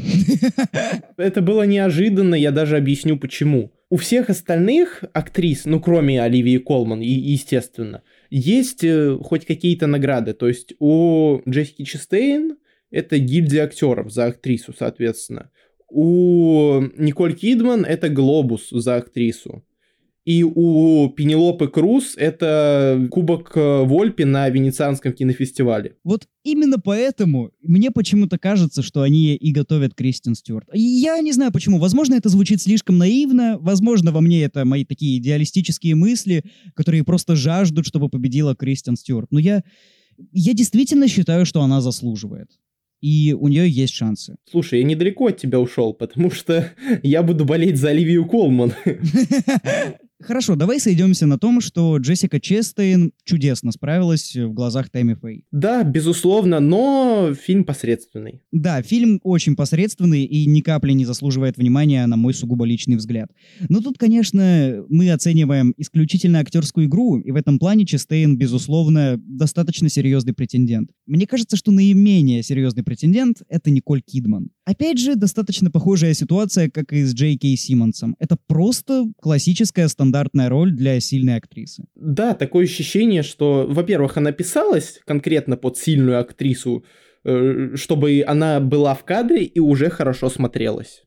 Это 1.17 1.41
было 1.41 1.63
неожиданно, 1.63 2.35
я 2.35 2.53
даже 2.53 2.77
объясню 2.77 3.19
почему. 3.19 3.73
У 3.89 3.97
всех 3.97 4.29
остальных 4.29 5.05
актрис, 5.15 5.65
ну 5.65 5.81
кроме 5.81 6.21
Оливии 6.21 6.59
Колман, 6.59 7.01
и, 7.01 7.09
естественно, 7.09 8.03
есть 8.31 8.85
э, 8.85 9.17
хоть 9.23 9.47
какие-то 9.47 9.87
награды. 9.87 10.35
То 10.35 10.49
есть 10.49 10.75
у 10.79 11.41
Джессики 11.49 11.85
Честейн 11.85 12.57
это 12.91 13.19
гильдия 13.19 13.65
актеров 13.65 14.13
за 14.13 14.27
актрису, 14.27 14.75
соответственно. 14.77 15.51
У 15.89 16.83
Николь 16.97 17.35
Кидман 17.35 17.85
это 17.85 18.09
глобус 18.09 18.69
за 18.71 18.97
актрису. 18.97 19.65
И 20.27 20.43
у 20.43 21.09
Пенелопы 21.11 21.69
Круз 21.69 22.15
это 22.17 23.07
Кубок 23.13 23.53
э, 23.55 23.85
Вольпи 23.85 24.25
на 24.25 24.49
Венецианском 24.49 25.13
кинофестивале. 25.13 25.95
Вот 26.03 26.27
именно 26.43 26.81
поэтому 26.81 27.53
мне 27.63 27.93
почему-то 27.93 28.37
кажется, 28.37 28.83
что 28.83 29.03
они 29.03 29.37
и 29.37 29.53
готовят 29.53 29.95
Кристин 29.95 30.35
Стюарт. 30.35 30.69
Я 30.73 31.21
не 31.21 31.31
знаю 31.31 31.53
почему. 31.53 31.79
Возможно, 31.79 32.17
это 32.17 32.29
звучит 32.29 32.61
слишком 32.61 32.99
наивно. 32.99 33.57
Возможно, 33.61 34.11
во 34.11 34.21
мне 34.21 34.43
это 34.43 34.65
мои 34.65 34.85
такие 34.85 35.19
идеалистические 35.19 35.95
мысли, 35.95 36.43
которые 36.75 37.05
просто 37.05 37.37
жаждут, 37.37 37.87
чтобы 37.87 38.09
победила 38.09 38.57
Кристин 38.57 38.97
Стюарт. 38.97 39.31
Но 39.31 39.39
я, 39.39 39.63
я 40.33 40.55
действительно 40.55 41.07
считаю, 41.07 41.47
что 41.47 41.63
она 41.63 41.81
заслуживает 41.81 42.49
и 43.07 43.35
у 43.35 43.47
нее 43.47 43.71
есть 43.71 43.95
шансы. 43.95 44.35
Слушай, 44.51 44.81
я 44.81 44.85
недалеко 44.85 45.29
от 45.29 45.37
тебя 45.37 45.61
ушел, 45.61 45.95
потому 45.95 46.33
что 46.33 46.73
я 47.05 47.23
буду 47.23 47.45
болеть 47.45 47.77
за 47.79 47.91
Оливию 47.91 48.27
Колман. 48.27 48.73
Хорошо, 50.23 50.57
давай 50.57 50.81
сойдемся 50.81 51.27
на 51.27 51.39
том, 51.39 51.61
что 51.61 51.99
Джессика 51.99 52.41
Честейн 52.41 53.13
чудесно 53.25 53.71
справилась 53.71 54.35
в 54.35 54.51
глазах 54.55 54.89
Тэмми 54.89 55.13
Фэй. 55.15 55.45
Да, 55.53 55.85
безусловно, 55.85 56.59
но 56.59 57.35
фильм 57.35 57.65
посредственный. 57.65 58.41
Да, 58.51 58.81
фильм 58.81 59.21
очень 59.25 59.57
посредственный 59.57 60.25
и 60.25 60.47
ни 60.47 60.63
капли 60.63 60.93
не 60.93 61.05
заслуживает 61.05 61.59
внимания, 61.59 62.07
на 62.07 62.17
мой 62.17 62.33
сугубо 62.33 62.65
личный 62.65 62.97
взгляд. 62.97 63.31
Но 63.69 63.83
тут, 63.83 63.99
конечно, 63.99 64.85
мы 64.89 65.11
оцениваем 65.11 65.75
исключительно 65.77 66.41
актерскую 66.41 66.87
игру, 66.87 67.19
и 67.19 67.31
в 67.31 67.37
этом 67.37 67.59
плане 67.59 67.85
Честейн, 67.85 68.39
безусловно, 68.39 69.17
достаточно 69.19 69.91
серьезный 69.91 70.33
претендент. 70.33 70.91
Мне 71.05 71.27
кажется, 71.27 71.59
что 71.59 71.73
наименее 71.73 72.43
серьезный 72.43 72.85
претендент— 72.85 73.43
это 73.51 73.71
Николь 73.71 74.01
Кидман. 74.01 74.49
Опять 74.65 74.99
же, 74.99 75.15
достаточно 75.15 75.71
похожая 75.71 76.15
ситуация, 76.15 76.71
как 76.71 76.93
и 76.95 77.05
с 77.05 77.13
Джей 77.13 77.37
Кей 77.37 77.57
Симмонсом. 77.57 78.17
Это 78.19 78.39
просто 78.47 79.05
классическая 79.21 79.87
стандартная 79.89 80.06
роль 80.49 80.73
для 80.73 81.01
сильной 81.01 81.37
актрисы. 81.37 81.85
Да, 81.95 82.35
такое 82.35 82.65
ощущение, 82.65 83.23
что, 83.23 83.67
во-первых, 83.69 84.17
она 84.17 84.33
писалась 84.33 85.01
конкретно 85.07 85.57
под 85.57 85.79
сильную 85.79 86.21
актрису, 86.21 86.85
э, 87.25 87.73
чтобы 87.75 88.25
она 88.27 88.61
была 88.61 88.95
в 88.95 89.05
кадре 89.05 89.45
и 89.45 89.61
уже 89.61 89.91
хорошо 89.91 90.29
смотрелась. 90.29 91.06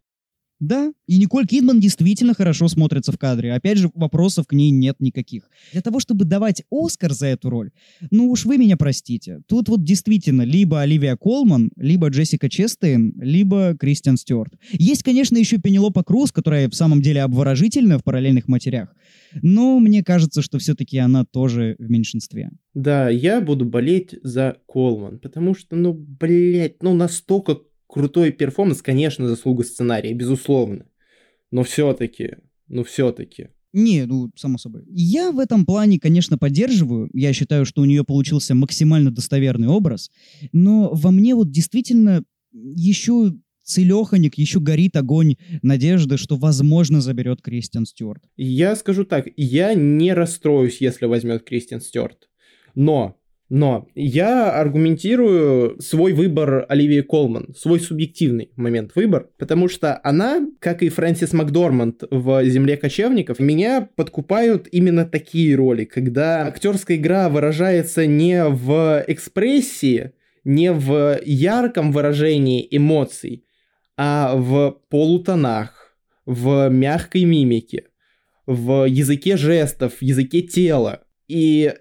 Да, 0.60 0.92
и 1.08 1.18
Николь 1.18 1.48
Кидман 1.48 1.80
действительно 1.80 2.34
хорошо 2.34 2.68
смотрится 2.68 3.14
в 3.14 3.18
кадре. 3.18 3.54
Опять 3.54 3.78
же, 3.78 3.90
вопросов 3.94 4.46
к 4.46 4.54
ней 4.54 4.72
нет 4.72 4.98
никаких. 5.00 5.50
Для 5.72 5.82
того, 5.82 6.02
чтобы 6.02 6.26
давать 6.26 6.64
Оскар 6.70 7.14
за 7.14 7.28
эту 7.28 7.50
роль, 7.50 7.72
ну 8.12 8.30
уж 8.30 8.44
вы 8.44 8.58
меня 8.58 8.76
простите. 8.76 9.40
Тут 9.48 9.70
вот 9.70 9.84
действительно 9.84 10.42
либо 10.42 10.82
Оливия 10.82 11.16
Колман, 11.16 11.72
либо 11.78 12.10
Джессика 12.10 12.50
Честейн, 12.50 13.14
либо 13.22 13.76
Кристиан 13.80 14.18
Стюарт. 14.18 14.54
Есть, 14.74 15.04
конечно, 15.04 15.38
еще 15.38 15.60
Пенелопа 15.60 16.04
Круз, 16.04 16.32
которая 16.32 16.70
в 16.70 16.76
самом 16.76 17.02
деле 17.02 17.22
обворожительна 17.22 17.98
в 17.98 18.04
параллельных 18.04 18.50
матерях. 18.50 18.94
Но 19.42 19.80
мне 19.80 20.04
кажется, 20.04 20.42
что 20.42 20.60
все-таки 20.60 20.98
она 20.98 21.24
тоже 21.24 21.76
в 21.80 21.90
меньшинстве. 21.90 22.52
Да, 22.74 23.10
я 23.10 23.42
буду 23.42 23.66
болеть 23.66 24.16
за 24.24 24.58
Колман, 24.68 25.20
потому 25.20 25.56
что, 25.56 25.76
ну, 25.76 25.94
блядь, 25.94 26.82
ну 26.84 26.94
настолько 26.94 27.56
крутой 27.90 28.32
перформанс, 28.32 28.82
конечно, 28.82 29.28
заслуга 29.28 29.64
сценария, 29.64 30.14
безусловно. 30.14 30.86
Но 31.52 31.64
все-таки, 31.64 32.36
ну 32.68 32.84
все-таки. 32.84 33.50
Не, 33.74 34.06
ну, 34.06 34.32
само 34.36 34.58
собой. 34.58 34.84
Я 34.88 35.32
в 35.32 35.40
этом 35.40 35.66
плане, 35.66 36.00
конечно, 36.00 36.38
поддерживаю. 36.38 37.10
Я 37.14 37.34
считаю, 37.34 37.66
что 37.66 37.82
у 37.82 37.86
нее 37.86 38.04
получился 38.04 38.56
максимально 38.56 39.12
достоверный 39.12 39.68
образ. 39.68 40.10
Но 40.52 40.92
во 40.94 41.12
мне 41.12 41.36
вот 41.36 41.52
действительно 41.52 42.24
еще 42.52 43.34
целеханик, 43.64 44.36
еще 44.36 44.60
горит 44.60 44.96
огонь 44.96 45.36
надежды, 45.62 46.18
что, 46.18 46.36
возможно, 46.36 47.02
заберет 47.02 47.42
Кристиан 47.42 47.86
Стюарт. 47.86 48.24
Я 48.36 48.76
скажу 48.76 49.04
так, 49.04 49.28
я 49.38 49.76
не 49.76 50.14
расстроюсь, 50.14 50.82
если 50.82 51.06
возьмет 51.06 51.44
Кристиан 51.44 51.82
Стюарт. 51.82 52.30
Но 52.74 53.19
Но 53.50 53.88
я 53.96 54.52
аргументирую 54.52 55.82
свой 55.82 56.14
выбор 56.14 56.68
Оливии 56.70 57.02
Колман, 57.02 57.56
свой 57.58 57.80
субъективный 57.80 58.52
момент 58.56 58.92
выбор, 58.94 59.30
потому 59.40 59.68
что 59.68 60.00
она, 60.04 60.48
как 60.60 60.84
и 60.84 60.90
Фрэнсис 60.90 61.34
Макдорманд 61.34 62.04
в 62.12 62.46
«Земле 62.46 62.78
кочевников», 62.78 63.40
меня 63.40 63.90
подкупают 63.96 64.68
именно 64.72 65.04
такие 65.04 65.56
роли, 65.56 65.86
когда 65.86 66.46
актерская 66.46 66.98
игра 66.98 67.28
выражается 67.30 68.06
не 68.06 68.46
в 68.46 69.04
экспрессии, 69.08 70.12
не 70.44 70.72
в 70.72 71.20
ярком 71.26 71.92
выражении 71.92 72.68
эмоций, 72.70 73.46
а 73.98 74.36
в 74.36 74.78
полутонах, 74.90 75.98
в 76.28 76.70
мягкой 76.70 77.24
мимике, 77.24 77.86
в 78.46 78.86
языке 78.86 79.38
жестов, 79.38 79.94
языке 80.02 80.42
тела. 80.42 81.02
И 81.28 81.74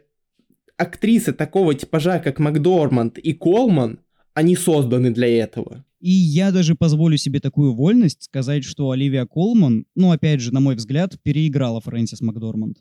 актрисы 0.78 1.32
такого 1.34 1.74
типажа, 1.74 2.20
как 2.20 2.38
Макдорманд 2.38 3.18
и 3.18 3.34
Колман, 3.34 4.00
они 4.32 4.56
созданы 4.56 5.10
для 5.10 5.28
этого. 5.28 5.84
И 6.00 6.10
я 6.10 6.52
даже 6.52 6.76
позволю 6.76 7.16
себе 7.16 7.40
такую 7.40 7.74
вольность 7.74 8.22
сказать, 8.22 8.64
что 8.64 8.90
Оливия 8.90 9.26
Колман, 9.26 9.84
ну, 9.96 10.12
опять 10.12 10.40
же, 10.40 10.54
на 10.54 10.60
мой 10.60 10.76
взгляд, 10.76 11.20
переиграла 11.22 11.80
Фрэнсис 11.80 12.20
Макдорманд. 12.20 12.78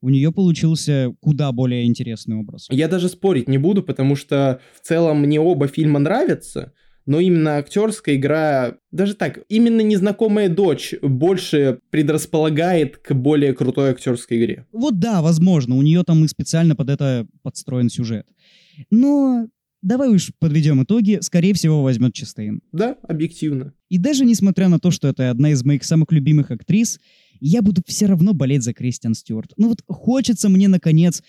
У 0.00 0.10
нее 0.10 0.30
получился 0.30 1.12
куда 1.20 1.50
более 1.50 1.84
интересный 1.84 2.36
образ. 2.36 2.68
Я 2.70 2.86
даже 2.86 3.08
спорить 3.08 3.48
не 3.48 3.58
буду, 3.58 3.82
потому 3.82 4.14
что 4.14 4.60
в 4.80 4.86
целом 4.86 5.20
мне 5.20 5.40
оба 5.40 5.66
фильма 5.66 5.98
нравятся, 5.98 6.72
но 7.06 7.20
именно 7.20 7.56
актерская 7.56 8.16
игра, 8.16 8.76
даже 8.90 9.14
так, 9.14 9.40
именно 9.48 9.80
незнакомая 9.80 10.48
дочь 10.48 10.94
больше 11.00 11.78
предрасполагает 11.90 12.98
к 12.98 13.14
более 13.14 13.54
крутой 13.54 13.90
актерской 13.90 14.38
игре. 14.38 14.66
Вот 14.72 14.98
да, 14.98 15.22
возможно, 15.22 15.76
у 15.76 15.82
нее 15.82 16.02
там 16.04 16.24
и 16.24 16.28
специально 16.28 16.76
под 16.76 16.90
это 16.90 17.26
подстроен 17.42 17.88
сюжет. 17.88 18.26
Но 18.90 19.48
давай 19.82 20.10
уж 20.10 20.32
подведем 20.38 20.82
итоги, 20.82 21.18
скорее 21.22 21.54
всего 21.54 21.82
возьмет 21.82 22.12
Честейн. 22.12 22.60
Да, 22.72 22.96
объективно. 23.02 23.72
И 23.88 23.98
даже 23.98 24.24
несмотря 24.24 24.68
на 24.68 24.80
то, 24.80 24.90
что 24.90 25.08
это 25.08 25.30
одна 25.30 25.50
из 25.50 25.64
моих 25.64 25.84
самых 25.84 26.10
любимых 26.10 26.50
актрис, 26.50 26.98
я 27.40 27.62
буду 27.62 27.82
все 27.86 28.06
равно 28.06 28.32
болеть 28.32 28.62
за 28.62 28.72
Кристиан 28.72 29.14
Стюарт. 29.14 29.52
Ну 29.56 29.68
вот 29.68 29.82
хочется 29.88 30.48
мне, 30.48 30.68
наконец, 30.68 31.22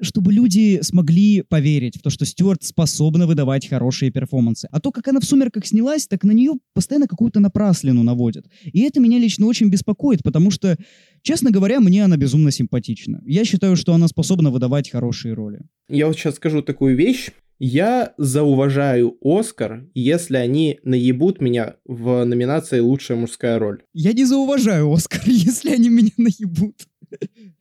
чтобы 0.00 0.32
люди 0.32 0.80
смогли 0.82 1.42
поверить 1.42 1.96
в 1.96 2.02
то, 2.02 2.10
что 2.10 2.24
Стюарт 2.24 2.62
способна 2.62 3.26
выдавать 3.26 3.68
хорошие 3.68 4.10
перформансы. 4.10 4.68
А 4.70 4.80
то, 4.80 4.90
как 4.90 5.08
она 5.08 5.20
в 5.20 5.24
«Сумерках» 5.24 5.66
снялась, 5.66 6.06
так 6.06 6.24
на 6.24 6.32
нее 6.32 6.52
постоянно 6.74 7.06
какую-то 7.06 7.40
напраслину 7.40 8.02
наводят. 8.02 8.46
И 8.64 8.80
это 8.80 9.00
меня 9.00 9.18
лично 9.18 9.46
очень 9.46 9.68
беспокоит, 9.68 10.22
потому 10.22 10.50
что, 10.50 10.76
честно 11.22 11.50
говоря, 11.50 11.80
мне 11.80 12.04
она 12.04 12.16
безумно 12.16 12.50
симпатична. 12.50 13.22
Я 13.26 13.44
считаю, 13.44 13.76
что 13.76 13.94
она 13.94 14.08
способна 14.08 14.50
выдавать 14.50 14.90
хорошие 14.90 15.34
роли. 15.34 15.60
Я 15.88 16.06
вот 16.06 16.16
сейчас 16.16 16.36
скажу 16.36 16.62
такую 16.62 16.96
вещь. 16.96 17.30
Я 17.64 18.12
зауважаю 18.18 19.16
Оскар, 19.22 19.88
если 19.94 20.36
они 20.36 20.80
наебут 20.82 21.40
меня 21.40 21.76
в 21.84 22.24
номинации 22.24 22.80
«Лучшая 22.80 23.16
мужская 23.16 23.56
роль». 23.60 23.84
Я 23.94 24.12
не 24.14 24.24
зауважаю 24.24 24.90
Оскар, 24.92 25.20
если 25.26 25.70
они 25.70 25.88
меня 25.88 26.10
наебут. 26.16 26.74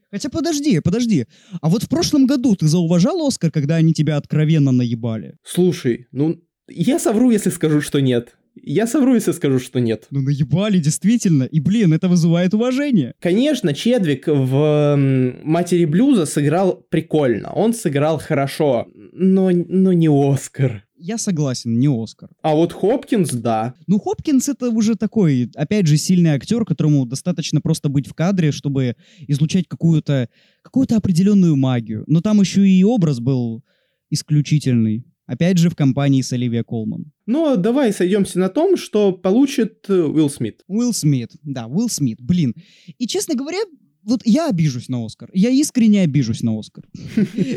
Хотя 0.09 0.29
подожди, 0.29 0.79
подожди. 0.79 1.27
А 1.61 1.69
вот 1.69 1.83
в 1.83 1.87
прошлом 1.87 2.25
году 2.25 2.55
ты 2.55 2.67
зауважал 2.67 3.27
Оскар, 3.27 3.51
когда 3.51 3.75
они 3.75 3.93
тебя 3.93 4.17
откровенно 4.17 4.71
наебали? 4.71 5.37
Слушай, 5.43 6.07
ну, 6.11 6.41
я 6.67 6.97
совру, 6.97 7.29
если 7.29 7.51
скажу, 7.51 7.79
что 7.79 8.01
нет. 8.01 8.35
Я 8.63 8.87
совру, 8.87 9.15
если 9.15 9.31
скажу, 9.31 9.59
что 9.59 9.79
нет. 9.79 10.07
Ну 10.11 10.21
наебали, 10.21 10.79
действительно. 10.79 11.43
И, 11.43 11.59
блин, 11.59 11.93
это 11.93 12.07
вызывает 12.07 12.53
уважение. 12.53 13.13
Конечно, 13.19 13.73
Чедвик 13.73 14.27
в 14.27 14.95
«Матери 15.43 15.85
блюза» 15.85 16.25
сыграл 16.25 16.85
прикольно. 16.89 17.51
Он 17.53 17.73
сыграл 17.73 18.19
хорошо, 18.19 18.87
но, 19.13 19.49
но 19.51 19.93
не 19.93 20.09
Оскар. 20.09 20.83
Я 21.03 21.17
согласен, 21.17 21.79
не 21.79 21.87
Оскар. 21.87 22.29
А 22.43 22.53
вот 22.53 22.73
Хопкинс, 22.73 23.31
да. 23.31 23.73
Ну, 23.87 23.99
Хопкинс 23.99 24.49
это 24.49 24.69
уже 24.69 24.95
такой, 24.95 25.49
опять 25.55 25.87
же, 25.87 25.97
сильный 25.97 26.31
актер, 26.31 26.63
которому 26.63 27.07
достаточно 27.07 27.59
просто 27.59 27.89
быть 27.89 28.07
в 28.07 28.13
кадре, 28.13 28.51
чтобы 28.51 28.95
излучать 29.27 29.67
какую-то 29.67 30.29
какую 30.61 30.85
определенную 30.91 31.55
магию. 31.55 32.03
Но 32.05 32.21
там 32.21 32.39
еще 32.39 32.67
и 32.67 32.83
образ 32.83 33.19
был 33.19 33.63
исключительный. 34.11 35.05
Опять 35.31 35.59
же, 35.59 35.69
в 35.69 35.75
компании 35.75 36.21
с 36.21 36.33
Оливия 36.33 36.61
Колман. 36.61 37.05
Но 37.25 37.55
давай 37.55 37.93
сойдемся 37.93 38.37
на 38.37 38.49
том, 38.49 38.75
что 38.75 39.13
получит 39.13 39.85
э, 39.87 39.93
Уилл 39.93 40.29
Смит. 40.29 40.61
Уилл 40.67 40.93
Смит, 40.93 41.31
да, 41.41 41.67
Уилл 41.67 41.87
Смит, 41.87 42.21
блин. 42.21 42.53
И, 42.97 43.07
честно 43.07 43.33
говоря, 43.33 43.59
вот 44.03 44.23
я 44.25 44.49
обижусь 44.49 44.89
на 44.89 45.05
Оскар. 45.05 45.29
Я 45.31 45.49
искренне 45.49 46.01
обижусь 46.01 46.41
на 46.41 46.59
Оскар. 46.59 46.83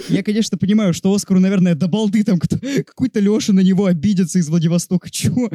Я, 0.09 0.23
конечно, 0.23 0.57
понимаю, 0.57 0.95
что 0.95 1.13
Оскару, 1.13 1.41
наверное, 1.41 1.75
до 1.75 1.89
балды 1.89 2.23
там 2.23 2.39
какой-то 2.39 3.19
Леша 3.19 3.53
на 3.53 3.59
него 3.59 3.87
обидится 3.87 4.39
из 4.39 4.49
Владивостока. 4.49 5.11
Чего? 5.11 5.51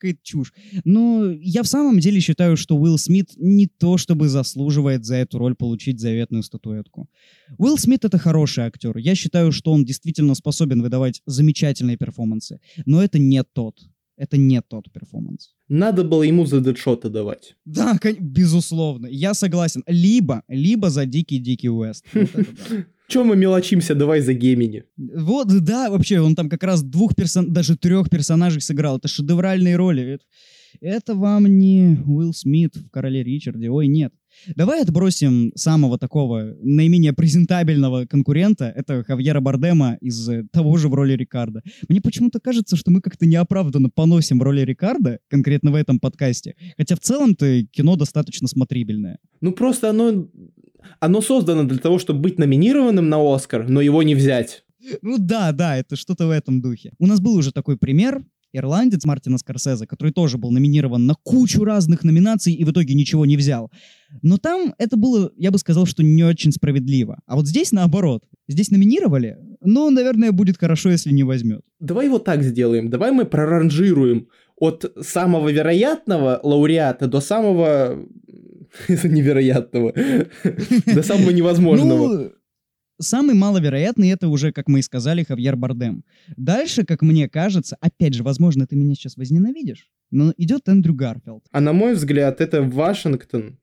Какая-то 0.00 0.20
чушь. 0.22 0.54
Но 0.84 1.30
я 1.30 1.62
в 1.62 1.66
самом 1.66 2.00
деле 2.00 2.20
считаю, 2.20 2.56
что 2.56 2.76
Уилл 2.76 2.96
Смит 2.96 3.32
не 3.36 3.66
то 3.66 3.98
чтобы 3.98 4.28
заслуживает 4.28 5.04
за 5.04 5.16
эту 5.16 5.38
роль 5.38 5.54
получить 5.54 6.00
заветную 6.00 6.42
статуэтку. 6.42 7.10
Уилл 7.58 7.76
Смит— 7.76 8.04
это 8.06 8.16
хороший 8.16 8.64
актер. 8.64 8.96
Я 8.96 9.14
считаю, 9.14 9.52
что 9.52 9.72
он 9.72 9.84
действительно 9.84 10.34
способен 10.34 10.80
выдавать 10.80 11.20
замечательные 11.26 11.98
перформансы. 11.98 12.60
Но 12.86 13.02
это 13.02 13.18
не 13.18 13.42
тот. 13.44 13.76
Это 14.20 14.36
не 14.36 14.60
тот 14.60 14.92
перформанс. 14.92 15.54
Надо 15.68 16.04
было 16.04 16.22
ему 16.24 16.44
за 16.44 16.60
Дэдшота 16.60 17.08
давать. 17.08 17.56
Да, 17.64 17.98
безусловно. 18.20 19.06
Я 19.06 19.32
согласен. 19.32 19.82
Либо, 19.86 20.42
либо 20.46 20.90
за 20.90 21.06
Дикий-Дикий 21.06 21.70
West. 21.70 22.04
Чем 23.08 23.28
мы 23.28 23.36
мелочимся, 23.36 23.94
давай 23.94 24.20
за 24.20 24.34
Гемини. 24.34 24.84
Вот, 24.98 25.48
да, 25.64 25.88
вообще, 25.88 26.20
он 26.20 26.34
там 26.34 26.50
как 26.50 26.62
раз 26.64 26.82
двух 26.82 27.14
персон... 27.14 27.50
даже 27.50 27.78
трех 27.78 28.10
персонажей 28.10 28.60
сыграл. 28.60 28.98
Это 28.98 29.08
шедевральные 29.08 29.76
роли. 29.76 30.02
Это, 30.02 30.24
это 30.82 31.14
вам 31.14 31.46
не 31.46 31.98
Уилл 32.04 32.34
Смит 32.34 32.76
в 32.76 32.90
«Короле 32.90 33.22
Ричарде». 33.22 33.70
Ой, 33.70 33.88
нет. 33.88 34.12
Давай 34.56 34.82
отбросим 34.82 35.52
самого 35.54 35.98
такого 35.98 36.54
наименее 36.62 37.12
презентабельного 37.12 38.06
конкурента. 38.06 38.72
Это 38.74 39.02
Хавьера 39.04 39.40
Бардема 39.40 39.96
из 40.00 40.28
э, 40.28 40.44
того 40.52 40.76
же 40.76 40.88
в 40.88 40.94
роли 40.94 41.14
Рикардо. 41.14 41.62
Мне 41.88 42.00
почему-то 42.00 42.40
кажется, 42.40 42.76
что 42.76 42.90
мы 42.90 43.00
как-то 43.00 43.26
неоправданно 43.26 43.90
поносим 43.90 44.38
в 44.38 44.42
роли 44.42 44.62
Рикардо, 44.62 45.18
конкретно 45.28 45.70
в 45.70 45.74
этом 45.74 45.98
подкасте. 46.00 46.54
Хотя 46.76 46.96
в 46.96 47.00
целом-то 47.00 47.64
кино 47.66 47.96
достаточно 47.96 48.48
смотрибельное. 48.48 49.18
Ну 49.40 49.52
просто 49.52 49.90
оно, 49.90 50.28
оно 51.00 51.20
создано 51.20 51.64
для 51.64 51.78
того, 51.78 51.98
чтобы 51.98 52.20
быть 52.20 52.38
номинированным 52.38 53.08
на 53.08 53.34
Оскар, 53.34 53.68
но 53.68 53.80
его 53.80 54.02
не 54.02 54.14
взять. 54.14 54.64
Ну 55.02 55.18
да, 55.18 55.52
да, 55.52 55.76
это 55.76 55.96
что-то 55.96 56.26
в 56.26 56.30
этом 56.30 56.60
духе. 56.60 56.92
У 56.98 57.06
нас 57.06 57.20
был 57.20 57.34
уже 57.34 57.52
такой 57.52 57.76
пример. 57.76 58.24
Ирландец 58.52 59.04
Мартина 59.04 59.38
Скорсезе, 59.38 59.86
который 59.86 60.12
тоже 60.12 60.38
был 60.38 60.50
номинирован 60.50 61.06
на 61.06 61.14
кучу 61.22 61.64
разных 61.64 62.04
номинаций 62.04 62.52
и 62.52 62.64
в 62.64 62.70
итоге 62.70 62.94
ничего 62.94 63.26
не 63.26 63.36
взял. 63.36 63.70
Но 64.22 64.38
там 64.38 64.74
это 64.78 64.96
было, 64.96 65.30
я 65.36 65.50
бы 65.50 65.58
сказал, 65.58 65.86
что 65.86 66.02
не 66.02 66.24
очень 66.24 66.52
справедливо. 66.52 67.20
А 67.26 67.36
вот 67.36 67.46
здесь 67.46 67.72
наоборот. 67.72 68.24
Здесь 68.48 68.70
номинировали, 68.70 69.36
но, 69.60 69.90
наверное, 69.90 70.32
будет 70.32 70.58
хорошо, 70.58 70.90
если 70.90 71.12
не 71.12 71.22
возьмет. 71.22 71.60
Давай 71.78 72.08
вот 72.08 72.24
так 72.24 72.42
сделаем. 72.42 72.90
Давай 72.90 73.12
мы 73.12 73.24
проранжируем 73.24 74.28
от 74.56 74.92
самого 75.00 75.48
вероятного 75.50 76.40
лауреата 76.42 77.06
до 77.06 77.20
самого 77.20 78.06
невероятного, 78.88 79.94
до 80.86 81.02
самого 81.02 81.30
невозможного. 81.30 82.32
Самый 83.00 83.34
маловероятный 83.34 84.10
это 84.10 84.28
уже, 84.28 84.52
как 84.52 84.68
мы 84.68 84.80
и 84.80 84.82
сказали, 84.82 85.24
Хавьер 85.24 85.56
Бардем. 85.56 86.04
Дальше, 86.36 86.84
как 86.84 87.00
мне 87.02 87.28
кажется, 87.28 87.76
опять 87.80 88.14
же, 88.14 88.22
возможно, 88.22 88.66
ты 88.66 88.76
меня 88.76 88.94
сейчас 88.94 89.16
возненавидишь, 89.16 89.90
но 90.10 90.34
идет 90.36 90.68
Эндрю 90.68 90.94
Гарфилд. 90.94 91.44
А 91.50 91.60
на 91.60 91.72
мой 91.72 91.94
взгляд, 91.94 92.40
это 92.40 92.62
Вашингтон, 92.62 93.58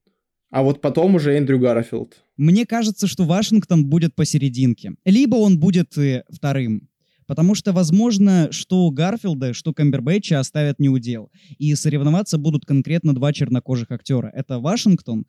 а 0.50 0.64
вот 0.64 0.82
потом 0.82 1.16
уже 1.16 1.38
Эндрю 1.38 1.60
Гарфилд. 1.60 2.24
Мне 2.38 2.66
кажется, 2.66 3.06
что 3.06 3.26
Вашингтон 3.26 3.86
будет 3.86 4.16
посерединке. 4.16 4.96
Либо 5.06 5.36
он 5.36 5.60
будет 5.60 5.98
э, 5.98 6.24
вторым. 6.30 6.90
Потому 7.28 7.56
что, 7.56 7.74
возможно, 7.74 8.48
что 8.52 8.90
Гарфилда, 8.90 9.54
что 9.54 9.74
Камбербэтча 9.74 10.40
оставят 10.40 10.80
неудел. 10.80 11.30
И 11.58 11.76
соревноваться 11.76 12.38
будут 12.38 12.66
конкретно 12.66 13.14
два 13.14 13.34
чернокожих 13.34 13.92
актера. 13.92 14.32
Это 14.34 14.60
Вашингтон, 14.60 15.26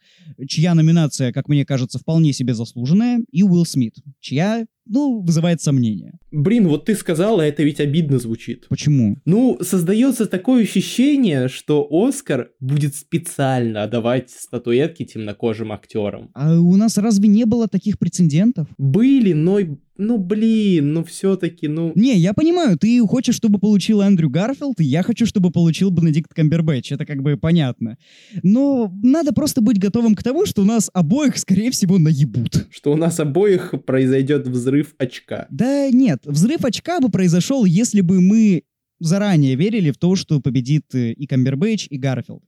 чья 0.46 0.74
номинация, 0.74 1.32
как 1.32 1.48
мне 1.48 1.66
кажется, 1.66 1.98
вполне 1.98 2.32
себе 2.32 2.54
заслуженная, 2.54 3.20
и 3.32 3.42
Уилл 3.42 3.66
Смит, 3.66 3.96
чья, 4.20 4.64
ну, 4.88 5.20
вызывает 5.20 5.60
сомнения. 5.60 6.18
Блин, 6.30 6.68
вот 6.68 6.86
ты 6.86 6.94
сказала, 6.94 7.42
это 7.42 7.62
ведь 7.62 7.80
обидно 7.80 8.18
звучит. 8.18 8.66
Почему? 8.68 9.16
Ну, 9.24 9.58
создается 9.60 10.26
такое 10.26 10.62
ощущение, 10.62 11.48
что 11.48 11.86
Оскар 11.90 12.50
будет 12.60 12.94
специально 12.94 13.82
отдавать 13.82 14.30
статуэтки 14.30 15.04
темнокожим 15.04 15.72
актерам. 15.72 16.30
А 16.34 16.58
у 16.58 16.76
нас 16.76 16.98
разве 16.98 17.28
не 17.28 17.44
было 17.44 17.68
таких 17.68 17.98
прецедентов? 17.98 18.68
Были, 18.78 19.32
но, 19.32 19.58
ну 19.96 20.18
блин, 20.18 20.92
ну 20.92 21.04
все-таки, 21.04 21.68
ну... 21.68 21.92
Не, 21.94 22.16
я 22.16 22.32
понимаю, 22.34 22.78
ты 22.78 23.00
хочешь, 23.06 23.34
чтобы 23.34 23.58
получил 23.58 24.00
Эндрю 24.00 24.30
Гарфилд, 24.30 24.80
и 24.80 24.84
я 24.84 25.02
хочу, 25.02 25.26
чтобы 25.26 25.50
получил 25.50 25.90
Бенедикт 25.90 26.32
Камбербэтч, 26.32 26.92
это 26.92 27.04
как 27.04 27.22
бы 27.22 27.36
понятно. 27.36 27.96
Но 28.42 28.92
надо 29.02 29.32
просто 29.32 29.60
быть 29.60 29.78
готовым 29.78 30.14
к 30.14 30.22
тому, 30.22 30.46
что 30.46 30.62
у 30.62 30.64
нас 30.64 30.90
обоих, 30.92 31.36
скорее 31.38 31.70
всего, 31.70 31.98
наебут. 31.98 32.66
Что 32.70 32.92
у 32.92 32.96
нас 32.96 33.18
обоих 33.18 33.74
произойдет 33.84 34.46
взрыв 34.46 34.77
взрыв 34.78 34.94
очка. 34.98 35.46
Да 35.50 35.90
нет, 35.90 36.20
взрыв 36.24 36.64
очка 36.64 37.00
бы 37.00 37.08
произошел, 37.10 37.64
если 37.64 38.00
бы 38.00 38.20
мы 38.20 38.62
заранее 39.00 39.54
верили 39.54 39.90
в 39.90 39.96
то, 39.96 40.16
что 40.16 40.40
победит 40.40 40.94
э, 40.94 41.12
и 41.12 41.26
Камбербэтч, 41.26 41.86
и 41.90 41.98
Гарфилд. 41.98 42.42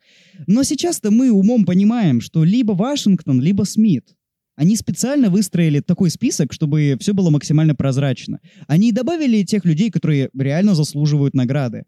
Но 0.46 0.64
сейчас-то 0.64 1.10
мы 1.10 1.30
умом 1.30 1.64
понимаем, 1.64 2.20
что 2.20 2.42
либо 2.42 2.72
Вашингтон, 2.72 3.40
либо 3.40 3.62
Смит. 3.64 4.16
Они 4.56 4.76
специально 4.76 5.30
выстроили 5.30 5.80
такой 5.80 6.10
список, 6.10 6.52
чтобы 6.52 6.96
все 7.00 7.14
было 7.14 7.30
максимально 7.30 7.74
прозрачно. 7.74 8.40
Они 8.66 8.92
добавили 8.92 9.44
тех 9.44 9.64
людей, 9.64 9.90
которые 9.90 10.28
реально 10.36 10.74
заслуживают 10.74 11.34
награды. 11.34 11.84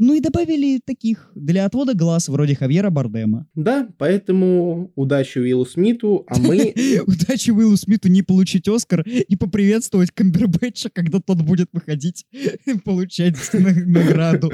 Ну 0.00 0.14
и 0.14 0.20
добавили 0.20 0.80
таких 0.84 1.30
для 1.34 1.66
отвода 1.66 1.94
глаз, 1.94 2.28
вроде 2.28 2.54
Хавьера 2.54 2.90
Бардема. 2.90 3.46
Да, 3.54 3.88
поэтому 3.98 4.92
удачи 4.94 5.38
Уиллу 5.38 5.66
Смиту, 5.66 6.24
а 6.28 6.38
мы... 6.38 6.72
Удачи 7.06 7.50
Уиллу 7.50 7.76
Смиту 7.76 8.08
не 8.08 8.22
получить 8.22 8.68
Оскар 8.68 9.00
и 9.02 9.36
поприветствовать 9.36 10.12
Камбербэтча, 10.12 10.90
когда 10.90 11.20
тот 11.20 11.42
будет 11.42 11.68
выходить 11.72 12.26
получать 12.84 13.36
на- 13.52 13.84
награду. 13.86 14.52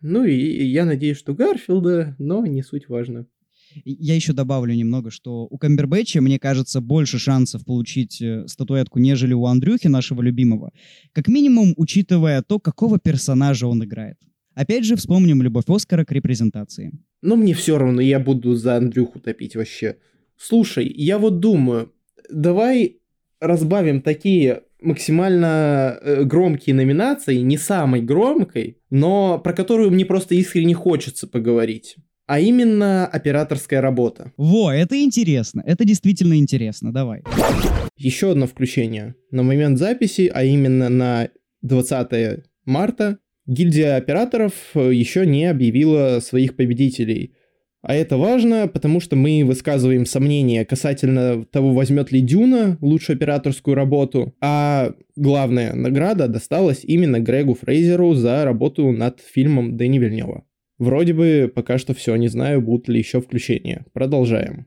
Ну 0.00 0.24
и 0.24 0.64
я 0.66 0.84
надеюсь, 0.84 1.18
что 1.18 1.34
Гарфилда, 1.34 2.16
но 2.18 2.46
не 2.46 2.62
суть 2.62 2.88
важно. 2.88 3.26
Я 3.84 4.14
еще 4.14 4.32
добавлю 4.32 4.74
немного, 4.74 5.10
что 5.10 5.46
у 5.50 5.58
Камбербэтча, 5.58 6.22
мне 6.22 6.38
кажется, 6.38 6.80
больше 6.80 7.18
шансов 7.18 7.66
получить 7.66 8.20
э, 8.22 8.46
статуэтку, 8.46 8.98
нежели 8.98 9.34
у 9.34 9.44
Андрюхи, 9.44 9.88
нашего 9.88 10.22
любимого. 10.22 10.72
Как 11.12 11.28
минимум, 11.28 11.74
учитывая 11.76 12.42
то, 12.42 12.58
какого 12.58 12.98
персонажа 12.98 13.66
он 13.66 13.84
играет. 13.84 14.16
Опять 14.58 14.84
же, 14.84 14.96
вспомним 14.96 15.40
любовь 15.40 15.66
Оскара 15.68 16.04
к 16.04 16.10
репрезентации. 16.10 16.90
Но 17.22 17.36
мне 17.36 17.54
все 17.54 17.78
равно, 17.78 18.00
я 18.00 18.18
буду 18.18 18.56
за 18.56 18.74
Андрюху 18.74 19.20
топить 19.20 19.54
вообще. 19.54 19.98
Слушай, 20.36 20.92
я 20.96 21.18
вот 21.18 21.38
думаю, 21.38 21.92
давай 22.28 22.98
разбавим 23.38 24.02
такие 24.02 24.62
максимально 24.80 25.96
э, 26.02 26.24
громкие 26.24 26.74
номинации, 26.74 27.36
не 27.36 27.56
самой 27.56 28.02
громкой, 28.02 28.78
но 28.90 29.38
про 29.38 29.52
которую 29.52 29.92
мне 29.92 30.04
просто 30.04 30.34
искренне 30.34 30.74
хочется 30.74 31.28
поговорить. 31.28 31.94
А 32.26 32.40
именно 32.40 33.06
операторская 33.06 33.80
работа. 33.80 34.32
Во, 34.36 34.72
это 34.72 35.00
интересно. 35.00 35.62
Это 35.66 35.84
действительно 35.84 36.36
интересно. 36.36 36.92
Давай. 36.92 37.22
Еще 37.96 38.32
одно 38.32 38.48
включение. 38.48 39.14
На 39.30 39.44
момент 39.44 39.78
записи, 39.78 40.28
а 40.34 40.42
именно 40.42 40.88
на 40.88 41.28
20 41.62 42.44
марта, 42.64 43.18
гильдия 43.48 43.96
операторов 43.96 44.52
э, 44.74 44.92
еще 44.92 45.26
не 45.26 45.46
объявила 45.46 46.20
своих 46.20 46.54
победителей. 46.54 47.34
А 47.80 47.94
это 47.94 48.16
важно, 48.16 48.68
потому 48.68 49.00
что 49.00 49.16
мы 49.16 49.44
высказываем 49.44 50.04
сомнения 50.04 50.64
касательно 50.64 51.44
того, 51.44 51.72
возьмет 51.72 52.12
ли 52.12 52.20
Дюна 52.20 52.76
лучшую 52.80 53.16
операторскую 53.16 53.74
работу. 53.74 54.34
А 54.40 54.92
главная 55.16 55.74
награда 55.74 56.28
досталась 56.28 56.80
именно 56.82 57.20
Грегу 57.20 57.54
Фрейзеру 57.54 58.14
за 58.14 58.44
работу 58.44 58.90
над 58.90 59.20
фильмом 59.20 59.76
Дэни 59.76 59.98
Вильнева. 59.98 60.44
Вроде 60.78 61.12
бы 61.12 61.50
пока 61.52 61.78
что 61.78 61.94
все, 61.94 62.14
не 62.16 62.28
знаю, 62.28 62.60
будут 62.60 62.88
ли 62.88 62.98
еще 62.98 63.20
включения. 63.20 63.86
Продолжаем. 63.92 64.66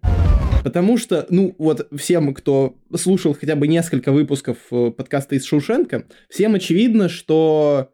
Потому 0.64 0.98
что, 0.98 1.26
ну, 1.30 1.56
вот 1.58 1.88
всем, 1.96 2.34
кто 2.34 2.76
слушал 2.96 3.34
хотя 3.34 3.56
бы 3.56 3.68
несколько 3.68 4.12
выпусков 4.12 4.58
э, 4.72 4.92
подкаста 4.92 5.36
из 5.36 5.46
Шоушенка, 5.46 6.06
всем 6.30 6.54
очевидно, 6.56 7.10
что 7.10 7.90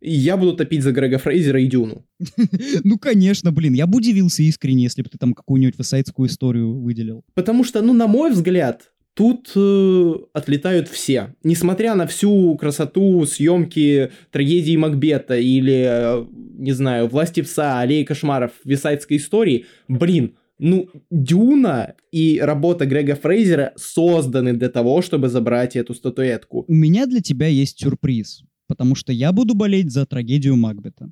я 0.00 0.36
буду 0.36 0.54
топить 0.54 0.82
за 0.82 0.92
Грега 0.92 1.18
Фрейзера 1.18 1.60
и 1.60 1.66
Дюну. 1.66 2.04
Ну, 2.84 2.98
конечно, 2.98 3.52
блин. 3.52 3.74
Я 3.74 3.86
бы 3.86 3.98
удивился 3.98 4.42
искренне, 4.42 4.84
если 4.84 5.02
бы 5.02 5.08
ты 5.08 5.18
там 5.18 5.34
какую-нибудь 5.34 5.76
высайдскую 5.78 6.28
историю 6.28 6.78
выделил. 6.80 7.24
Потому 7.34 7.64
что, 7.64 7.82
ну, 7.82 7.92
на 7.92 8.06
мой 8.06 8.30
взгляд, 8.30 8.92
тут 9.14 9.50
э, 9.56 10.14
отлетают 10.32 10.88
все. 10.88 11.34
Несмотря 11.42 11.94
на 11.94 12.06
всю 12.06 12.56
красоту 12.56 13.24
съемки 13.26 14.12
трагедии 14.30 14.76
Макбета 14.76 15.36
или, 15.36 15.86
э, 15.88 16.26
не 16.56 16.72
знаю, 16.72 17.08
власти 17.08 17.42
пса, 17.42 17.80
аллеи 17.80 18.04
кошмаров 18.04 18.52
висайдской 18.64 19.16
истории, 19.16 19.66
блин, 19.88 20.36
ну, 20.58 20.88
Дюна 21.10 21.94
и 22.10 22.40
работа 22.40 22.86
Грега 22.86 23.14
Фрейзера 23.14 23.72
созданы 23.76 24.52
для 24.52 24.68
того, 24.68 25.02
чтобы 25.02 25.28
забрать 25.28 25.76
эту 25.76 25.94
статуэтку. 25.94 26.64
У 26.66 26.74
меня 26.74 27.06
для 27.06 27.20
тебя 27.20 27.46
есть 27.46 27.80
сюрприз, 27.80 28.42
потому 28.68 28.94
что 28.94 29.12
я 29.12 29.32
буду 29.32 29.54
болеть 29.54 29.90
за 29.90 30.06
трагедию 30.06 30.56
Макбета. 30.56 31.10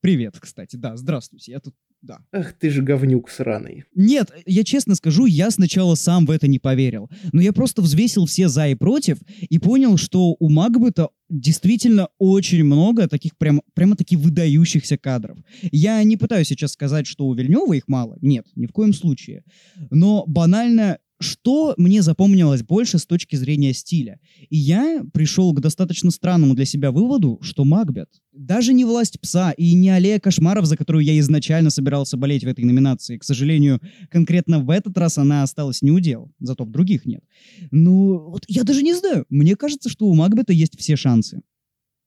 Привет, 0.00 0.38
кстати, 0.40 0.76
да, 0.76 0.96
здравствуйте, 0.96 1.52
я 1.52 1.60
тут, 1.60 1.74
да. 2.00 2.20
Ах 2.32 2.54
ты 2.54 2.70
же 2.70 2.80
говнюк 2.80 3.28
сраный. 3.28 3.84
Нет, 3.94 4.30
я 4.46 4.64
честно 4.64 4.94
скажу, 4.94 5.26
я 5.26 5.50
сначала 5.50 5.94
сам 5.94 6.24
в 6.24 6.30
это 6.30 6.46
не 6.46 6.58
поверил. 6.58 7.10
Но 7.32 7.42
я 7.42 7.52
просто 7.52 7.82
взвесил 7.82 8.24
все 8.24 8.48
за 8.48 8.68
и 8.68 8.74
против 8.74 9.18
и 9.40 9.58
понял, 9.58 9.98
что 9.98 10.36
у 10.38 10.48
Макбета 10.48 11.10
действительно 11.28 12.08
очень 12.18 12.64
много 12.64 13.08
таких 13.08 13.36
прям, 13.36 13.60
прямо-таки 13.74 14.16
выдающихся 14.16 14.96
кадров. 14.96 15.38
Я 15.70 16.02
не 16.02 16.16
пытаюсь 16.16 16.48
сейчас 16.48 16.72
сказать, 16.72 17.06
что 17.06 17.26
у 17.26 17.34
Вильнева 17.34 17.74
их 17.74 17.86
мало. 17.86 18.16
Нет, 18.22 18.46
ни 18.54 18.66
в 18.66 18.72
коем 18.72 18.94
случае. 18.94 19.44
Но 19.90 20.24
банально, 20.26 20.98
что 21.20 21.74
мне 21.76 22.02
запомнилось 22.02 22.62
больше 22.62 22.98
с 22.98 23.06
точки 23.06 23.36
зрения 23.36 23.72
стиля? 23.74 24.18
И 24.48 24.56
я 24.56 25.04
пришел 25.12 25.52
к 25.52 25.60
достаточно 25.60 26.10
странному 26.10 26.54
для 26.54 26.64
себя 26.64 26.90
выводу, 26.90 27.38
что 27.42 27.64
Макбет, 27.64 28.08
даже 28.32 28.72
не 28.72 28.84
«Власть 28.84 29.20
пса» 29.20 29.52
и 29.52 29.74
не 29.74 29.90
«Аллея 29.90 30.18
кошмаров», 30.18 30.64
за 30.64 30.76
которую 30.76 31.04
я 31.04 31.18
изначально 31.18 31.70
собирался 31.70 32.16
болеть 32.16 32.44
в 32.44 32.48
этой 32.48 32.64
номинации, 32.64 33.18
к 33.18 33.24
сожалению, 33.24 33.80
конкретно 34.10 34.60
в 34.60 34.70
этот 34.70 34.96
раз 34.96 35.18
она 35.18 35.42
осталась 35.42 35.82
не 35.82 35.90
у 35.90 36.00
дел, 36.00 36.32
зато 36.40 36.64
в 36.64 36.70
других 36.70 37.04
нет. 37.04 37.22
Ну, 37.70 38.30
вот 38.30 38.44
я 38.48 38.64
даже 38.64 38.82
не 38.82 38.94
знаю. 38.94 39.26
Мне 39.28 39.56
кажется, 39.56 39.88
что 39.88 40.06
у 40.06 40.14
Макбета 40.14 40.52
есть 40.52 40.78
все 40.78 40.96
шансы. 40.96 41.42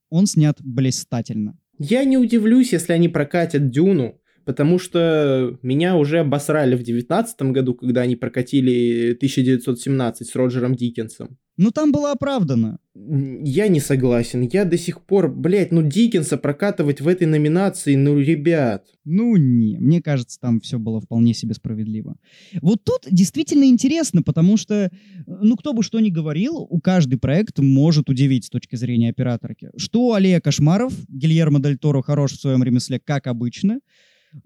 Он 0.10 0.26
снят 0.26 0.58
блистательно. 0.60 1.58
Я 1.80 2.04
не 2.04 2.18
удивлюсь, 2.18 2.72
если 2.72 2.94
они 2.94 3.10
прокатят 3.10 3.70
Дюну, 3.70 4.20
потому 4.46 4.80
что 4.80 5.58
меня 5.62 5.96
уже 5.96 6.20
обосрали 6.20 6.76
в 6.76 6.84
девятнадцатом 6.84 7.54
году, 7.54 7.74
когда 7.74 8.02
они 8.02 8.16
прокатили 8.16 9.14
1917 9.14 10.28
с 10.28 10.36
Роджером 10.36 10.76
Диккенсом. 10.76 11.38
Ну, 11.56 11.70
там 11.70 11.92
было 11.92 12.12
оправдано. 12.12 12.80
Я 12.96 13.68
не 13.68 13.80
согласен. 13.80 14.42
Я 14.52 14.66
до 14.66 14.78
сих 14.78 15.02
пор, 15.02 15.32
блядь, 15.32 15.72
ну 15.72 15.84
Диккенса 15.84 16.38
прокатывать 16.38 17.00
в 17.00 17.08
этой 17.08 17.28
номинации, 17.28 17.96
ну, 17.96 18.20
ребят. 18.20 18.88
Ну, 19.06 19.36
не, 19.36 19.78
мне 19.78 20.02
кажется, 20.02 20.40
там 20.40 20.62
все 20.62 20.80
было 20.80 21.00
вполне 21.00 21.36
себе 21.36 21.54
справедливо. 21.54 22.16
Вот 22.62 22.84
тут 22.84 23.02
действительно 23.10 23.66
интересно, 23.66 24.24
потому 24.24 24.58
что, 24.58 24.92
ну, 25.28 25.56
кто 25.56 25.74
бы 25.74 25.84
что 25.84 26.00
ни 26.00 26.10
говорил, 26.10 26.58
у 26.58 26.80
каждый 26.80 27.18
проект 27.18 27.60
может 27.60 28.10
удивить 28.10 28.46
с 28.46 28.50
точки 28.50 28.76
зрения 28.76 29.10
операторки. 29.10 29.70
Что 29.78 30.14
«Аллея 30.14 30.40
кошмаров», 30.40 30.94
Гильермо 31.08 31.62
Дель 31.62 31.78
Торо 31.78 32.02
хорош 32.02 32.32
в 32.32 32.42
своем 32.42 32.64
ремесле, 32.64 33.00
как 33.00 33.28
обычно, 33.28 33.80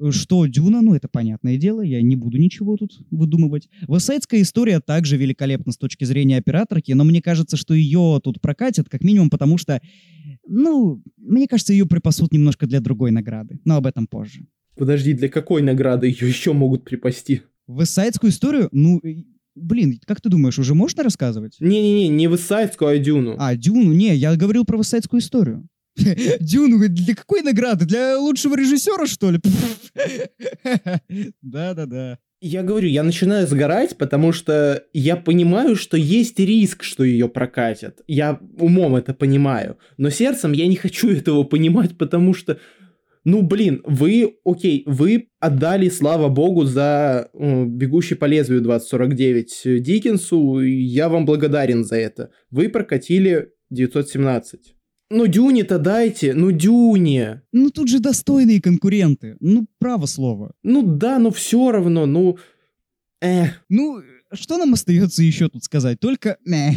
что 0.10 0.46
Дюна, 0.46 0.82
ну, 0.82 0.96
это 0.96 1.08
понятное 1.08 1.58
дело, 1.58 1.82
я 1.82 2.02
не 2.02 2.16
буду 2.16 2.38
ничего 2.38 2.78
тут 2.78 3.00
выдумывать. 3.12 3.70
Высайдская 3.88 4.42
история 4.42 4.80
также 4.80 5.18
великолепна 5.18 5.72
с 5.72 5.78
точки 5.78 6.04
зрения 6.04 6.38
операторки, 6.38 6.92
но 6.92 7.04
мне 7.04 7.22
кажется, 7.22 7.58
что 7.58 7.74
ее 7.74 8.20
тут 8.24 8.42
прокатят, 8.42 8.90
как 8.90 9.04
минимум, 9.04 9.30
потому 9.30 9.58
что, 9.58 9.82
ну, 10.48 11.02
мне 11.18 11.48
кажется, 11.48 11.74
ее 11.74 11.86
припасут 11.86 12.34
немножко 12.34 12.68
для 12.68 12.80
другой 12.80 13.12
награды, 13.12 13.60
но 13.66 13.76
об 13.76 13.86
этом 13.86 14.08
позже. 14.08 14.46
Подожди, 14.76 15.14
для 15.14 15.30
какой 15.30 15.62
награды 15.62 16.08
ее 16.08 16.28
еще 16.28 16.54
могут 16.54 16.84
припасти? 16.84 17.42
Высайдскую 17.66 18.32
историю, 18.32 18.70
ну, 18.72 19.00
э, 19.04 19.24
блин, 19.56 20.00
как 20.06 20.22
ты 20.22 20.30
думаешь, 20.30 20.60
уже 20.60 20.76
можно 20.76 21.04
рассказывать? 21.04 21.58
Не-не-не, 21.60 22.08
не 22.10 22.28
Высайдскую, 22.28 22.92
а 22.92 22.98
Дюну. 22.98 23.36
А, 23.40 23.56
Дюну, 23.56 23.92
не, 23.94 24.16
я 24.16 24.36
говорил 24.36 24.66
про 24.66 24.78
Высайдскую 24.78 25.20
историю. 25.20 25.68
Дюну, 26.40 26.88
для 26.88 27.16
какой 27.16 27.42
награды? 27.42 27.86
Для 27.86 28.18
лучшего 28.18 28.56
режиссера, 28.56 29.06
что 29.08 29.32
ли? 29.32 29.40
Да-да-да. 31.42 32.20
Я 32.40 32.62
говорю, 32.62 32.88
я 32.88 33.02
начинаю 33.02 33.48
сгорать, 33.48 33.98
потому 33.98 34.32
что 34.32 34.84
я 34.94 35.16
понимаю, 35.16 35.76
что 35.76 35.98
есть 35.98 36.40
риск, 36.40 36.84
что 36.84 37.04
ее 37.04 37.28
прокатят. 37.30 38.02
Я 38.06 38.40
умом 38.60 38.96
это 38.96 39.16
понимаю. 39.16 39.80
Но 39.98 40.12
сердцем 40.12 40.52
я 40.52 40.68
не 40.68 40.76
хочу 40.76 41.10
этого 41.10 41.44
понимать, 41.44 41.98
потому 41.98 42.36
что, 42.36 42.60
ну 43.24 43.42
блин, 43.42 43.82
вы, 43.86 44.36
окей, 44.46 44.84
вы 44.86 45.30
отдали, 45.40 45.90
слава 45.90 46.30
богу, 46.30 46.66
за 46.66 47.32
«Бегущий 47.34 48.16
по 48.16 48.26
лезвию 48.26 48.62
2049» 48.62 49.80
Диккенсу, 49.80 50.60
я 50.60 51.10
вам 51.10 51.26
благодарен 51.26 51.84
за 51.84 51.96
это. 51.96 52.30
Вы 52.52 52.70
прокатили 52.70 53.50
917. 53.72 54.77
Ну 55.10 55.28
Дюне-то 55.28 55.80
дайте, 55.80 56.34
ну 56.34 56.52
Дюне. 56.52 57.42
Ну, 57.54 57.70
тут 57.70 57.88
же 57.88 58.00
достойные 58.00 58.62
конкуренты. 58.62 59.38
Ну, 59.40 59.66
право 59.80 60.06
слово. 60.06 60.52
Ну 60.64 60.84
да, 60.84 61.18
но 61.20 61.32
все 61.32 61.72
равно, 61.72 62.06
ну... 62.06 62.38
Эх. 63.22 63.64
Ну, 63.70 64.02
что 64.34 64.58
нам 64.58 64.74
остается 64.74 65.24
еще 65.24 65.48
тут 65.48 65.64
сказать? 65.64 66.00
Только 66.00 66.38
мeh. 66.46 66.76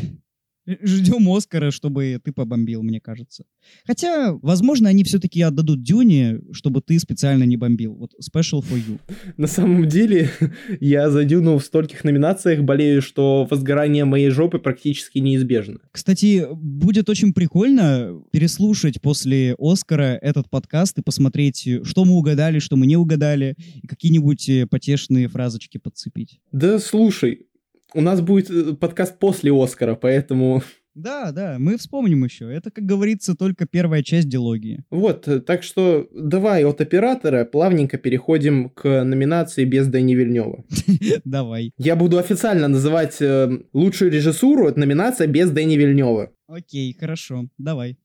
Ждем 0.66 1.28
Оскара, 1.28 1.70
чтобы 1.70 2.20
ты 2.22 2.32
побомбил, 2.32 2.82
мне 2.82 3.00
кажется. 3.00 3.44
Хотя, 3.86 4.32
возможно, 4.42 4.88
они 4.88 5.04
все-таки 5.04 5.40
отдадут 5.42 5.82
Дюне, 5.82 6.40
чтобы 6.52 6.80
ты 6.80 6.98
специально 6.98 7.44
не 7.44 7.56
бомбил. 7.56 7.94
Вот 7.94 8.12
special 8.22 8.60
for 8.60 8.76
you. 8.76 8.98
На 9.36 9.46
самом 9.46 9.88
деле, 9.88 10.30
я 10.80 11.10
за 11.10 11.24
Дюну 11.24 11.58
в 11.58 11.64
стольких 11.64 12.04
номинациях 12.04 12.62
болею, 12.62 13.02
что 13.02 13.46
возгорание 13.50 14.04
моей 14.04 14.30
жопы 14.30 14.58
практически 14.58 15.18
неизбежно. 15.18 15.78
Кстати, 15.92 16.46
будет 16.52 17.08
очень 17.08 17.32
прикольно 17.32 18.22
переслушать 18.30 19.00
после 19.00 19.54
Оскара 19.58 20.18
этот 20.20 20.50
подкаст 20.50 20.98
и 20.98 21.02
посмотреть, 21.02 21.68
что 21.84 22.04
мы 22.04 22.14
угадали, 22.14 22.58
что 22.58 22.76
мы 22.76 22.86
не 22.86 22.96
угадали, 22.96 23.56
и 23.82 23.86
какие-нибудь 23.86 24.48
э, 24.48 24.66
потешные 24.66 25.28
фразочки 25.28 25.78
подцепить. 25.78 26.40
Да 26.52 26.78
слушай, 26.78 27.46
у 27.94 28.00
нас 28.00 28.20
будет 28.20 28.50
э, 28.50 28.74
подкаст 28.74 29.18
после 29.18 29.52
Оскара, 29.52 29.94
поэтому... 29.94 30.62
Да, 30.94 31.30
да, 31.30 31.56
мы 31.58 31.76
вспомним 31.78 32.24
еще. 32.24 32.52
Это, 32.52 32.70
как 32.70 32.84
говорится, 32.84 33.36
только 33.36 33.66
первая 33.66 34.02
часть 34.02 34.28
дилогии. 34.28 34.84
Вот, 34.90 35.28
э, 35.28 35.40
так 35.40 35.62
что 35.62 36.08
давай 36.12 36.64
от 36.64 36.80
оператора 36.80 37.44
плавненько 37.44 37.96
переходим 37.96 38.70
к 38.70 39.04
номинации 39.04 39.64
без 39.64 39.86
Дэни 39.86 40.14
Вильнева. 40.14 40.64
Давай. 41.24 41.72
Я 41.78 41.96
буду 41.96 42.18
официально 42.18 42.68
называть 42.68 43.20
э, 43.20 43.48
лучшую 43.72 44.10
режиссуру, 44.10 44.68
это 44.68 44.80
номинация 44.80 45.26
без 45.26 45.50
Дэни 45.50 45.76
Вильнева. 45.76 46.32
Окей, 46.48 46.96
хорошо, 46.98 47.46
давай. 47.58 47.96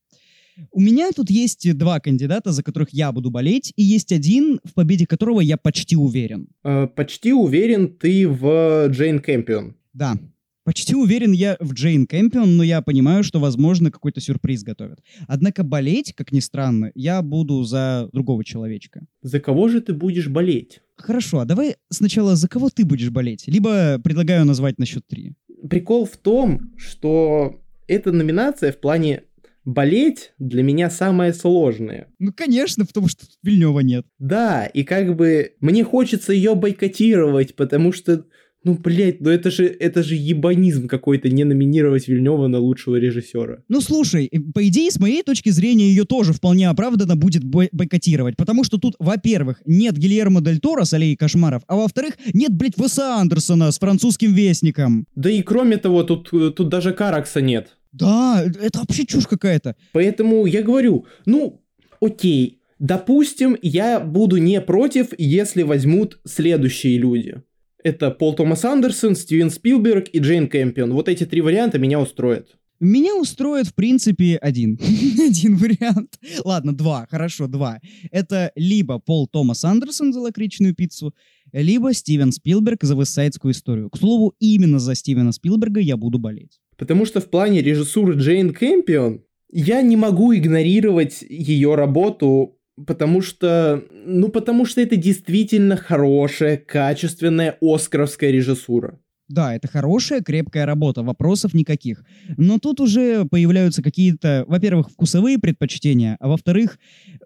У 0.72 0.80
меня 0.80 1.12
тут 1.12 1.30
есть 1.30 1.78
два 1.78 1.99
кандидата, 1.99 2.51
за 2.51 2.64
которых 2.64 2.89
я 2.91 3.12
буду 3.12 3.30
болеть, 3.30 3.74
и 3.76 3.84
есть 3.84 4.12
один, 4.12 4.60
в 4.64 4.74
победе 4.74 5.06
которого 5.06 5.41
я 5.41 5.58
почти 5.58 5.95
уверен. 5.95 6.47
Э, 6.64 6.88
почти 6.88 7.34
уверен 7.34 7.89
ты 7.89 8.28
в 8.28 8.88
Джейн 8.88 9.20
Кэмпион. 9.20 9.76
Да, 9.93 10.18
почти 10.64 10.95
уверен 10.95 11.32
я 11.32 11.58
в 11.60 11.74
Джейн 11.74 12.08
Кэмпион, 12.08 12.58
но 12.58 12.64
я 12.64 12.82
понимаю, 12.82 13.24
что, 13.24 13.39
возможно, 13.39 13.91
какой-то 13.91 14.22
сюрприз 14.22 14.64
готовят. 14.64 14.99
Однако 15.28 15.64
болеть, 15.64 16.14
как 16.14 16.32
ни 16.32 16.39
странно, 16.39 16.91
я 16.95 17.22
буду 17.22 17.64
за 17.64 18.10
другого 18.12 18.43
человечка. 18.43 19.06
За 19.22 19.39
кого 19.39 19.68
же 19.68 19.82
ты 19.82 19.93
будешь 19.93 20.28
болеть? 20.28 20.82
Хорошо, 20.97 21.39
а 21.39 21.45
давай 21.45 21.76
сначала 21.89 22.36
за 22.36 22.47
кого 22.47 22.70
ты 22.70 22.86
будешь 22.86 23.10
болеть? 23.10 23.43
Либо 23.47 23.99
предлагаю 23.99 24.45
назвать 24.45 24.80
на 24.80 24.86
счет 24.86 25.06
три. 25.08 25.34
Прикол 25.70 26.06
в 26.06 26.18
том, 26.18 26.74
что 26.78 27.62
эта 27.88 28.12
номинация 28.12 28.72
в 28.72 28.80
плане 28.80 29.24
болеть 29.66 30.34
для 30.39 30.63
меня 30.63 30.89
самое 30.89 31.34
сложное. 31.34 32.07
Ну, 32.20 32.32
конечно, 32.36 32.86
потому 32.86 33.07
что 33.07 33.26
Вильнева 33.43 33.80
нет. 33.82 34.05
Да, 34.20 34.66
и 34.68 34.84
как 34.84 35.16
бы 35.16 35.53
мне 35.59 35.84
хочется 35.84 36.34
ее 36.34 36.55
бойкотировать, 36.55 37.55
потому 37.55 37.91
что, 37.91 38.26
ну, 38.63 38.76
блядь, 38.76 39.22
ну 39.22 39.30
это 39.30 39.49
же, 39.51 39.66
это 39.66 40.03
же 40.03 40.16
ебанизм 40.16 40.88
какой-то 40.88 41.30
не 41.30 41.43
номинировать 41.43 42.07
Вильнева 42.07 42.47
на 42.47 42.59
лучшего 42.59 42.95
режиссера. 42.95 43.63
Ну, 43.68 43.82
слушай, 43.82 44.30
э, 44.32 44.39
по 44.53 44.68
идее, 44.68 44.91
с 44.91 44.99
моей 44.99 45.24
точки 45.24 45.49
зрения, 45.49 45.88
ее 45.89 46.05
тоже 46.05 46.34
вполне 46.34 46.70
оправданно 46.70 47.16
будет 47.16 47.43
бой- 47.43 47.70
бойкотировать, 47.72 48.38
потому 48.38 48.63
что 48.63 48.78
тут, 48.78 48.95
во-первых, 48.99 49.61
нет 49.66 49.97
Гильермо 49.97 50.41
Дель 50.41 50.59
Торо 50.59 50.84
с 50.86 50.93
«Аллеей 50.93 51.16
кошмаров», 51.16 51.63
а 51.68 51.76
во-вторых, 51.76 52.18
нет, 52.34 52.53
блядь, 52.53 52.78
Веса 52.78 53.16
Андерсона 53.16 53.72
с 53.72 53.80
французским 53.80 54.34
вестником. 54.34 55.07
Да 55.16 55.30
и 55.32 55.41
кроме 55.41 55.78
того, 55.78 56.03
тут, 56.03 56.30
э, 56.34 56.51
тут 56.55 56.70
даже 56.70 56.93
Каракса 56.93 57.41
нет. 57.41 57.78
Да, 57.95 58.43
это 58.43 58.79
вообще 58.79 59.05
чушь 59.05 59.27
какая-то. 59.27 59.75
Поэтому 59.93 60.45
я 60.45 60.61
говорю, 60.61 61.05
ну, 61.25 61.61
окей, 62.01 62.61
допустим, 62.79 63.57
я 63.61 63.99
буду 63.99 64.37
не 64.37 64.59
против, 64.61 65.13
если 65.17 65.63
возьмут 65.63 66.19
следующие 66.25 66.97
люди. 66.97 67.41
Это 67.83 68.11
Пол 68.11 68.33
Томас 68.33 68.65
Андерсон, 68.65 69.15
Стивен 69.15 69.49
Спилберг 69.49 70.09
и 70.11 70.19
Джейн 70.19 70.47
Кэмпион. 70.47 70.91
Вот 70.91 71.07
эти 71.07 71.25
три 71.25 71.41
варианта 71.41 71.79
меня 71.79 71.99
устроят. 71.99 72.57
Меня 72.81 73.15
устроит, 73.15 73.67
в 73.67 73.73
принципе, 73.73 74.35
один. 74.35 74.77
один 75.27 75.55
вариант. 75.55 76.19
Ладно, 76.43 76.75
два. 76.75 77.07
Хорошо, 77.09 77.47
два. 77.47 77.79
Это 78.11 78.51
либо 78.55 78.99
Пол 78.99 79.27
Томас 79.27 79.63
Андерсон 79.63 80.11
за 80.11 80.19
лакричную 80.19 80.75
пиццу, 80.75 81.13
либо 81.53 81.93
Стивен 81.93 82.33
Спилберг 82.33 82.83
за 82.83 82.95
вестсайдскую 82.95 83.53
историю. 83.53 83.89
К 83.89 83.97
слову, 83.97 84.33
именно 84.39 84.79
за 84.79 84.93
Стивена 84.95 85.31
Спилберга 85.31 85.79
я 85.79 85.95
буду 85.95 86.19
болеть. 86.19 86.59
Потому 86.78 87.05
что 87.05 87.21
в 87.21 87.30
плане 87.30 87.61
режиссуры 87.61 88.15
Джейн 88.15 88.53
Кэмпион 88.53 89.23
я 89.51 89.82
не 89.82 89.95
могу 89.95 90.36
игнорировать 90.36 91.21
ее 91.21 91.76
работу, 91.76 92.59
потому 92.86 93.21
что, 93.21 93.84
ну, 93.91 94.30
потому 94.30 94.65
что 94.65 94.82
это 94.82 94.95
действительно 94.95 95.78
хорошая, 95.78 96.57
качественная 96.57 97.57
оскаровская 97.61 98.32
режиссура. 98.32 98.99
Да, 99.28 99.55
это 99.55 99.67
хорошая, 99.67 100.21
крепкая 100.21 100.67
работа, 100.67 101.01
вопросов 101.01 101.55
никаких. 101.55 102.03
Но 102.38 102.59
тут 102.59 102.80
уже 102.80 103.26
появляются 103.26 103.82
какие-то, 103.82 104.45
во-первых, 104.47 104.91
вкусовые 104.91 105.39
предпочтения, 105.39 106.15
а 106.19 106.28
во-вторых, 106.28 106.78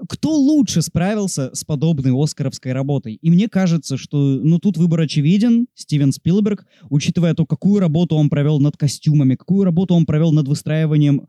кто 0.08 0.34
лучше 0.34 0.82
справился 0.82 1.54
с 1.54 1.66
подобной 1.66 2.14
оскаровской 2.14 2.72
работой. 2.72 3.16
И 3.16 3.30
мне 3.30 3.50
кажется, 3.50 3.97
что, 3.97 4.18
ну, 4.18 4.60
тут 4.60 4.78
выбор 4.78 5.02
очевиден. 5.02 5.68
Стивен 5.76 6.14
Спилберг, 6.14 6.66
учитывая 6.89 7.34
то, 7.34 7.45
какую 7.45 7.82
работу 7.82 8.16
он 8.16 8.30
провел 8.30 8.60
над 8.62 8.78
костюмами, 8.78 9.36
какую 9.36 9.66
работу 9.66 9.93
он 9.93 10.06
провел 10.06 10.32
над 10.32 10.47
выстраиванием 10.47 11.28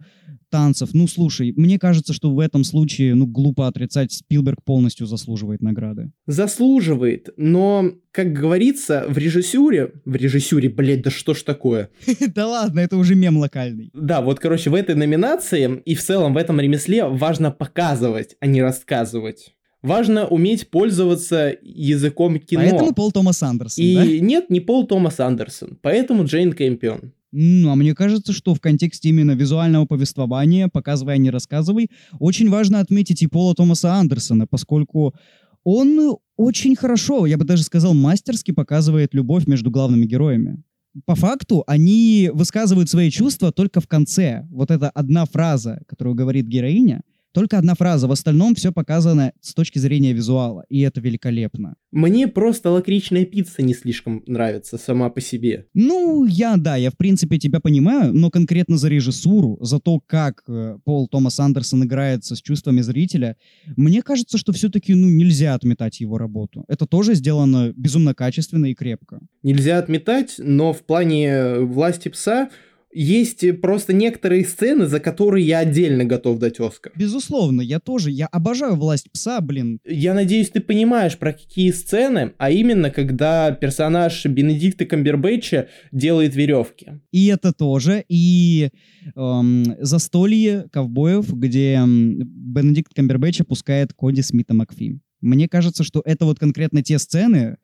танцев. 0.51 0.91
Ну, 0.93 1.07
слушай, 1.07 1.53
мне 1.57 1.79
кажется, 1.79 2.13
что 2.13 2.35
в 2.35 2.39
этом 2.41 2.65
случае, 2.65 3.15
ну, 3.15 3.27
глупо 3.27 3.67
отрицать, 3.67 4.13
Спилберг 4.13 4.63
полностью 4.65 5.07
заслуживает 5.07 5.63
награды. 5.63 6.13
Заслуживает, 6.27 7.31
но, 7.37 7.93
как 8.11 8.33
говорится, 8.33 9.07
в 9.09 9.17
режиссуре... 9.17 9.93
В 10.05 10.15
режиссуре, 10.17 10.69
блядь, 10.69 11.03
да 11.03 11.11
что 11.11 11.35
ж 11.35 11.43
такое? 11.43 11.91
Да 12.35 12.47
ладно, 12.47 12.81
это 12.81 12.97
уже 12.97 13.15
мем 13.15 13.37
локальный. 13.39 13.91
Да, 13.95 14.21
вот, 14.21 14.41
короче, 14.41 14.71
в 14.71 14.75
этой 14.75 14.95
номинации 14.95 15.81
и 15.85 15.95
в 15.95 16.03
целом 16.03 16.35
в 16.35 16.37
этом 16.37 16.61
ремесле 16.61 17.07
важно 17.07 17.51
показывать, 17.51 18.37
а 18.41 18.47
не 18.47 18.63
рассказывать. 18.63 19.55
Важно 19.83 20.27
уметь 20.27 20.69
пользоваться 20.69 21.57
языком 21.63 22.39
кино. 22.39 22.63
Поэтому 22.63 22.95
Пол 22.95 23.13
Томас 23.13 23.43
Андерсон, 23.43 23.83
И 23.85 23.95
да? 23.95 24.05
нет, 24.27 24.51
не 24.51 24.61
Пол 24.61 24.87
Томас 24.87 25.21
Андерсон, 25.21 25.79
поэтому 25.81 26.25
Джейн 26.25 26.53
Кэмпион. 26.53 27.13
Ну, 27.33 27.71
а 27.71 27.77
мне 27.77 27.95
кажется, 27.95 28.33
что 28.33 28.55
в 28.55 28.61
контексте 28.61 29.09
именно 29.09 29.33
визуального 29.33 29.87
повествования, 29.87 30.69
показывая, 30.69 31.17
не 31.19 31.31
рассказывай, 31.31 31.91
очень 32.19 32.51
важно 32.51 32.81
отметить 32.81 33.23
и 33.23 33.29
Пола 33.29 33.55
Томаса 33.55 33.95
Андерсона, 33.95 34.47
поскольку 34.49 35.15
он 35.63 36.17
очень 36.37 36.75
хорошо, 36.75 37.27
я 37.27 37.39
бы 37.39 37.45
даже 37.45 37.63
сказал, 37.63 37.95
мастерски 37.95 38.51
показывает 38.51 39.15
любовь 39.15 39.47
между 39.47 39.71
главными 39.71 40.07
героями. 40.07 40.63
По 41.07 41.15
факту 41.15 41.63
они 41.67 42.31
высказывают 42.33 42.91
свои 42.91 43.11
чувства 43.11 43.53
только 43.53 43.81
в 43.81 43.87
конце. 43.87 44.47
Вот 44.51 44.73
эта 44.73 44.91
одна 44.91 45.25
фраза, 45.25 45.83
которую 45.87 46.17
говорит 46.17 46.47
героиня, 46.47 47.03
только 47.33 47.59
одна 47.59 47.75
фраза. 47.75 48.09
В 48.09 48.13
остальном 48.13 48.55
все 48.55 48.73
показано 48.73 49.33
с 49.41 49.55
точки 49.55 49.79
зрения 49.79 50.13
визуала, 50.13 50.65
и 50.69 50.81
это 50.81 51.01
великолепно. 51.01 51.75
Мне 51.93 52.29
просто 52.29 52.71
лакричная 52.71 53.25
пицца 53.25 53.63
не 53.63 53.75
слишком 53.75 54.23
нравится 54.27 54.79
сама 54.79 55.11
по 55.11 55.21
себе. 55.21 55.67
Ну, 55.75 56.25
я, 56.25 56.57
да, 56.57 56.77
я 56.77 56.91
в 56.91 56.97
принципе 56.97 57.39
тебя 57.39 57.61
понимаю, 57.61 58.13
но 58.13 58.31
конкретно 58.31 58.77
за 58.77 58.89
режиссуру, 58.89 59.59
за 59.61 59.79
то, 59.81 60.01
как 60.07 60.43
э, 60.49 60.79
Пол 60.85 61.09
Томас 61.09 61.39
Андерсон 61.41 61.85
играется 61.85 62.37
с 62.37 62.43
чувствами 62.43 62.81
зрителя, 62.81 63.37
мне 63.77 64.03
кажется, 64.03 64.39
что 64.39 64.53
все-таки, 64.53 64.95
ну, 64.95 65.09
нельзя 65.09 65.55
отметать 65.55 66.01
его 66.01 66.19
работу. 66.19 66.65
Это 66.69 66.87
тоже 66.87 67.15
сделано 67.15 67.73
безумно 67.77 68.15
качественно 68.15 68.67
и 68.67 68.75
крепко. 68.75 69.21
Нельзя 69.43 69.79
отметать, 69.79 70.35
но 70.39 70.73
в 70.73 70.83
плане 70.83 71.61
власти 71.61 72.09
пса 72.09 72.51
есть 72.93 73.45
просто 73.61 73.93
некоторые 73.93 74.45
сцены, 74.45 74.87
за 74.87 75.01
которые 75.01 75.47
я 75.47 75.59
отдельно 75.61 76.05
готов 76.05 76.39
дать 76.39 76.61
Оскар. 76.61 76.93
Безусловно, 76.97 77.61
я 77.61 77.79
тоже, 77.79 78.11
я 78.11 78.27
обожаю 78.27 78.75
власть 78.75 79.11
пса, 79.13 79.41
блин. 79.41 79.81
Я 79.85 80.15
надеюсь, 80.15 80.51
ты 80.51 80.61
понимаешь, 80.61 81.17
про 81.17 81.33
какие 81.33 81.71
сцены, 81.71 82.33
а 82.39 82.51
именно, 82.51 82.91
когда 82.91 83.53
персонаж 83.53 84.25
Бенедикта 84.27 84.87
Камбербэтча 84.87 85.69
делает 85.93 86.35
веревки. 86.35 87.01
И 87.13 87.27
это 87.27 87.53
тоже, 87.53 88.05
и 88.09 88.71
эм, 89.15 89.77
застолье 89.79 90.67
ковбоев, 90.73 91.33
где 91.33 91.81
Бенедикт 91.87 92.95
Камбербэтч 92.95 93.43
опускает 93.43 93.93
Коди 93.93 94.23
Смита 94.23 94.55
Макфи. 94.55 95.01
Мне 95.21 95.49
кажется, 95.49 95.85
что 95.85 96.03
это 96.05 96.25
вот 96.25 96.39
конкретно 96.39 96.83
те 96.83 96.99
сцены, 96.99 97.59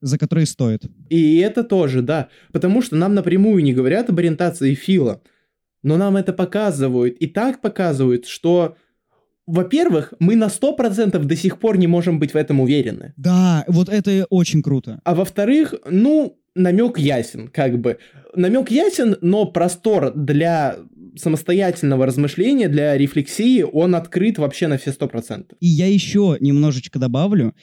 за 0.00 0.18
которые 0.18 0.46
стоит. 0.46 0.84
И 1.08 1.38
это 1.38 1.64
тоже, 1.64 2.02
да. 2.02 2.28
Потому 2.52 2.82
что 2.82 2.96
нам 2.96 3.14
напрямую 3.14 3.62
не 3.62 3.72
говорят 3.72 4.10
об 4.10 4.18
ориентации 4.18 4.74
Фила. 4.74 5.22
Но 5.82 5.96
нам 5.96 6.16
это 6.16 6.32
показывают. 6.32 7.16
И 7.18 7.26
так 7.26 7.60
показывают, 7.60 8.26
что, 8.26 8.76
во-первых, 9.46 10.14
мы 10.18 10.36
на 10.36 10.46
100% 10.46 11.18
до 11.18 11.36
сих 11.36 11.58
пор 11.58 11.78
не 11.78 11.86
можем 11.86 12.18
быть 12.18 12.32
в 12.34 12.36
этом 12.36 12.60
уверены. 12.60 13.14
Да, 13.16 13.64
вот 13.68 13.88
это 13.88 14.26
очень 14.30 14.62
круто. 14.62 15.00
А 15.04 15.14
во-вторых, 15.14 15.74
ну, 15.88 16.38
намек 16.54 16.98
ясен, 16.98 17.48
как 17.48 17.78
бы. 17.80 17.98
Намек 18.34 18.70
ясен, 18.70 19.16
но 19.20 19.46
простор 19.46 20.12
для 20.14 20.76
самостоятельного 21.16 22.06
размышления, 22.06 22.68
для 22.68 22.96
рефлексии, 22.96 23.62
он 23.62 23.94
открыт 23.94 24.38
вообще 24.38 24.66
на 24.66 24.76
все 24.78 24.90
100%. 24.90 25.54
И 25.60 25.66
я 25.66 25.86
еще 25.86 26.36
немножечко 26.40 26.98
добавлю. 26.98 27.54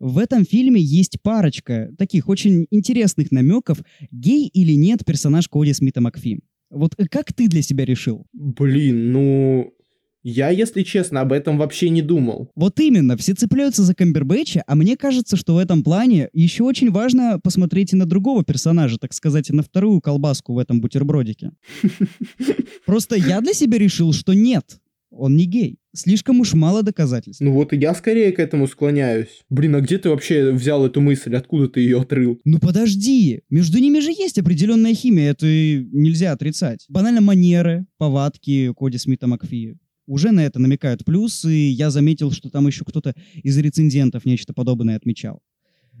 В 0.00 0.18
этом 0.18 0.44
фильме 0.44 0.80
есть 0.80 1.20
парочка 1.22 1.90
таких 1.98 2.28
очень 2.28 2.66
интересных 2.70 3.30
намеков, 3.30 3.78
гей 4.10 4.48
или 4.48 4.72
нет 4.72 5.04
персонаж 5.04 5.48
Коди 5.48 5.72
Смита 5.72 6.00
Макфи. 6.00 6.40
Вот 6.70 6.94
э, 6.96 7.04
как 7.10 7.32
ты 7.32 7.48
для 7.48 7.62
себя 7.62 7.84
решил? 7.84 8.26
Блин, 8.32 9.12
ну... 9.12 9.74
Я, 10.22 10.50
если 10.50 10.82
честно, 10.82 11.20
об 11.20 11.32
этом 11.32 11.58
вообще 11.58 11.88
не 11.90 12.02
думал. 12.02 12.50
Вот 12.54 12.78
именно, 12.78 13.16
все 13.16 13.34
цепляются 13.34 13.82
за 13.82 13.94
Камбербэтча, 13.94 14.62
а 14.66 14.74
мне 14.76 14.96
кажется, 14.96 15.36
что 15.36 15.54
в 15.54 15.58
этом 15.58 15.82
плане 15.82 16.28
еще 16.32 16.62
очень 16.62 16.90
важно 16.90 17.40
посмотреть 17.42 17.92
и 17.92 17.96
на 17.96 18.06
другого 18.06 18.44
персонажа, 18.44 18.98
так 18.98 19.12
сказать, 19.12 19.50
и 19.50 19.52
на 19.52 19.62
вторую 19.62 20.00
колбаску 20.00 20.54
в 20.54 20.58
этом 20.58 20.80
бутербродике. 20.80 21.50
Просто 22.86 23.16
я 23.16 23.40
для 23.40 23.52
себя 23.52 23.78
решил, 23.78 24.12
что 24.12 24.32
нет, 24.32 24.78
он 25.10 25.36
не 25.36 25.46
гей. 25.46 25.78
Слишком 25.94 26.40
уж 26.40 26.54
мало 26.54 26.82
доказательств. 26.82 27.42
Ну 27.42 27.52
вот 27.52 27.72
и 27.72 27.76
я 27.76 27.94
скорее 27.94 28.32
к 28.32 28.38
этому 28.38 28.66
склоняюсь. 28.66 29.42
Блин, 29.50 29.76
а 29.76 29.80
где 29.80 29.98
ты 29.98 30.08
вообще 30.08 30.52
взял 30.52 30.86
эту 30.86 31.00
мысль? 31.02 31.34
Откуда 31.36 31.68
ты 31.68 31.80
ее 31.80 32.00
отрыл? 32.00 32.40
Ну 32.44 32.58
подожди, 32.58 33.42
между 33.50 33.78
ними 33.78 34.00
же 34.00 34.10
есть 34.10 34.38
определенная 34.38 34.94
химия, 34.94 35.30
это 35.32 35.46
нельзя 35.46 36.32
отрицать. 36.32 36.86
Банально 36.88 37.20
манеры, 37.20 37.84
повадки 37.98 38.72
Коди 38.74 38.96
Смита 38.96 39.26
Макфи. 39.26 39.76
Уже 40.06 40.32
на 40.32 40.40
это 40.44 40.58
намекают. 40.58 41.04
Плюс 41.04 41.44
и 41.44 41.68
я 41.68 41.90
заметил, 41.90 42.30
что 42.32 42.50
там 42.50 42.66
еще 42.66 42.84
кто-то 42.84 43.14
из 43.34 43.56
рецензентов 43.58 44.24
нечто 44.24 44.52
подобное 44.52 44.96
отмечал. 44.96 45.42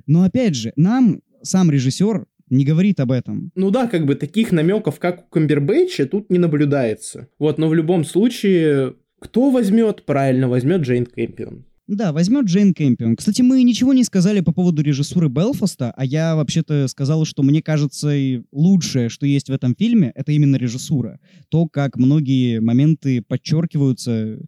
Но 0.06 0.22
опять 0.22 0.54
же, 0.54 0.72
нам 0.76 1.20
сам 1.42 1.70
режиссер 1.70 2.26
не 2.50 2.64
говорит 2.64 3.00
об 3.00 3.12
этом. 3.12 3.50
Ну 3.54 3.70
да, 3.70 3.86
как 3.86 4.04
бы 4.04 4.14
таких 4.14 4.52
намеков, 4.52 4.98
как 4.98 5.24
у 5.24 5.28
Камбербэтча, 5.28 6.06
тут 6.06 6.30
не 6.30 6.38
наблюдается. 6.38 7.28
Вот, 7.38 7.58
но 7.58 7.68
в 7.68 7.74
любом 7.74 8.04
случае, 8.04 8.94
кто 9.18 9.50
возьмет? 9.50 10.04
Правильно, 10.04 10.48
возьмет 10.48 10.82
Джейн 10.82 11.06
Кэмпион. 11.06 11.64
Да, 11.88 12.12
возьмет 12.12 12.44
Джейн 12.44 12.74
Кэмпион. 12.74 13.16
Кстати, 13.16 13.42
мы 13.42 13.62
ничего 13.64 13.92
не 13.92 14.04
сказали 14.04 14.40
по 14.40 14.52
поводу 14.52 14.82
режиссуры 14.82 15.28
Белфаста, 15.28 15.92
а 15.96 16.04
я 16.04 16.36
вообще-то 16.36 16.86
сказал, 16.86 17.24
что 17.24 17.42
мне 17.42 17.60
кажется, 17.60 18.12
лучшее, 18.52 19.08
что 19.08 19.26
есть 19.26 19.48
в 19.48 19.52
этом 19.52 19.74
фильме, 19.74 20.12
это 20.14 20.30
именно 20.30 20.54
режиссура. 20.56 21.18
То, 21.48 21.66
как 21.66 21.96
многие 21.96 22.60
моменты 22.60 23.20
подчеркиваются 23.20 24.38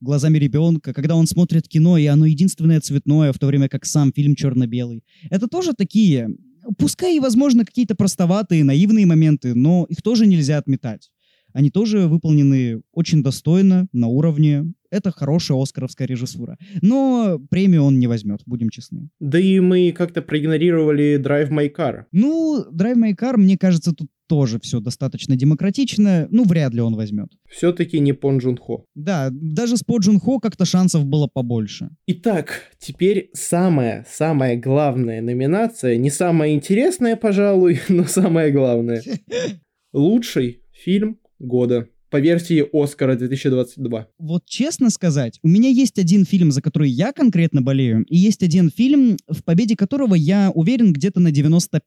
глазами 0.00 0.36
ребенка, 0.36 0.92
когда 0.92 1.16
он 1.16 1.26
смотрит 1.26 1.68
кино, 1.68 1.96
и 1.96 2.04
оно 2.04 2.26
единственное 2.26 2.80
цветное, 2.80 3.32
в 3.32 3.38
то 3.38 3.46
время 3.46 3.70
как 3.70 3.86
сам 3.86 4.12
фильм 4.12 4.34
черно-белый. 4.34 5.02
Это 5.30 5.48
тоже 5.48 5.72
такие, 5.72 6.28
пускай 6.76 7.16
и, 7.16 7.20
возможно, 7.20 7.64
какие-то 7.64 7.94
простоватые, 7.94 8.62
наивные 8.62 9.06
моменты, 9.06 9.54
но 9.54 9.86
их 9.88 10.02
тоже 10.02 10.26
нельзя 10.26 10.58
отметать 10.58 11.10
они 11.54 11.70
тоже 11.70 12.08
выполнены 12.08 12.82
очень 12.92 13.22
достойно, 13.22 13.86
на 13.92 14.08
уровне. 14.08 14.64
Это 14.94 15.10
хорошая 15.10 15.60
оскаровская 15.60 16.06
режиссура. 16.06 16.56
Но 16.80 17.40
премию 17.50 17.82
он 17.82 17.98
не 17.98 18.06
возьмет, 18.06 18.42
будем 18.46 18.70
честны. 18.70 19.08
Да 19.18 19.40
и 19.40 19.58
мы 19.58 19.90
как-то 19.90 20.22
проигнорировали 20.22 21.20
Drive 21.20 21.50
My 21.50 21.68
Car. 21.68 22.04
Ну, 22.12 22.64
Drive 22.72 22.96
My 22.96 23.12
Car, 23.12 23.36
мне 23.36 23.58
кажется, 23.58 23.92
тут 23.92 24.08
тоже 24.28 24.60
все 24.60 24.78
достаточно 24.78 25.34
демократично. 25.34 26.28
Ну, 26.30 26.44
вряд 26.44 26.74
ли 26.74 26.80
он 26.80 26.94
возьмет. 26.94 27.28
Все-таки 27.50 27.98
не 27.98 28.12
Пон 28.12 28.38
Джун 28.38 28.56
Хо. 28.56 28.84
Да, 28.94 29.30
даже 29.32 29.76
с 29.76 29.82
Пон 29.82 30.00
Джун 30.00 30.20
Хо 30.20 30.38
как-то 30.38 30.64
шансов 30.64 31.04
было 31.04 31.26
побольше. 31.26 31.90
Итак, 32.06 32.70
теперь 32.78 33.30
самая, 33.32 34.06
самая 34.08 34.56
главная 34.56 35.20
номинация. 35.20 35.96
Не 35.96 36.10
самая 36.10 36.54
интересная, 36.54 37.16
пожалуй, 37.16 37.80
но 37.88 38.04
самая 38.04 38.52
главная. 38.52 39.02
Лучший 39.92 40.62
фильм 40.72 41.18
года 41.40 41.88
по 42.14 42.20
версии 42.20 42.64
Оскара 42.72 43.16
2022. 43.16 44.06
Вот 44.20 44.46
честно 44.46 44.90
сказать, 44.90 45.40
у 45.42 45.48
меня 45.48 45.68
есть 45.68 45.98
один 45.98 46.24
фильм, 46.24 46.52
за 46.52 46.62
который 46.62 46.88
я 46.88 47.12
конкретно 47.12 47.60
болею, 47.60 48.04
и 48.04 48.16
есть 48.16 48.44
один 48.44 48.70
фильм, 48.70 49.16
в 49.26 49.42
победе 49.42 49.74
которого 49.74 50.14
я 50.14 50.52
уверен 50.54 50.92
где-то 50.92 51.18
на 51.18 51.32
95%. 51.32 51.80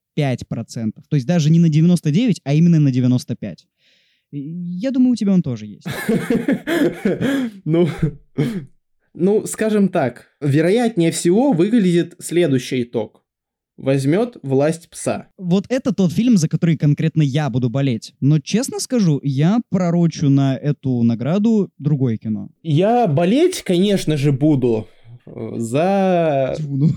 То 1.07 1.15
есть 1.15 1.25
даже 1.25 1.49
не 1.49 1.59
на 1.59 1.69
99, 1.69 2.41
а 2.43 2.53
именно 2.53 2.77
на 2.77 2.91
95. 2.91 3.67
Я 4.31 4.91
думаю, 4.91 5.13
у 5.13 5.15
тебя 5.15 5.31
он 5.31 5.43
тоже 5.43 5.65
есть. 5.65 5.87
Ну, 7.63 7.87
ну, 9.13 9.45
скажем 9.45 9.87
так, 9.87 10.25
вероятнее 10.41 11.13
всего 11.13 11.53
выглядит 11.53 12.15
следующий 12.19 12.83
итог 12.83 13.23
возьмет 13.77 14.37
власть 14.43 14.89
пса. 14.89 15.27
Вот 15.37 15.65
это 15.69 15.93
тот 15.93 16.11
фильм, 16.11 16.37
за 16.37 16.49
который 16.49 16.77
конкретно 16.77 17.21
я 17.21 17.49
буду 17.49 17.69
болеть. 17.69 18.13
Но 18.19 18.39
честно 18.39 18.79
скажу, 18.79 19.19
я 19.23 19.59
пророчу 19.69 20.29
на 20.29 20.55
эту 20.55 21.03
награду 21.03 21.69
другое 21.77 22.17
кино. 22.17 22.49
Я 22.63 23.07
болеть, 23.07 23.61
конечно 23.61 24.17
же, 24.17 24.31
буду 24.31 24.87
э, 25.25 25.53
за... 25.57 26.55
Дюну. 26.59 26.89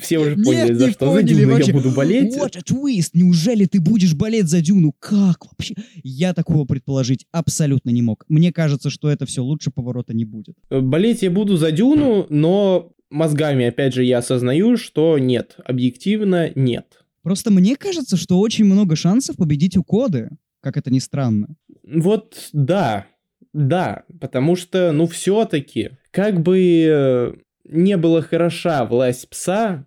Все 0.00 0.18
уже 0.20 0.36
поняли, 0.36 0.68
Нет, 0.68 0.78
за 0.78 0.86
не 0.86 0.92
что 0.92 1.06
поняли 1.06 1.34
за 1.34 1.40
Дюну 1.40 1.52
вообще. 1.52 1.72
я 1.72 1.76
буду 1.76 1.90
болеть. 1.90 2.36
What 2.36 2.56
a 2.56 2.60
twist! 2.60 3.10
Неужели 3.14 3.64
ты 3.64 3.80
будешь 3.80 4.14
болеть 4.14 4.46
за 4.46 4.60
Дюну? 4.60 4.92
Как 5.00 5.46
вообще? 5.46 5.74
Я 6.04 6.32
такого 6.32 6.64
предположить 6.64 7.26
абсолютно 7.32 7.90
не 7.90 8.00
мог. 8.00 8.24
Мне 8.28 8.52
кажется, 8.52 8.88
что 8.88 9.10
это 9.10 9.26
все 9.26 9.42
лучше 9.42 9.72
поворота 9.72 10.14
не 10.14 10.24
будет. 10.24 10.54
Болеть 10.70 11.22
я 11.22 11.30
буду 11.32 11.56
за 11.56 11.72
Дюну, 11.72 12.26
но 12.30 12.92
мозгами, 13.10 13.66
опять 13.66 13.94
же, 13.94 14.04
я 14.04 14.18
осознаю, 14.18 14.76
что 14.76 15.18
нет, 15.18 15.56
объективно 15.64 16.50
нет. 16.54 17.04
Просто 17.22 17.50
мне 17.50 17.76
кажется, 17.76 18.16
что 18.16 18.38
очень 18.38 18.64
много 18.64 18.96
шансов 18.96 19.36
победить 19.36 19.76
у 19.76 19.84
Коды, 19.84 20.30
как 20.60 20.76
это 20.76 20.90
ни 20.90 20.98
странно. 20.98 21.48
Вот 21.82 22.48
да, 22.52 23.06
да, 23.52 24.04
потому 24.20 24.56
что, 24.56 24.92
ну, 24.92 25.06
все-таки, 25.06 25.90
как 26.10 26.40
бы 26.40 26.58
э, 26.58 27.32
не 27.64 27.96
было 27.96 28.22
хороша 28.22 28.84
власть 28.84 29.28
пса, 29.28 29.86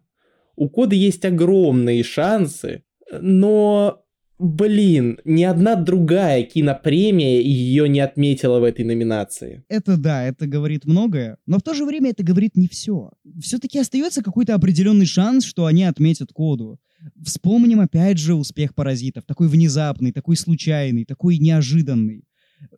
у 0.55 0.69
Кода 0.69 0.95
есть 0.95 1.25
огромные 1.25 2.03
шансы, 2.03 2.83
но, 3.11 4.00
блин, 4.41 5.19
ни 5.23 5.43
одна 5.43 5.75
другая 5.75 6.43
кинопремия 6.43 7.39
ее 7.39 7.87
не 7.87 7.99
отметила 7.99 8.59
в 8.59 8.63
этой 8.63 8.83
номинации. 8.83 9.63
Это 9.69 9.97
да, 9.97 10.23
это 10.23 10.47
говорит 10.47 10.85
многое, 10.85 11.37
но 11.45 11.59
в 11.59 11.61
то 11.61 11.73
же 11.73 11.85
время 11.85 12.09
это 12.09 12.23
говорит 12.23 12.57
не 12.57 12.67
все. 12.67 13.11
Все-таки 13.39 13.79
остается 13.79 14.23
какой-то 14.23 14.55
определенный 14.55 15.05
шанс, 15.05 15.45
что 15.45 15.65
они 15.65 15.83
отметят 15.83 16.33
коду. 16.33 16.79
Вспомним 17.23 17.79
опять 17.79 18.17
же 18.17 18.35
успех 18.35 18.75
паразитов. 18.75 19.25
Такой 19.25 19.47
внезапный, 19.47 20.11
такой 20.11 20.35
случайный, 20.35 21.05
такой 21.05 21.37
неожиданный. 21.37 22.23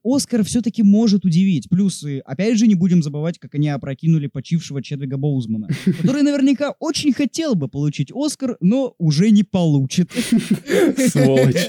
Оскар 0.03 0.43
все-таки 0.43 0.83
может 0.83 1.25
удивить. 1.25 1.69
Плюс, 1.69 2.03
и, 2.03 2.19
опять 2.19 2.57
же, 2.57 2.67
не 2.67 2.75
будем 2.75 3.03
забывать, 3.03 3.39
как 3.39 3.55
они 3.55 3.69
опрокинули 3.69 4.27
почившего 4.27 4.81
Чедвига 4.81 5.17
Боузмана, 5.17 5.67
который 6.01 6.21
наверняка 6.21 6.71
очень 6.79 7.13
хотел 7.13 7.55
бы 7.55 7.67
получить 7.67 8.11
Оскар, 8.13 8.57
но 8.59 8.95
уже 8.97 9.31
не 9.31 9.43
получит. 9.43 10.11
Сволочь. 11.09 11.67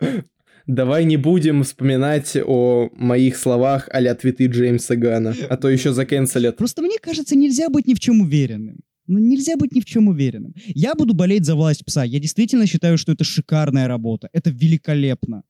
Давай 0.66 1.04
не 1.04 1.18
будем 1.18 1.62
вспоминать 1.62 2.36
о 2.36 2.88
моих 2.94 3.36
словах 3.36 3.88
а 3.92 4.14
твиты 4.14 4.46
Джеймса 4.46 4.96
Гана, 4.96 5.34
а 5.50 5.56
то 5.58 5.68
еще 5.68 5.92
закенселят. 5.92 6.56
Просто 6.56 6.80
мне 6.80 6.96
кажется, 7.00 7.36
нельзя 7.36 7.68
быть 7.68 7.86
ни 7.86 7.92
в 7.94 8.00
чем 8.00 8.22
уверенным. 8.22 8.80
Ну, 9.06 9.18
нельзя 9.18 9.56
быть 9.56 9.72
ни 9.72 9.80
в 9.80 9.84
чем 9.84 10.08
уверенным. 10.08 10.54
Я 10.66 10.94
буду 10.94 11.12
болеть 11.12 11.44
за 11.44 11.54
власть 11.54 11.84
пса. 11.84 12.04
Я 12.04 12.18
действительно 12.18 12.66
считаю, 12.66 12.96
что 12.96 13.12
это 13.12 13.24
шикарная 13.24 13.86
работа. 13.86 14.30
Это 14.32 14.48
великолепно. 14.48 15.42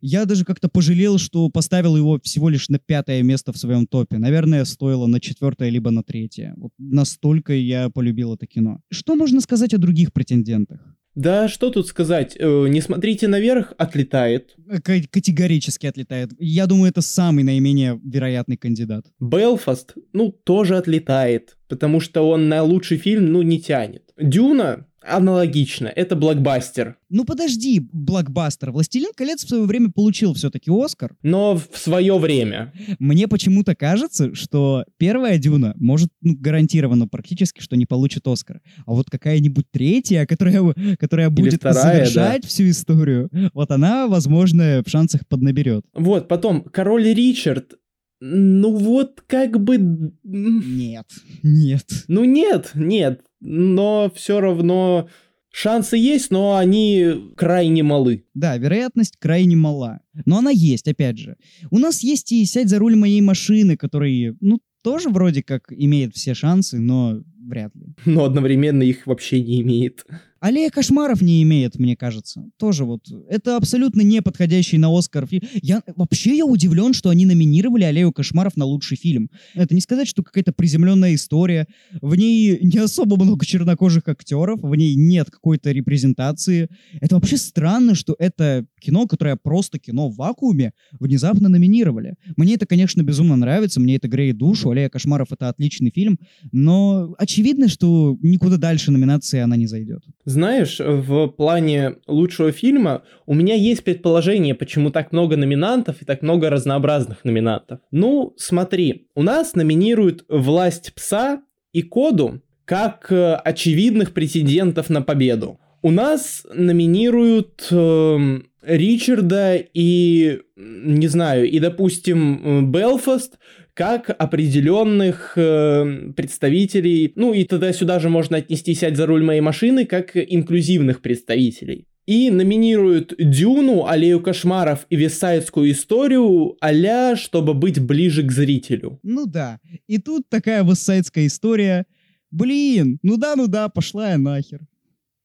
Я 0.00 0.24
даже 0.24 0.44
как-то 0.44 0.68
пожалел, 0.68 1.18
что 1.18 1.48
поставил 1.48 1.96
его 1.96 2.18
всего 2.22 2.48
лишь 2.48 2.68
на 2.68 2.78
пятое 2.78 3.22
место 3.22 3.52
в 3.52 3.58
своем 3.58 3.86
топе. 3.86 4.18
Наверное, 4.18 4.64
стоило 4.64 5.06
на 5.06 5.20
четвертое 5.20 5.70
либо 5.70 5.90
на 5.90 6.02
третье. 6.02 6.54
Вот 6.56 6.72
настолько 6.78 7.52
я 7.52 7.90
полюбил 7.90 8.34
это 8.34 8.46
кино. 8.46 8.80
Что 8.90 9.14
можно 9.16 9.40
сказать 9.40 9.74
о 9.74 9.78
других 9.78 10.12
претендентах? 10.12 10.80
Да, 11.14 11.48
что 11.48 11.70
тут 11.70 11.88
сказать, 11.88 12.36
э, 12.38 12.66
не 12.68 12.80
смотрите 12.80 13.26
наверх, 13.26 13.72
отлетает. 13.76 14.54
К- 14.84 15.08
категорически 15.10 15.86
отлетает. 15.86 16.30
Я 16.38 16.66
думаю, 16.66 16.90
это 16.90 17.00
самый 17.00 17.42
наименее 17.42 18.00
вероятный 18.04 18.56
кандидат. 18.56 19.04
Белфаст, 19.18 19.94
ну, 20.12 20.30
тоже 20.30 20.76
отлетает, 20.76 21.56
потому 21.68 21.98
что 21.98 22.22
он 22.28 22.48
на 22.48 22.62
лучший 22.62 22.98
фильм, 22.98 23.32
ну, 23.32 23.42
не 23.42 23.60
тянет. 23.60 24.04
Дюна 24.20 24.86
аналогично, 25.02 25.86
это 25.86 26.16
блокбастер. 26.16 26.96
Ну 27.08 27.24
подожди, 27.24 27.80
блокбастер. 27.92 28.70
«Властелин 28.70 29.12
колец» 29.16 29.44
в 29.44 29.48
свое 29.48 29.64
время 29.64 29.90
получил 29.90 30.34
все-таки 30.34 30.70
Оскар. 30.70 31.16
Но 31.22 31.56
в 31.56 31.76
свое 31.76 32.18
время. 32.18 32.72
Мне 32.98 33.28
почему-то 33.28 33.74
кажется, 33.74 34.34
что 34.34 34.84
первая 34.98 35.38
Дюна 35.38 35.74
может 35.76 36.10
ну, 36.20 36.34
гарантированно 36.36 37.08
практически, 37.08 37.60
что 37.60 37.76
не 37.76 37.86
получит 37.86 38.26
Оскар. 38.26 38.60
А 38.86 38.92
вот 38.92 39.10
какая-нибудь 39.10 39.66
третья, 39.70 40.26
которая, 40.26 40.74
которая 40.98 41.30
будет 41.30 41.54
вторая, 41.54 42.04
завершать 42.04 42.44
всю 42.44 42.68
историю, 42.68 43.30
вот 43.54 43.70
она, 43.70 44.06
возможно, 44.06 44.82
в 44.84 44.90
шансах 44.90 45.26
поднаберет. 45.28 45.84
Вот, 45.94 46.28
потом, 46.28 46.62
Король 46.62 47.14
Ричард, 47.14 47.74
ну 48.20 48.74
вот 48.74 49.22
как 49.26 49.60
бы... 49.60 49.78
Нет, 50.24 51.06
нет. 51.42 51.86
Ну 52.08 52.24
нет, 52.24 52.72
нет, 52.74 53.22
но 53.40 54.10
все 54.14 54.40
равно 54.40 55.08
шансы 55.50 55.96
есть, 55.96 56.30
но 56.30 56.56
они 56.56 57.32
крайне 57.36 57.82
малы. 57.82 58.24
Да, 58.34 58.56
вероятность 58.56 59.16
крайне 59.18 59.56
мала. 59.56 60.00
Но 60.24 60.38
она 60.38 60.50
есть, 60.50 60.88
опять 60.88 61.18
же. 61.18 61.36
У 61.70 61.78
нас 61.78 62.02
есть 62.02 62.32
и 62.32 62.44
«Сядь 62.44 62.68
за 62.68 62.78
руль 62.78 62.96
моей 62.96 63.20
машины», 63.20 63.76
который, 63.76 64.36
ну, 64.40 64.58
тоже 64.82 65.08
вроде 65.10 65.42
как 65.42 65.72
имеет 65.72 66.14
все 66.14 66.34
шансы, 66.34 66.78
но 66.78 67.20
вряд 67.48 67.74
ли. 67.74 67.86
Но 68.04 68.24
одновременно 68.24 68.82
их 68.82 69.06
вообще 69.06 69.42
не 69.42 69.62
имеет. 69.62 70.04
Аллея 70.40 70.70
кошмаров 70.70 71.20
не 71.20 71.42
имеет, 71.42 71.78
мне 71.78 71.96
кажется. 71.96 72.44
Тоже 72.58 72.84
вот. 72.84 73.00
Это 73.28 73.56
абсолютно 73.56 74.02
не 74.02 74.22
подходящий 74.22 74.78
на 74.78 74.96
Оскар 74.96 75.26
фильм. 75.26 75.42
Я, 75.62 75.82
вообще 75.96 76.36
я 76.36 76.46
удивлен, 76.46 76.94
что 76.94 77.10
они 77.10 77.26
номинировали 77.26 77.82
Аллею 77.82 78.12
кошмаров 78.12 78.56
на 78.56 78.64
лучший 78.64 78.96
фильм. 78.96 79.30
Это 79.54 79.74
не 79.74 79.80
сказать, 79.80 80.06
что 80.06 80.22
какая-то 80.22 80.52
приземленная 80.52 81.14
история. 81.14 81.66
В 82.00 82.14
ней 82.14 82.60
не 82.62 82.78
особо 82.78 83.16
много 83.22 83.44
чернокожих 83.44 84.06
актеров, 84.06 84.60
в 84.62 84.74
ней 84.76 84.94
нет 84.94 85.28
какой-то 85.28 85.72
репрезентации. 85.72 86.68
Это 87.00 87.16
вообще 87.16 87.36
странно, 87.36 87.96
что 87.96 88.14
это 88.18 88.64
кино, 88.80 89.08
которое 89.08 89.36
просто 89.36 89.80
кино 89.80 90.08
в 90.08 90.16
вакууме, 90.16 90.72
внезапно 91.00 91.48
номинировали. 91.48 92.14
Мне 92.36 92.54
это, 92.54 92.66
конечно, 92.66 93.02
безумно 93.02 93.34
нравится, 93.34 93.80
мне 93.80 93.96
это 93.96 94.06
греет 94.06 94.36
душу. 94.36 94.70
Аллея 94.70 94.88
кошмаров— 94.88 95.28
это 95.32 95.48
отличный 95.48 95.90
фильм, 95.90 96.18
но 96.52 97.12
очевидно, 97.18 97.37
что 97.68 98.16
никуда 98.22 98.56
дальше 98.56 98.90
номинации 98.90 99.40
она 99.40 99.56
не 99.56 99.66
зайдет. 99.66 100.02
Знаешь, 100.24 100.78
в 100.80 101.28
плане 101.28 101.96
лучшего 102.06 102.52
фильма 102.52 103.02
у 103.26 103.34
меня 103.34 103.54
есть 103.54 103.84
предположение, 103.84 104.54
почему 104.54 104.90
так 104.90 105.12
много 105.12 105.36
номинантов 105.36 106.02
и 106.02 106.04
так 106.04 106.22
много 106.22 106.50
разнообразных 106.50 107.24
номинантов. 107.24 107.80
Ну, 107.90 108.34
смотри, 108.36 109.08
у 109.14 109.22
нас 109.22 109.54
номинируют 109.54 110.24
«Власть 110.28 110.92
пса» 110.94 111.42
и 111.72 111.82
«Коду» 111.82 112.42
как 112.64 113.10
э, 113.10 113.34
очевидных 113.34 114.12
претендентов 114.12 114.90
на 114.90 115.00
победу. 115.00 115.58
У 115.80 115.90
нас 115.90 116.46
номинируют 116.52 117.66
э, 117.70 118.40
Ричарда 118.62 119.56
и, 119.56 120.40
не 120.56 121.06
знаю, 121.06 121.48
и, 121.48 121.58
допустим, 121.60 122.70
Белфаст 122.70 123.38
как 123.78 124.10
определенных 124.10 125.34
э, 125.36 126.10
представителей, 126.16 127.12
ну 127.14 127.32
и 127.32 127.44
тогда 127.44 127.72
сюда 127.72 128.00
же 128.00 128.08
можно 128.08 128.38
отнести 128.38 128.74
«Сядь 128.74 128.96
за 128.96 129.06
руль 129.06 129.22
моей 129.22 129.40
машины» 129.40 129.86
как 129.86 130.16
инклюзивных 130.16 131.00
представителей. 131.00 131.86
И 132.04 132.28
номинируют 132.28 133.14
Дюну, 133.16 133.86
Аллею 133.86 134.20
кошмаров 134.20 134.84
и 134.90 134.96
Висайдскую 134.96 135.70
историю 135.70 136.56
а 136.60 137.14
чтобы 137.14 137.54
быть 137.54 137.78
ближе 137.78 138.24
к 138.24 138.32
зрителю. 138.32 138.98
Ну 139.04 139.26
да. 139.26 139.60
И 139.86 139.98
тут 139.98 140.28
такая 140.28 140.64
вестсайдская 140.64 141.28
история. 141.28 141.86
Блин, 142.32 142.98
ну 143.04 143.16
да, 143.16 143.36
ну 143.36 143.46
да, 143.46 143.68
пошла 143.68 144.10
я 144.10 144.18
нахер. 144.18 144.66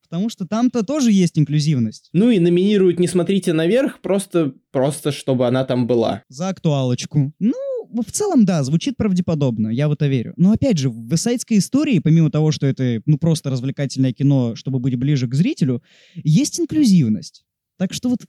Потому 0.03 0.29
что 0.29 0.45
там-то 0.45 0.83
тоже 0.83 1.11
есть 1.11 1.39
инклюзивность. 1.39 2.09
Ну 2.13 2.29
и 2.29 2.37
номинируют 2.37 2.99
«Не 2.99 3.07
смотрите 3.07 3.51
наверх», 3.51 3.99
просто, 3.99 4.53
просто 4.71 5.11
чтобы 5.11 5.47
она 5.47 5.65
там 5.65 5.87
была. 5.87 6.21
За 6.29 6.49
актуалочку. 6.49 7.33
Ну, 7.39 7.72
в 8.01 8.11
целом, 8.11 8.45
да, 8.45 8.63
звучит 8.63 8.97
правдеподобно, 8.97 9.67
я 9.67 9.87
в 9.87 9.91
это 9.91 10.07
верю. 10.07 10.33
Но 10.37 10.51
опять 10.51 10.77
же, 10.77 10.89
в 10.89 11.07
весайдской 11.07 11.57
истории, 11.59 11.99
помимо 11.99 12.31
того, 12.31 12.51
что 12.51 12.65
это 12.65 13.01
ну 13.05 13.17
просто 13.17 13.49
развлекательное 13.49 14.13
кино, 14.13 14.55
чтобы 14.55 14.79
быть 14.79 14.95
ближе 14.95 15.27
к 15.27 15.35
зрителю, 15.35 15.83
есть 16.15 16.59
инклюзивность. 16.59 17.45
Так 17.77 17.93
что 17.93 18.09
вот 18.09 18.21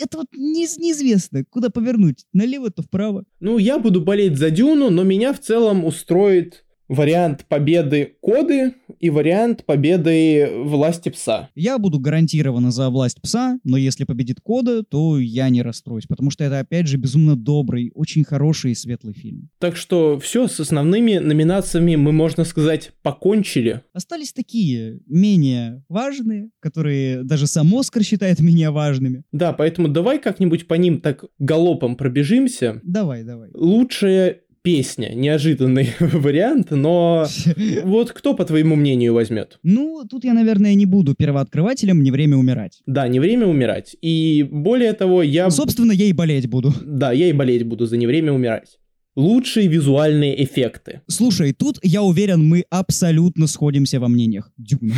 это 0.00 0.18
вот 0.18 0.26
не, 0.32 0.66
неизвестно, 0.78 1.44
куда 1.50 1.70
повернуть, 1.70 2.24
налево 2.32 2.70
то 2.70 2.82
вправо. 2.82 3.24
Ну, 3.40 3.58
я 3.58 3.78
буду 3.78 4.00
болеть 4.00 4.38
за 4.38 4.50
Дюну, 4.50 4.90
но 4.90 5.02
меня 5.02 5.32
в 5.32 5.40
целом 5.40 5.84
устроит 5.84 6.64
вариант 6.92 7.46
победы 7.48 8.16
коды 8.20 8.74
и 9.00 9.10
вариант 9.10 9.64
победы 9.64 10.50
власти 10.64 11.08
пса. 11.08 11.48
Я 11.54 11.78
буду 11.78 11.98
гарантированно 11.98 12.70
за 12.70 12.90
власть 12.90 13.20
пса, 13.22 13.58
но 13.64 13.76
если 13.76 14.04
победит 14.04 14.40
кода, 14.42 14.82
то 14.82 15.18
я 15.18 15.48
не 15.48 15.62
расстроюсь, 15.62 16.06
потому 16.06 16.30
что 16.30 16.44
это, 16.44 16.58
опять 16.58 16.86
же, 16.86 16.98
безумно 16.98 17.34
добрый, 17.34 17.90
очень 17.94 18.24
хороший 18.24 18.72
и 18.72 18.74
светлый 18.74 19.14
фильм. 19.14 19.48
Так 19.58 19.76
что 19.76 20.18
все, 20.20 20.48
с 20.48 20.60
основными 20.60 21.16
номинациями 21.16 21.96
мы, 21.96 22.12
можно 22.12 22.44
сказать, 22.44 22.92
покончили. 23.02 23.80
Остались 23.94 24.32
такие, 24.32 25.00
менее 25.06 25.84
важные, 25.88 26.50
которые 26.60 27.22
даже 27.22 27.46
сам 27.46 27.74
Оскар 27.74 28.02
считает 28.04 28.40
менее 28.40 28.70
важными. 28.70 29.24
Да, 29.32 29.52
поэтому 29.52 29.88
давай 29.88 30.18
как-нибудь 30.18 30.68
по 30.68 30.74
ним 30.74 31.00
так 31.00 31.24
галопом 31.38 31.96
пробежимся. 31.96 32.80
Давай, 32.82 33.24
давай. 33.24 33.50
Лучшая 33.54 34.41
песня. 34.62 35.12
Неожиданный 35.14 35.90
вариант, 36.00 36.70
но 36.70 37.26
вот 37.84 38.12
кто, 38.12 38.34
по 38.34 38.44
твоему 38.44 38.76
мнению, 38.76 39.14
возьмет? 39.14 39.58
Ну, 39.62 40.04
тут 40.08 40.24
я, 40.24 40.32
наверное, 40.32 40.74
не 40.74 40.86
буду 40.86 41.14
первооткрывателем, 41.14 42.02
не 42.02 42.10
время 42.10 42.36
умирать. 42.36 42.82
Да, 42.86 43.08
не 43.08 43.20
время 43.20 43.46
умирать. 43.46 43.96
И 44.00 44.46
более 44.50 44.92
того, 44.92 45.22
я... 45.22 45.50
Собственно, 45.50 45.92
я 45.92 46.06
и 46.06 46.12
болеть 46.12 46.48
буду. 46.48 46.72
Да, 46.84 47.12
я 47.12 47.28
и 47.28 47.32
болеть 47.32 47.64
буду 47.64 47.86
за 47.86 47.96
не 47.96 48.06
время 48.06 48.32
умирать. 48.32 48.78
Лучшие 49.14 49.68
визуальные 49.68 50.42
эффекты. 50.42 51.02
Слушай, 51.06 51.52
тут, 51.52 51.78
я 51.82 52.02
уверен, 52.02 52.48
мы 52.48 52.64
абсолютно 52.70 53.46
сходимся 53.46 54.00
во 54.00 54.08
мнениях. 54.08 54.50
Дюна. 54.56 54.94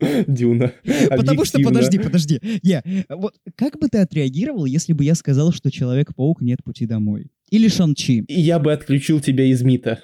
Дюна. 0.26 0.72
Потому 1.08 1.44
что, 1.44 1.58
подожди, 1.60 1.98
подожди. 1.98 2.40
Я, 2.62 2.84
вот 3.08 3.34
как 3.56 3.78
бы 3.80 3.88
ты 3.88 3.98
отреагировал, 3.98 4.64
если 4.66 4.92
бы 4.92 5.04
я 5.04 5.14
сказал, 5.14 5.52
что 5.52 5.70
Человек-паук 5.70 6.40
нет 6.42 6.62
пути 6.62 6.86
домой? 6.86 7.30
Или 7.50 7.68
Шан-Чи? 7.68 8.24
Я 8.28 8.58
бы 8.58 8.72
отключил 8.72 9.20
тебя 9.20 9.44
из 9.44 9.62
МИТа. 9.62 10.00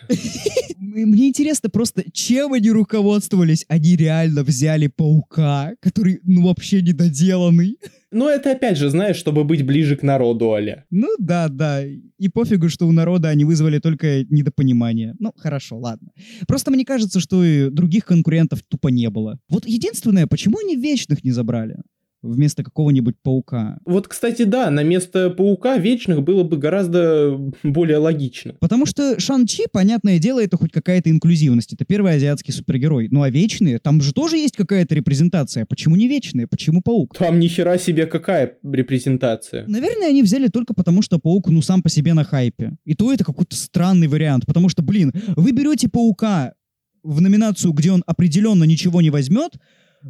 Мне 0.78 1.28
интересно 1.28 1.70
просто, 1.70 2.04
чем 2.12 2.52
они 2.52 2.70
руководствовались? 2.70 3.64
Они 3.68 3.96
реально 3.96 4.44
взяли 4.44 4.88
паука, 4.88 5.72
который, 5.80 6.20
ну, 6.22 6.46
вообще 6.46 6.82
недоделанный. 6.82 7.78
Ну, 8.10 8.28
это 8.28 8.52
опять 8.52 8.76
же, 8.76 8.90
знаешь, 8.90 9.16
чтобы 9.16 9.42
быть 9.44 9.64
ближе 9.64 9.96
к 9.96 10.02
народу, 10.02 10.52
Аля. 10.52 10.84
Ну, 10.90 11.08
да, 11.18 11.48
да. 11.48 11.82
И 11.84 12.28
пофигу, 12.28 12.68
что 12.68 12.86
у 12.86 12.92
народа 12.92 13.30
они 13.30 13.44
вызвали 13.44 13.78
только 13.78 14.24
недопонимание. 14.24 15.14
Ну, 15.18 15.32
хорошо, 15.34 15.78
ладно. 15.78 16.10
Просто 16.46 16.70
мне 16.70 16.84
кажется, 16.84 17.20
что 17.20 17.42
и 17.42 17.70
других 17.70 18.04
конкурентов 18.04 18.62
тупо 18.68 18.88
не 18.88 19.08
было. 19.08 19.38
Вот 19.48 19.66
единственное, 19.66 20.26
почему 20.26 20.58
они 20.58 20.76
вечных 20.76 21.24
не 21.24 21.30
забрали? 21.30 21.76
Вместо 22.22 22.62
какого-нибудь 22.62 23.16
паука. 23.22 23.78
Вот, 23.84 24.08
кстати, 24.08 24.42
да, 24.42 24.70
на 24.70 24.82
место 24.82 25.30
паука 25.30 25.76
вечных 25.76 26.22
было 26.22 26.44
бы 26.44 26.56
гораздо 26.56 27.38
более 27.62 27.98
логично. 27.98 28.54
Потому 28.60 28.86
что 28.86 29.18
Шан-Чи, 29.18 29.64
понятное 29.72 30.18
дело, 30.18 30.42
это 30.42 30.56
хоть 30.56 30.72
какая-то 30.72 31.10
инклюзивность. 31.10 31.72
Это 31.72 31.84
первый 31.84 32.14
азиатский 32.14 32.52
супергерой. 32.52 33.08
Ну 33.10 33.22
а 33.22 33.30
вечные, 33.30 33.78
там 33.78 34.00
же 34.00 34.12
тоже 34.12 34.36
есть 34.36 34.56
какая-то 34.56 34.94
репрезентация. 34.94 35.66
Почему 35.66 35.96
не 35.96 36.08
вечные? 36.08 36.46
Почему 36.46 36.80
паук? 36.82 37.16
Там 37.16 37.38
ни 37.40 37.48
хера 37.48 37.78
себе 37.78 38.06
какая 38.06 38.54
репрезентация. 38.62 39.66
Наверное, 39.66 40.08
они 40.08 40.22
взяли 40.22 40.48
только 40.48 40.74
потому, 40.74 41.02
что 41.02 41.18
паук, 41.18 41.48
ну, 41.48 41.62
сам 41.62 41.82
по 41.82 41.88
себе 41.88 42.14
на 42.14 42.24
хайпе. 42.24 42.76
И 42.84 42.94
то 42.94 43.12
это 43.12 43.24
какой-то 43.24 43.56
странный 43.56 44.08
вариант. 44.08 44.46
Потому 44.46 44.68
что, 44.68 44.82
блин, 44.82 45.12
вы 45.36 45.52
берете 45.52 45.88
паука 45.88 46.54
в 47.02 47.20
номинацию, 47.20 47.72
где 47.72 47.90
он 47.90 48.02
определенно 48.06 48.64
ничего 48.64 49.00
не 49.00 49.10
возьмет, 49.10 49.52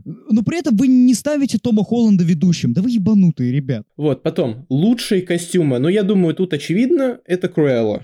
но 0.05 0.43
при 0.43 0.59
этом 0.59 0.77
вы 0.77 0.89
не 0.89 1.15
ставите 1.15 1.59
Тома 1.59 1.85
Холланда 1.85 2.25
ведущим. 2.25 2.73
Да 2.73 2.83
вы 2.83 2.91
ебанутые, 2.91 3.53
ребят. 3.53 3.87
Вот, 3.97 4.23
потом, 4.23 4.67
лучшие 4.69 5.23
костюмы. 5.23 5.79
Но 5.79 5.89
я 5.89 6.03
думаю, 6.03 6.35
тут 6.35 6.53
очевидно, 6.53 7.21
это 7.27 7.49
Круэлла. 7.49 8.03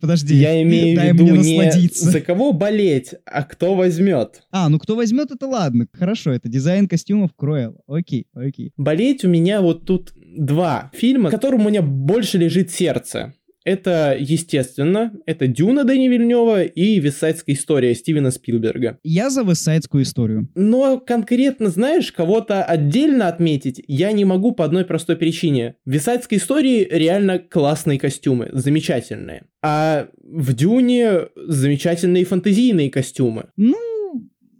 Подожди, 0.00 0.34
я 0.34 0.62
имею 0.62 0.96
дай 0.96 1.12
в 1.12 1.14
виду 1.14 1.34
мне 1.34 1.56
не 1.56 1.88
за 1.88 2.20
кого 2.20 2.52
болеть, 2.52 3.14
а 3.24 3.42
кто 3.42 3.74
возьмет. 3.74 4.42
А, 4.50 4.68
ну 4.68 4.78
кто 4.78 4.96
возьмет, 4.96 5.30
это 5.30 5.46
ладно. 5.46 5.86
Хорошо, 5.92 6.32
это 6.32 6.48
дизайн 6.48 6.86
костюмов 6.86 7.30
Круэлла. 7.34 7.80
Окей, 7.86 8.26
окей. 8.34 8.72
Болеть 8.76 9.24
у 9.24 9.28
меня 9.28 9.62
вот 9.62 9.86
тут 9.86 10.12
два 10.14 10.90
фильма, 10.94 11.30
которым 11.30 11.64
у 11.66 11.70
меня 11.70 11.80
больше 11.80 12.36
лежит 12.36 12.70
сердце. 12.70 13.34
Это, 13.64 14.16
естественно, 14.18 15.12
это 15.26 15.46
Дюна 15.46 15.84
Дэни 15.84 16.08
Вильнева 16.08 16.64
и 16.64 16.98
Висайдская 16.98 17.54
история 17.54 17.94
Стивена 17.94 18.30
Спилберга. 18.30 18.98
Я 19.02 19.28
за 19.28 19.42
вестсайдскую 19.42 20.04
историю. 20.04 20.48
Но 20.54 20.98
конкретно, 20.98 21.68
знаешь, 21.68 22.10
кого-то 22.10 22.64
отдельно 22.64 23.28
отметить 23.28 23.82
я 23.86 24.12
не 24.12 24.24
могу 24.24 24.52
по 24.52 24.64
одной 24.64 24.84
простой 24.84 25.16
причине. 25.16 25.76
В 25.84 25.90
Висайдской 25.90 26.38
истории 26.38 26.88
реально 26.90 27.38
классные 27.38 27.98
костюмы, 27.98 28.48
замечательные. 28.52 29.44
А 29.62 30.08
в 30.22 30.54
Дюне 30.54 31.28
замечательные 31.36 32.24
фантазийные 32.24 32.90
костюмы. 32.90 33.50
Ну, 33.56 33.76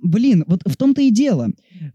блин, 0.03 0.45
вот 0.47 0.61
в 0.67 0.77
том-то 0.77 1.01
и 1.01 1.11
дело. 1.11 1.49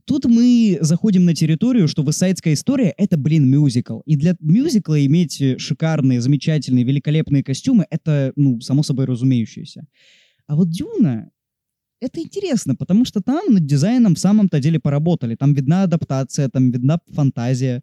Тут 0.06 0.26
мы 0.26 0.78
заходим 0.82 1.26
на 1.26 1.34
территорию, 1.34 1.88
что 1.88 2.04
высайдская 2.04 2.54
история— 2.54 2.94
это, 2.98 3.18
блин, 3.18 3.50
мюзикл. 3.50 4.02
И 4.02 4.16
для 4.16 4.36
мюзикла 4.40 5.04
иметь 5.06 5.42
шикарные, 5.60 6.22
замечательные, 6.22 6.86
великолепные 6.86 7.44
костюмы— 7.44 7.88
это, 7.90 8.32
ну, 8.36 8.62
само 8.62 8.84
собой 8.84 9.06
разумеющееся. 9.06 9.88
А 10.46 10.56
вот 10.56 10.70
Дюна— 10.70 11.32
это 12.02 12.22
интересно, 12.22 12.76
потому 12.76 13.04
что 13.06 13.20
там 13.20 13.54
над 13.54 13.66
дизайном 13.66 14.14
в 14.14 14.20
самом-то 14.20 14.60
деле 14.60 14.80
поработали. 14.80 15.36
Там 15.36 15.56
видна 15.56 15.84
адаптация, 15.84 16.50
там 16.50 16.70
видна 16.70 17.00
фантазия. 17.12 17.82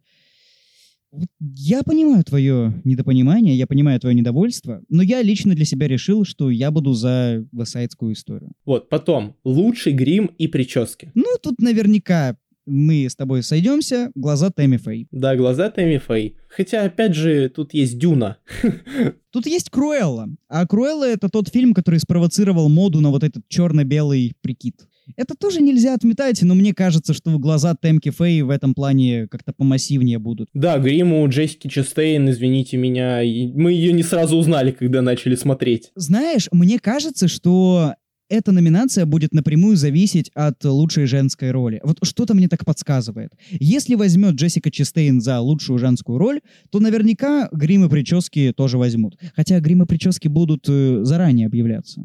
Я 1.40 1.82
понимаю 1.82 2.24
твое 2.24 2.80
недопонимание, 2.84 3.54
я 3.56 3.66
понимаю 3.66 4.00
твое 4.00 4.14
недовольство, 4.14 4.82
но 4.88 5.02
я 5.02 5.22
лично 5.22 5.54
для 5.54 5.64
себя 5.64 5.86
решил, 5.86 6.24
что 6.24 6.50
я 6.50 6.70
буду 6.70 6.94
за 6.94 7.46
высайдскую 7.52 8.14
историю. 8.14 8.52
Вот, 8.64 8.88
потом, 8.88 9.36
лучший 9.44 9.92
грим 9.92 10.30
и 10.38 10.46
прически. 10.46 11.10
Ну, 11.14 11.26
тут 11.42 11.60
наверняка 11.60 12.36
мы 12.64 13.06
с 13.08 13.16
тобой 13.16 13.42
сойдемся, 13.42 14.10
глаза 14.14 14.50
Тэмми 14.50 14.76
Фэй. 14.76 15.08
Да, 15.10 15.36
глаза 15.36 15.70
Тэмми 15.70 15.98
Фэй. 15.98 16.36
Хотя, 16.48 16.84
опять 16.84 17.14
же, 17.14 17.48
тут 17.48 17.74
есть 17.74 17.98
Дюна. 17.98 18.38
Тут 19.32 19.46
есть 19.46 19.70
Круэлла. 19.70 20.28
А 20.48 20.66
Круэлла— 20.66 21.04
это 21.08 21.30
тот 21.30 21.48
фильм, 21.48 21.72
который 21.72 21.98
спровоцировал 21.98 22.68
моду 22.68 23.00
на 23.00 23.10
вот 23.10 23.24
этот 23.24 23.48
черно-белый 23.48 24.34
прикид. 24.42 24.86
Это 25.16 25.34
тоже 25.34 25.60
нельзя 25.60 25.94
отметать, 25.94 26.42
но 26.42 26.54
мне 26.54 26.74
кажется, 26.74 27.14
что 27.14 27.38
глаза 27.38 27.74
Тэмки 27.74 28.10
Фэй 28.10 28.42
в 28.42 28.50
этом 28.50 28.74
плане 28.74 29.26
как-то 29.28 29.52
помассивнее 29.52 30.18
будут. 30.18 30.48
Да, 30.54 30.78
грим 30.78 31.12
у 31.12 31.28
Джессики 31.28 31.68
Честейн, 31.68 32.30
извините 32.30 32.76
меня, 32.76 33.18
мы 33.54 33.72
ее 33.72 33.92
не 33.92 34.02
сразу 34.02 34.36
узнали, 34.36 34.70
когда 34.70 35.02
начали 35.02 35.34
смотреть. 35.34 35.90
Знаешь, 35.94 36.48
мне 36.52 36.78
кажется, 36.78 37.28
что 37.28 37.94
эта 38.32 38.50
номинация 38.50 39.04
будет 39.04 39.34
напрямую 39.34 39.76
зависеть 39.76 40.30
от 40.34 40.64
лучшей 40.64 41.04
женской 41.04 41.50
роли. 41.50 41.80
Вот 41.84 41.98
что-то 42.02 42.32
мне 42.32 42.48
так 42.48 42.64
подсказывает. 42.64 43.32
Если 43.50 43.94
возьмет 43.94 44.36
Джессика 44.36 44.70
Честейн 44.70 45.20
за 45.20 45.38
лучшую 45.40 45.78
женскую 45.78 46.16
роль, 46.16 46.40
то 46.70 46.80
наверняка 46.80 47.50
грим 47.52 47.84
и 47.84 47.90
прически 47.90 48.54
тоже 48.56 48.78
возьмут. 48.78 49.18
Хотя 49.36 49.60
грим 49.60 49.82
и 49.82 49.86
прически 49.86 50.28
будут 50.28 50.64
э, 50.66 51.00
заранее 51.04 51.46
объявляться. 51.46 52.02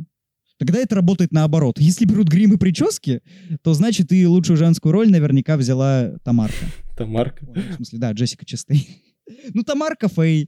Тогда 0.57 0.79
это 0.79 0.95
работает 0.95 1.31
наоборот. 1.31 1.79
Если 1.79 2.05
берут 2.05 2.27
грим 2.29 2.53
и 2.53 2.57
прически, 2.57 3.21
то 3.61 3.73
значит 3.73 4.11
и 4.11 4.25
лучшую 4.25 4.57
женскую 4.57 4.91
роль 4.91 5.09
наверняка 5.09 5.55
взяла 5.57 6.13
Тамарка. 6.23 6.65
Тамарка. 6.97 7.45
Ой, 7.47 7.61
В 7.71 7.75
смысле, 7.75 7.99
да, 7.99 8.11
Джессика 8.11 8.45
Честейн. 8.45 8.81
Ну, 9.53 9.61
Тамарка 9.63 10.07
Фэй. 10.07 10.47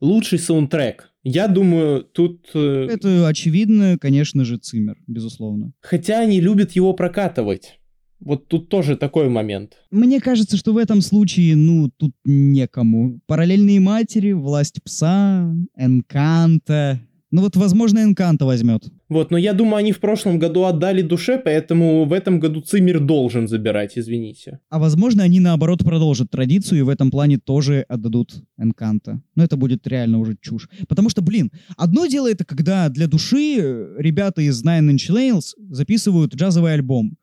Лучший 0.00 0.38
саундтрек. 0.38 1.10
Я 1.24 1.48
думаю, 1.48 2.04
тут... 2.04 2.48
э, 2.54 2.86
Это 2.90 3.26
очевидно, 3.28 3.98
конечно 4.00 4.44
же, 4.44 4.58
Циммер, 4.58 4.96
безусловно. 5.06 5.72
Хотя 5.80 6.20
они 6.20 6.40
любят 6.40 6.72
его 6.72 6.92
прокатывать. 6.92 7.78
Вот 8.20 8.46
тут 8.46 8.68
тоже 8.68 8.96
такой 8.96 9.28
момент. 9.28 9.78
Мне 9.90 10.20
кажется, 10.20 10.56
что 10.56 10.72
в 10.72 10.76
этом 10.76 11.00
случае, 11.00 11.56
ну, 11.56 11.90
тут 11.96 12.12
некому. 12.24 13.20
Параллельные 13.26 13.80
матери, 13.80 14.30
власть 14.32 14.80
пса, 14.84 15.52
Энканта. 15.76 17.00
Ну 17.32 17.40
вот, 17.40 17.56
возможно, 17.56 18.02
Энканта 18.02 18.44
возьмет. 18.44 18.84
Вот, 19.08 19.30
но 19.30 19.38
я 19.38 19.54
думаю, 19.54 19.76
они 19.76 19.92
в 19.92 20.00
прошлом 20.00 20.38
году 20.38 20.64
отдали 20.64 21.00
душе, 21.00 21.40
поэтому 21.42 22.04
в 22.04 22.12
этом 22.12 22.38
году 22.38 22.60
Циммер 22.60 23.00
должен 23.00 23.48
забирать, 23.48 23.96
извините. 23.96 24.60
А 24.68 24.78
возможно, 24.78 25.22
они 25.22 25.40
наоборот 25.40 25.82
продолжат 25.82 26.30
традицию 26.30 26.80
и 26.80 26.82
в 26.82 26.90
этом 26.90 27.10
плане 27.10 27.38
тоже 27.38 27.86
отдадут 27.88 28.34
Энканта. 28.58 29.22
Но 29.34 29.44
это 29.44 29.56
будет 29.56 29.86
реально 29.86 30.18
уже 30.18 30.36
чушь. 30.42 30.68
Потому 30.88 31.08
что, 31.08 31.22
блин, 31.22 31.50
одно 31.78 32.04
дело 32.04 32.30
это, 32.30 32.44
когда 32.44 32.90
для 32.90 33.06
души 33.06 33.56
э, 33.58 33.94
ребята 33.96 34.42
из 34.42 34.62
Nine 34.62 34.90
Inch 34.90 35.10
Nails 35.10 35.54
записывают 35.70 36.34
джазовый 36.34 36.74
альбом. 36.74 37.16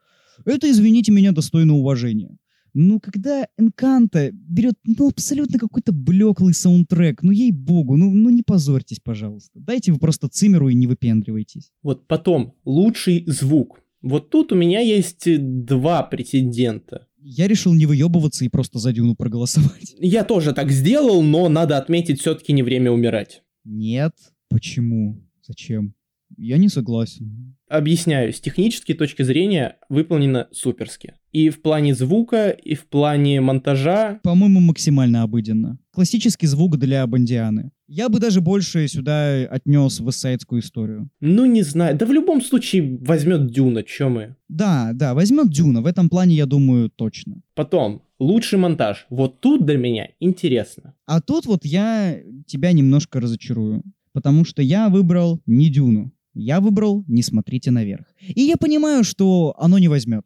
Это, 0.44 0.72
извините 0.72 1.12
меня, 1.12 1.34
достойно 1.34 1.76
уважения. 1.76 2.36
Ну, 2.74 3.00
когда 3.00 3.48
Энканта 3.58 4.32
берет, 4.32 4.76
ну, 4.84 5.10
абсолютно 5.10 5.60
какой-то 5.60 5.92
блеклый 5.92 6.54
саундтрек, 6.54 7.24
ну, 7.24 7.32
ей-богу, 7.32 7.98
ну, 7.98 8.12
ну, 8.12 8.30
не 8.30 8.44
позорьтесь, 8.44 9.00
пожалуйста. 9.00 9.60
Дайте 9.60 9.92
вы 9.92 10.00
просто 10.00 10.28
Цимеру 10.28 10.70
и 10.70 10.76
не 10.76 10.88
выпендривайтесь. 10.88 11.72
Вот 11.84 12.08
потом, 12.08 12.56
лучший 12.66 13.24
звук. 13.28 13.82
Вот 14.02 14.30
тут 14.30 14.52
у 14.52 14.56
меня 14.56 14.80
есть 14.80 15.26
два 15.66 16.04
претендента. 16.04 17.08
Я 17.22 17.48
решил 17.48 17.74
не 17.74 17.86
выебываться 17.86 18.46
и 18.46 18.50
просто 18.50 18.80
за 18.80 18.94
Дюну 18.94 19.16
проголосовать. 19.16 19.96
Я 20.00 20.24
тоже 20.24 20.54
так 20.54 20.72
сделал, 20.72 21.22
но 21.22 21.50
надо 21.50 21.78
отметить, 21.78 22.22
все-таки 22.22 22.54
не 22.54 22.64
время 22.64 22.92
умирать. 22.92 23.44
Нет. 23.66 24.14
Почему? 24.50 25.22
Зачем? 25.46 25.96
Я 26.38 26.58
не 26.58 26.70
согласен. 26.70 27.58
Объясняю, 27.70 28.34
с 28.34 28.42
технической 28.42 28.96
точки 28.96 29.22
зрения 29.22 29.78
выполнено 29.90 30.48
суперски. 30.52 31.14
И 31.32 31.50
в 31.50 31.62
плане 31.62 31.94
звука, 31.94 32.50
и 32.50 32.74
в 32.74 32.88
плане 32.88 33.40
монтажа. 33.42 34.20
По-моему, 34.24 34.60
максимально 34.60 35.22
обыденно. 35.22 35.78
Классический 35.92 36.48
звук 36.48 36.78
для 36.78 37.06
Бондианы. 37.06 37.72
Я 37.88 38.10
бы 38.10 38.20
даже 38.20 38.42
больше 38.42 38.88
сюда 38.88 39.44
отнес 39.44 40.00
вестсайдскую 40.00 40.62
историю. 40.62 41.10
Ну, 41.22 41.46
не 41.46 41.62
знаю. 41.62 41.96
Да 41.96 42.08
в 42.08 42.12
любом 42.12 42.42
случае 42.42 42.98
возьмет 43.02 43.52
Дюна, 43.52 43.84
чё 43.84 44.10
мы. 44.10 44.36
Да, 44.48 44.92
да, 44.94 45.14
возьмет 45.14 45.50
Дюна. 45.50 45.82
В 45.82 45.86
этом 45.86 46.10
плане, 46.10 46.36
я 46.36 46.48
думаю, 46.48 46.90
точно. 46.90 47.42
Потом, 47.54 48.02
лучший 48.18 48.58
монтаж. 48.58 49.06
Вот 49.12 49.42
тут 49.42 49.66
для 49.68 49.78
меня 49.78 50.10
интересно. 50.20 50.96
А 51.06 51.22
тут 51.22 51.46
вот 51.46 51.66
я 51.66 52.20
тебя 52.48 52.72
немножко 52.72 53.20
разочарую. 53.20 53.84
Потому 54.12 54.44
что 54.46 54.64
я 54.64 54.90
выбрал 54.90 55.40
не 55.46 55.70
Дюну. 55.70 56.12
Я 56.34 56.60
выбрал 56.60 57.04
«Не 57.08 57.24
смотрите 57.24 57.72
наверх». 57.72 58.06
И 58.28 58.42
я 58.42 58.56
понимаю, 58.58 59.04
что 59.04 59.56
оно 59.58 59.80
не 59.80 59.88
возьмет. 59.88 60.26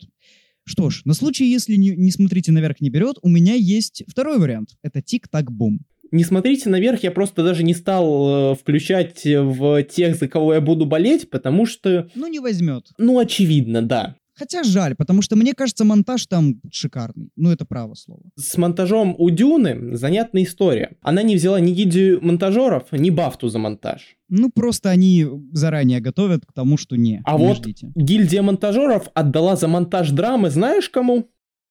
Что 0.66 0.90
ж, 0.90 1.02
на 1.06 1.14
случай, 1.14 1.46
если 1.50 1.76
не, 1.76 1.90
«Не 1.96 2.12
смотрите 2.12 2.52
наверх» 2.52 2.80
не 2.82 2.90
берет, 2.90 3.18
у 3.22 3.30
меня 3.30 3.54
есть 3.54 4.04
второй 4.08 4.40
вариант. 4.40 4.70
Это 4.82 5.02
«Тик-так-бум». 5.02 5.80
Не 6.12 6.24
смотрите 6.24 6.70
наверх, 6.70 7.02
я 7.04 7.10
просто 7.12 7.44
даже 7.44 7.64
не 7.64 7.74
стал 7.74 8.52
э, 8.52 8.56
включать 8.56 9.26
в 9.26 9.82
тех, 9.84 10.16
за 10.16 10.28
кого 10.28 10.54
я 10.54 10.62
буду 10.62 10.86
болеть, 10.86 11.30
потому 11.32 11.66
что, 11.66 12.08
Ну, 12.14 12.28
не 12.28 12.40
возьмет. 12.40 12.86
ну, 13.00 13.18
очевидно, 13.18 13.82
да. 13.82 14.16
Хотя 14.44 14.64
жаль, 14.64 14.94
потому 14.96 15.22
что 15.22 15.38
мне 15.38 15.54
кажется, 15.54 15.86
монтаж 15.86 16.28
там 16.28 16.60
шикарный. 16.70 17.30
Ну, 17.38 17.50
это 17.50 17.64
право 17.64 17.94
слово. 17.94 18.24
С 18.36 18.58
монтажом 18.58 19.16
у 19.18 19.30
Дюны 19.30 19.96
занятная 19.96 20.44
история. 20.44 20.98
Она 21.02 21.24
не 21.24 21.38
взяла 21.38 21.62
ни 21.62 21.72
гильдию 21.72 22.20
монтажеров, 22.22 22.92
ни 22.92 23.10
бафту 23.10 23.48
за 23.48 23.60
монтаж. 23.60 24.18
Ну, 24.28 24.52
просто 24.54 24.90
они 24.90 25.26
заранее 25.54 26.02
готовят 26.02 26.46
к 26.46 26.52
тому, 26.52 26.76
что 26.76 26.98
не. 26.98 27.22
А 27.24 27.38
не 27.38 27.48
вот 27.48 27.58
ждите. 27.58 27.94
гильдия 27.96 28.42
монтажеров 28.42 29.08
отдала 29.14 29.56
за 29.56 29.70
монтаж 29.70 30.12
драмы, 30.12 30.50
знаешь 30.50 30.90
кому? 30.90 31.30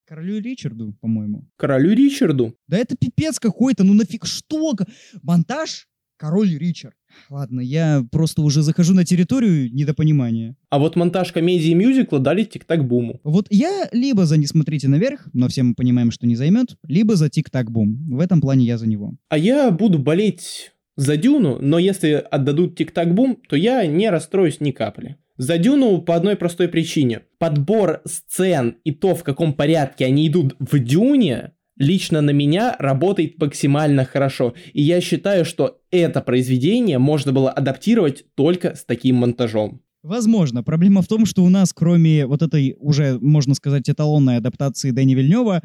Королю 0.08 0.40
Ричарду, 0.40 0.94
по-моему. 1.02 1.46
Королю 1.56 1.92
Ричарду. 1.92 2.54
Да 2.68 2.78
это 2.78 2.96
пипец 2.96 3.38
какой-то, 3.38 3.84
ну 3.84 3.92
нафиг, 3.92 4.24
что? 4.24 4.74
Монтаж? 5.22 5.88
Король 6.22 6.56
Ричард. 6.56 6.94
Ладно, 7.30 7.60
я 7.60 8.06
просто 8.12 8.42
уже 8.42 8.62
захожу 8.62 8.94
на 8.94 9.04
территорию 9.04 9.74
недопонимания. 9.74 10.54
А 10.70 10.78
вот 10.78 10.94
монтаж 10.94 11.32
комедии 11.32 11.70
и 11.70 11.74
мюзикла 11.74 12.20
дали 12.20 12.44
Тик-Так 12.44 12.84
Буму. 12.84 13.20
Вот 13.24 13.48
я 13.50 13.88
либо 13.90 14.24
за 14.24 14.36
«Не 14.36 14.46
смотрите 14.46 14.86
наверх», 14.86 15.26
но 15.32 15.48
все 15.48 15.64
мы 15.64 15.74
понимаем, 15.74 16.12
что 16.12 16.28
не 16.28 16.36
займет, 16.36 16.76
либо 16.86 17.16
за 17.16 17.28
«Тик-так-бум». 17.28 18.16
В 18.16 18.20
этом 18.20 18.40
плане 18.40 18.64
я 18.64 18.78
за 18.78 18.86
него. 18.86 19.16
А 19.30 19.36
я 19.36 19.72
буду 19.72 19.98
болеть 19.98 20.70
за 20.96 21.16
Дюну, 21.16 21.58
но 21.60 21.80
если 21.80 22.24
отдадут 22.30 22.78
Тик-Так 22.78 23.12
Бум, 23.14 23.42
то 23.48 23.56
я 23.56 23.84
не 23.84 24.08
расстроюсь 24.08 24.60
ни 24.60 24.70
капли. 24.70 25.16
За 25.38 25.58
Дюну 25.58 26.02
по 26.02 26.14
одной 26.14 26.36
простой 26.36 26.68
причине. 26.68 27.22
Подбор 27.38 28.00
сцен 28.04 28.76
и 28.84 28.92
то, 28.92 29.16
в 29.16 29.24
каком 29.24 29.54
порядке 29.54 30.04
они 30.04 30.28
идут 30.28 30.54
в 30.60 30.78
Дюне, 30.78 31.54
лично 31.76 32.20
на 32.20 32.30
меня 32.30 32.76
работает 32.78 33.38
максимально 33.40 34.04
хорошо. 34.04 34.54
И 34.72 34.82
я 34.82 35.00
считаю, 35.00 35.44
что 35.44 35.80
это 35.90 36.20
произведение 36.20 36.98
можно 36.98 37.32
было 37.32 37.50
адаптировать 37.50 38.24
только 38.34 38.74
с 38.74 38.84
таким 38.84 39.16
монтажом. 39.16 39.80
Возможно. 40.02 40.64
Проблема 40.64 41.00
в 41.00 41.06
том, 41.06 41.26
что 41.26 41.44
у 41.44 41.48
нас, 41.48 41.72
кроме 41.72 42.26
вот 42.26 42.42
этой 42.42 42.74
уже, 42.78 43.18
можно 43.20 43.54
сказать, 43.54 43.88
эталонной 43.88 44.38
адаптации 44.38 44.90
Дэни 44.90 45.14
Вильнева, 45.14 45.62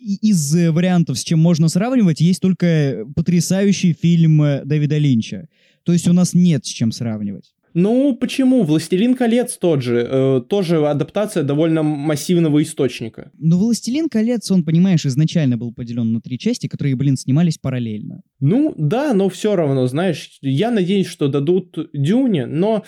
из 0.00 0.52
вариантов, 0.70 1.16
с 1.16 1.22
чем 1.22 1.38
можно 1.38 1.68
сравнивать, 1.68 2.20
есть 2.20 2.40
только 2.40 3.04
потрясающий 3.14 3.92
фильм 3.92 4.42
Дэвида 4.64 4.98
Линча. 4.98 5.48
То 5.84 5.92
есть 5.92 6.08
у 6.08 6.12
нас 6.12 6.34
нет 6.34 6.66
с 6.66 6.68
чем 6.68 6.90
сравнивать. 6.90 7.54
Ну, 7.74 8.16
почему? 8.16 8.62
«Властелин 8.64 9.14
колец» 9.14 9.56
тот 9.56 9.82
же. 9.82 10.06
э, 10.10 10.40
тоже 10.48 10.86
адаптация 10.86 11.42
довольно 11.42 11.82
массивного 11.82 12.62
источника. 12.62 13.30
Но 13.38 13.58
«Властелин 13.58 14.08
колец», 14.08 14.50
он, 14.50 14.64
понимаешь, 14.64 15.06
изначально 15.06 15.56
был 15.56 15.72
поделен 15.72 16.12
на 16.12 16.20
три 16.20 16.38
части, 16.38 16.66
которые, 16.66 16.96
блин, 16.96 17.16
снимались 17.16 17.58
параллельно. 17.58 18.22
Ну, 18.40 18.74
да, 18.76 19.14
но 19.14 19.28
все 19.28 19.56
равно, 19.56 19.86
знаешь, 19.86 20.38
я 20.42 20.70
надеюсь, 20.70 21.06
что 21.06 21.28
дадут 21.28 21.78
Дюне, 21.92 22.46
но 22.46 22.84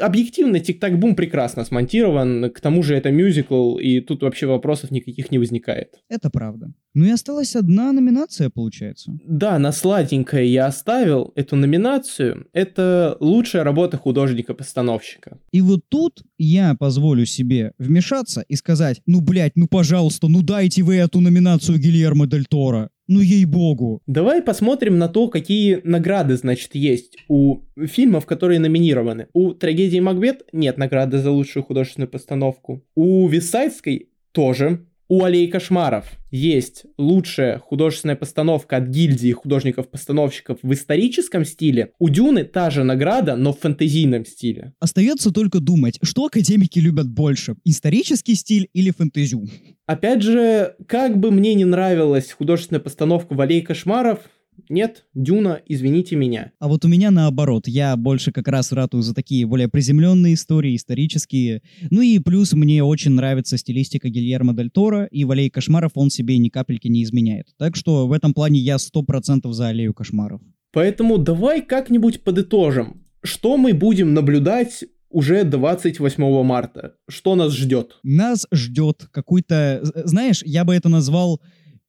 объективно 0.00 0.60
Тик-Так 0.60 0.98
Бум 0.98 1.14
прекрасно 1.14 1.64
смонтирован, 1.64 2.50
к 2.50 2.60
тому 2.60 2.82
же 2.82 2.94
это 2.94 3.10
мюзикл, 3.10 3.78
и 3.78 4.00
тут 4.00 4.22
вообще 4.22 4.46
вопросов 4.46 4.90
никаких 4.90 5.30
не 5.30 5.38
возникает. 5.38 5.94
Это 6.08 6.30
правда. 6.30 6.72
Ну 6.94 7.04
и 7.04 7.10
осталась 7.10 7.54
одна 7.54 7.92
номинация, 7.92 8.48
получается. 8.48 9.18
Да, 9.26 9.58
на 9.58 9.72
сладенькое 9.72 10.50
я 10.50 10.66
оставил 10.66 11.32
эту 11.34 11.54
номинацию. 11.56 12.46
Это 12.54 13.18
лучшая 13.20 13.64
работа 13.64 13.98
художника-постановщика. 13.98 15.38
И 15.52 15.60
вот 15.60 15.80
тут 15.88 16.22
я 16.38 16.74
позволю 16.74 17.26
себе 17.26 17.72
вмешаться 17.78 18.44
и 18.48 18.56
сказать, 18.56 19.02
ну, 19.04 19.20
блядь, 19.20 19.56
ну, 19.56 19.68
пожалуйста, 19.68 20.28
ну 20.28 20.42
дайте 20.42 20.82
вы 20.82 20.96
эту 20.96 21.20
номинацию 21.20 21.78
Гильермо 21.78 22.26
Дель 22.26 22.46
Торо. 22.46 22.90
Ну, 23.08 23.20
ей-богу. 23.20 24.02
Давай 24.06 24.42
посмотрим 24.42 24.98
на 24.98 25.08
то, 25.08 25.28
какие 25.28 25.80
награды, 25.84 26.36
значит, 26.36 26.74
есть 26.74 27.16
у 27.28 27.60
фильмов, 27.76 28.26
которые 28.26 28.58
номинированы. 28.58 29.28
У 29.32 29.52
«Трагедии 29.52 30.00
Макбет» 30.00 30.44
нет 30.52 30.76
награды 30.76 31.18
за 31.18 31.30
лучшую 31.30 31.62
художественную 31.62 32.10
постановку. 32.10 32.82
У 32.94 33.28
«Висайдской» 33.28 34.08
тоже. 34.32 34.86
У 35.08 35.22
Аллеи 35.22 35.46
кошмаров 35.46 36.06
есть 36.30 36.84
лучшая 36.98 37.58
художественная 37.58 38.16
постановка 38.16 38.76
от 38.76 38.88
гильдии 38.88 39.32
художников-постановщиков 39.32 40.58
в 40.62 40.72
историческом 40.72 41.44
стиле, 41.44 41.92
у 41.98 42.08
Дюны 42.08 42.44
та 42.44 42.70
же 42.70 42.84
награда, 42.84 43.36
но 43.36 43.52
в 43.52 43.60
фэнтезийном 43.60 44.26
стиле. 44.26 44.74
Остается 44.80 45.32
только 45.32 45.60
думать, 45.60 45.98
что 46.02 46.26
академики 46.26 46.78
любят 46.78 47.08
больше, 47.08 47.56
исторический 47.64 48.34
стиль 48.34 48.68
или 48.72 48.90
фэнтезю. 48.90 49.46
Опять 49.86 50.22
же, 50.22 50.74
как 50.88 51.16
бы 51.16 51.30
мне 51.30 51.54
не 51.54 51.64
нравилась 51.64 52.32
художественная 52.32 52.80
постановка 52.80 53.34
в 53.34 53.40
Аллее 53.40 53.62
кошмаров, 53.62 54.20
нет, 54.68 55.06
Дюна, 55.14 55.60
извините 55.66 56.16
меня. 56.16 56.52
А 56.58 56.68
вот 56.68 56.84
у 56.84 56.88
меня 56.88 57.10
наоборот, 57.10 57.68
я 57.68 57.96
больше 57.96 58.32
как 58.32 58.48
раз 58.48 58.72
ратую 58.72 59.02
за 59.02 59.14
такие 59.14 59.46
более 59.46 59.68
приземленные 59.68 60.34
истории, 60.34 60.76
исторические. 60.76 61.62
Ну 61.90 62.02
и 62.02 62.18
плюс 62.18 62.52
мне 62.52 62.82
очень 62.82 63.12
нравится 63.12 63.56
стилистика 63.56 64.08
Гильермо 64.08 64.54
Дель 64.54 64.70
Торо, 64.70 65.04
и 65.04 65.24
в 65.24 65.30
«Аллее 65.30 65.50
кошмаров» 65.50 65.92
он 65.94 66.10
себе 66.10 66.38
ни 66.38 66.48
капельки 66.48 66.88
не 66.88 67.02
изменяет. 67.04 67.48
Так 67.58 67.76
что 67.76 68.06
в 68.06 68.12
этом 68.12 68.34
плане 68.34 68.60
я 68.60 68.78
сто 68.78 69.02
процентов 69.02 69.54
за 69.54 69.68
«Аллею 69.68 69.94
кошмаров». 69.94 70.40
Поэтому 70.72 71.18
давай 71.18 71.62
как-нибудь 71.62 72.22
подытожим, 72.22 73.02
что 73.22 73.56
мы 73.56 73.72
будем 73.72 74.14
наблюдать 74.14 74.84
уже 75.08 75.44
28 75.44 76.42
марта. 76.42 76.94
Что 77.08 77.34
нас 77.34 77.54
ждет? 77.54 77.98
Нас 78.02 78.46
ждет 78.52 79.08
какой-то... 79.12 79.80
Знаешь, 79.82 80.42
я 80.44 80.64
бы 80.64 80.74
это 80.74 80.88
назвал 80.88 81.40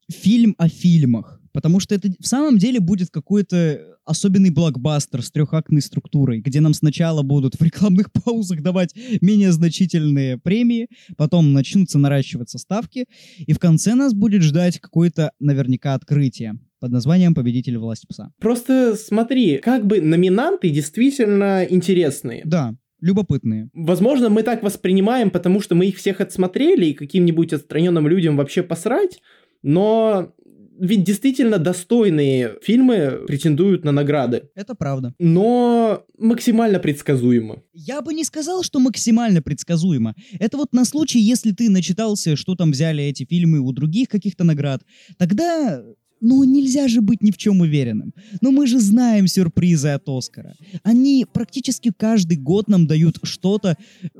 фильм 0.10 0.56
о 0.58 0.70
фильмах. 0.70 1.37
Потому 1.58 1.80
что 1.80 1.96
это 1.96 2.10
в 2.20 2.28
самом 2.28 2.60
деле 2.60 2.80
будет 2.80 3.10
какой-то 3.10 3.82
особенный 4.06 4.52
блокбастер 4.52 5.24
с 5.24 5.32
трехактной 5.32 5.82
структурой, 5.82 6.40
где 6.40 6.62
нам 6.62 6.76
сначала 6.76 7.24
будут 7.24 7.56
в 7.56 7.64
рекламных 7.64 8.12
паузах 8.24 8.62
давать 8.62 8.94
менее 9.22 9.52
значительные 9.52 10.38
премии, 10.38 10.88
потом 11.18 11.54
начнутся 11.54 11.98
наращиваться 11.98 12.60
ставки, 12.60 13.06
и 13.40 13.54
в 13.54 13.58
конце 13.58 13.96
нас 13.96 14.14
будет 14.14 14.44
ждать 14.44 14.80
какое-то 14.80 15.32
наверняка 15.40 15.96
открытие 15.96 16.60
под 16.80 16.92
названием 16.92 17.34
«Победитель 17.34 17.80
власти 17.80 18.06
пса». 18.06 18.30
Просто 18.40 18.96
смотри, 18.96 19.58
как 19.58 19.88
бы 19.88 20.00
номинанты 20.00 20.70
действительно 20.70 21.66
интересные. 21.68 22.44
Да, 22.46 22.76
любопытные. 23.02 23.72
Возможно, 23.74 24.30
мы 24.30 24.44
так 24.44 24.62
воспринимаем, 24.62 25.32
потому 25.32 25.60
что 25.62 25.74
мы 25.74 25.88
их 25.88 25.98
всех 25.98 26.22
отсмотрели, 26.22 26.86
и 26.86 26.94
каким-нибудь 26.94 27.52
отстраненным 27.52 28.08
людям 28.08 28.38
вообще 28.38 28.62
посрать, 28.62 29.22
но 29.64 30.34
ведь 30.80 31.04
действительно 31.04 31.58
достойные 31.58 32.56
фильмы 32.62 33.24
претендуют 33.28 33.84
на 33.84 33.92
награды. 33.92 34.50
Это 34.56 34.76
правда. 34.76 35.14
Но 35.20 36.04
максимально 36.18 36.80
предсказуемо. 36.80 37.64
Я 37.74 38.02
бы 38.02 38.14
не 38.14 38.24
сказал, 38.24 38.64
что 38.64 38.80
максимально 38.80 39.42
предсказуемо. 39.42 40.16
Это 40.40 40.58
вот 40.58 40.74
на 40.74 40.86
случай, 40.86 41.20
если 41.20 41.52
ты 41.52 41.70
начитался, 41.70 42.36
что 42.36 42.56
там 42.56 42.72
взяли 42.72 43.04
эти 43.04 43.26
фильмы 43.26 43.60
у 43.60 43.72
других 43.72 44.10
каких-то 44.10 44.44
наград, 44.44 44.82
тогда 45.18 45.84
ну, 46.22 46.44
нельзя 46.44 46.88
же 46.88 47.02
быть 47.02 47.22
ни 47.22 47.32
в 47.32 47.38
чем 47.38 47.62
уверенным. 47.62 48.14
Но 48.42 48.52
мы 48.52 48.68
же 48.68 48.80
знаем 48.80 49.28
сюрпризы 49.28 49.90
от 49.90 50.08
Оскара. 50.08 50.56
Они 50.84 51.26
практически 51.32 51.92
каждый 51.96 52.38
год 52.38 52.68
нам 52.68 52.88
дают 52.88 53.18
что-то, 53.24 53.78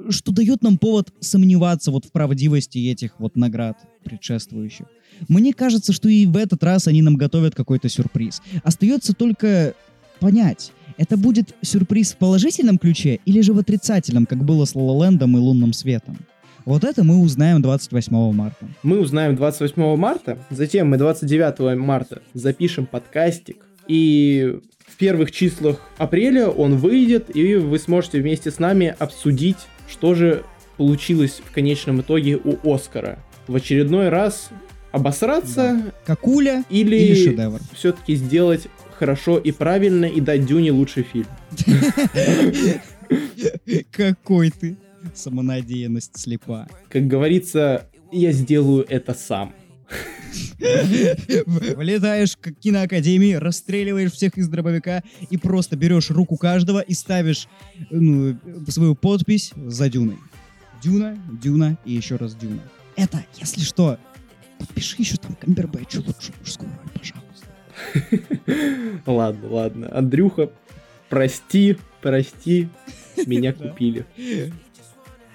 что 0.10 0.32
дает 0.32 0.62
нам 0.62 0.78
повод 0.78 1.14
сомневаться 1.20 1.92
вот 1.92 2.06
в 2.06 2.12
правдивости 2.12 2.78
этих 2.90 3.20
вот 3.20 3.36
наград 3.36 3.78
предшествующих. 4.04 4.86
Мне 5.28 5.54
кажется, 5.54 5.94
что 5.94 6.10
и 6.10 6.26
в 6.26 6.38
этот 6.38 6.64
раз 6.64 6.88
они 6.88 7.02
нам 7.02 7.16
готовят 7.16 7.56
какой-то 7.56 7.90
сюрприз. 7.90 8.42
Остается 8.64 9.14
только 9.14 9.74
понять, 10.20 10.72
это 10.98 11.18
будет 11.18 11.56
сюрприз 11.62 12.14
в 12.14 12.18
положительном 12.18 12.78
ключе 12.78 13.20
или 13.26 13.42
же 13.42 13.54
в 13.54 13.60
отрицательном, 13.60 14.26
как 14.26 14.44
было 14.44 14.66
с 14.66 14.76
Лололендом 14.76 15.38
и 15.38 15.40
Лунным 15.40 15.74
Светом. 15.74 16.18
Вот 16.68 16.84
это 16.84 17.06
мы 17.06 17.22
узнаем 17.22 17.62
28 17.62 18.34
марта. 18.34 18.68
Мы 18.84 19.00
узнаем 19.00 19.38
28 19.38 19.96
марта, 19.96 20.38
затем 20.50 20.90
мы 20.90 20.98
29 20.98 21.78
марта 21.78 22.22
запишем 22.34 22.86
подкастик, 22.86 23.66
и 23.88 24.60
в 24.86 24.98
первых 24.98 25.32
числах 25.32 25.80
апреля 25.98 26.50
он 26.50 26.76
выйдет, 26.76 27.34
и 27.34 27.56
вы 27.56 27.80
сможете 27.80 28.20
вместе 28.20 28.52
с 28.52 28.60
нами 28.60 28.94
обсудить, 29.00 29.56
что 29.90 30.14
же 30.14 30.44
получилось 30.76 31.42
в 31.42 31.54
конечном 31.54 32.02
итоге 32.02 32.36
у 32.36 32.58
Оскара. 32.70 33.20
В 33.48 33.56
очередной 33.56 34.10
раз 34.10 34.50
обосраться 34.92 35.82
Да. 35.86 35.92
Какуля 36.06 36.66
или, 36.70 36.98
или 36.98 37.30
шедевр. 37.30 37.62
все-таки 37.76 38.16
сделать 38.16 38.68
хорошо 39.00 39.38
и 39.38 39.54
правильно 39.54 40.04
и 40.04 40.20
дать 40.20 40.46
Дюне 40.46 40.74
лучший 40.74 41.04
фильм. 41.04 41.28
Какой 43.94 44.52
ты. 44.52 44.76
Самонадеянность 45.14 46.18
слепа. 46.18 46.68
Как 46.90 47.08
говорится, 47.08 47.88
я 48.12 48.32
сделаю 48.32 48.86
это 48.90 49.14
сам. 49.14 49.54
Влетаешь 50.60 52.36
к 52.36 52.52
киноакадемии, 52.52 53.34
расстреливаешь 53.34 54.12
всех 54.12 54.38
из 54.38 54.48
дробовика 54.48 55.04
и 55.30 55.38
просто 55.38 55.76
берешь 55.76 56.10
руку 56.10 56.38
каждого 56.38 56.80
и 56.80 56.94
ставишь 56.94 57.48
ну, 57.90 58.38
свою 58.68 58.96
подпись 58.96 59.52
за 59.56 59.90
Дюной. 59.90 60.18
Дюна, 60.84 61.18
Дюна 61.42 61.78
и 61.86 61.94
еще 61.94 62.16
раз 62.18 62.36
Дюна. 62.36 62.62
Это, 62.96 63.26
если 63.40 63.62
что, 63.62 63.98
подпиши 64.60 64.96
еще 65.00 65.18
там 65.18 65.36
Камбербэтчу 65.36 66.00
лучшую 66.00 66.36
мужскую 66.40 66.72
роль, 66.72 66.92
пожалуйста. 66.94 67.24
Ладно, 69.06 69.50
ладно. 69.50 69.90
Андрюха, 69.96 70.50
прости, 71.10 71.78
прости, 72.02 72.70
меня 73.28 73.54
купили. 73.54 74.06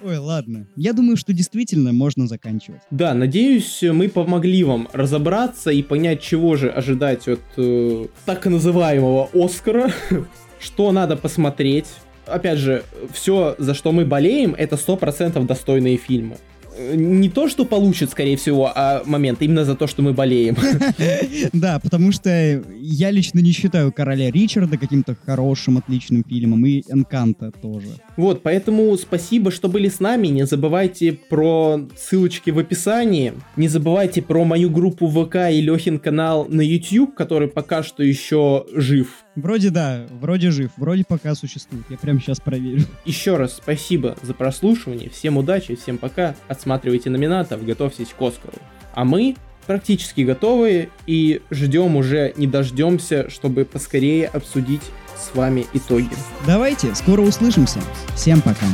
Ой, 0.03 0.17
ладно. 0.17 0.67
Я 0.75 0.91
думаю, 0.91 1.15
что 1.15 1.31
действительно 1.31 1.93
можно 1.93 2.27
заканчивать. 2.27 2.81
Да, 2.91 3.13
надеюсь, 3.13 3.81
мы 3.83 4.09
помогли 4.09 4.63
вам 4.65 4.89
разобраться 4.91 5.71
и 5.71 5.81
понять, 5.81 6.21
чего 6.21 6.57
же 6.57 6.69
ожидать 6.69 7.27
от 7.29 7.39
э, 7.55 8.07
так 8.25 8.45
называемого 8.45 9.29
Оскара, 9.33 9.91
что 10.59 10.91
надо 10.91 11.15
посмотреть. 11.15 11.87
Опять 12.25 12.59
же, 12.59 12.83
все, 13.13 13.55
за 13.57 13.73
что 13.73 13.93
мы 13.93 14.05
болеем, 14.05 14.55
это 14.57 14.75
100% 14.75 15.45
достойные 15.45 15.97
фильмы. 15.97 16.35
Э, 16.77 16.95
Не 16.95 17.29
то, 17.29 17.47
что 17.47 17.65
получит, 17.65 18.09
скорее 18.11 18.35
всего, 18.37 18.71
а 18.73 19.03
момент, 19.05 19.41
именно 19.41 19.65
за 19.65 19.75
то, 19.75 19.87
что 19.87 20.01
мы 20.01 20.13
болеем. 20.13 20.55
Да, 21.53 21.79
потому 21.79 22.11
что 22.11 22.63
я 22.79 23.11
лично 23.11 23.39
не 23.39 23.51
считаю 23.51 23.91
«Короля 23.91 24.31
Ричарда» 24.31 24.77
каким-то 24.77 25.15
хорошим, 25.25 25.77
отличным 25.77 26.23
фильмом, 26.27 26.65
и 26.65 26.83
«Энканта» 26.89 27.51
тоже. 27.51 27.87
Вот, 28.17 28.43
поэтому 28.43 28.97
спасибо, 28.97 29.51
что 29.51 29.69
были 29.69 29.89
с 29.89 29.99
нами. 29.99 30.27
Не 30.27 30.45
забывайте 30.45 31.13
про 31.13 31.87
ссылочки 31.97 32.51
в 32.51 32.59
описании. 32.59 33.33
Не 33.55 33.67
забывайте 33.67 34.21
про 34.21 34.43
мою 34.43 34.69
группу 34.69 35.07
ВК 35.07 35.35
и 35.51 35.61
Лехин 35.61 35.99
канал 35.99 36.47
на 36.49 36.61
YouTube, 36.61 37.15
который 37.15 37.47
пока 37.47 37.83
что 37.83 38.03
еще 38.03 38.65
жив. 38.73 39.22
Вроде 39.35 39.71
да, 39.71 40.05
вроде 40.11 40.51
жив, 40.51 40.71
вроде 40.77 41.03
пока 41.07 41.33
существует. 41.35 41.85
Я 41.89 41.97
прямо 41.97 42.19
сейчас 42.19 42.39
проверю. 42.39 42.83
Еще 43.05 43.37
раз 43.37 43.55
спасибо 43.55 44.15
за 44.21 44.33
прослушивание. 44.33 45.09
Всем 45.09 45.37
удачи, 45.37 45.75
всем 45.75 45.97
пока. 45.97 46.35
Отсматривайте 46.47 47.09
номинатов, 47.09 47.65
готовьтесь 47.65 48.09
к 48.17 48.21
Оскару. 48.21 48.57
А 48.93 49.05
мы 49.05 49.35
практически 49.65 50.21
готовы 50.21 50.89
и 51.07 51.41
ждем 51.49 51.95
уже, 51.95 52.33
не 52.37 52.47
дождемся, 52.47 53.29
чтобы 53.29 53.65
поскорее 53.65 54.27
обсудить 54.27 54.83
с 55.17 55.35
вами 55.35 55.65
итоги. 55.73 56.09
Давайте, 56.45 56.93
скоро 56.95 57.21
услышимся. 57.21 57.79
Всем 58.15 58.41
пока. 58.41 58.65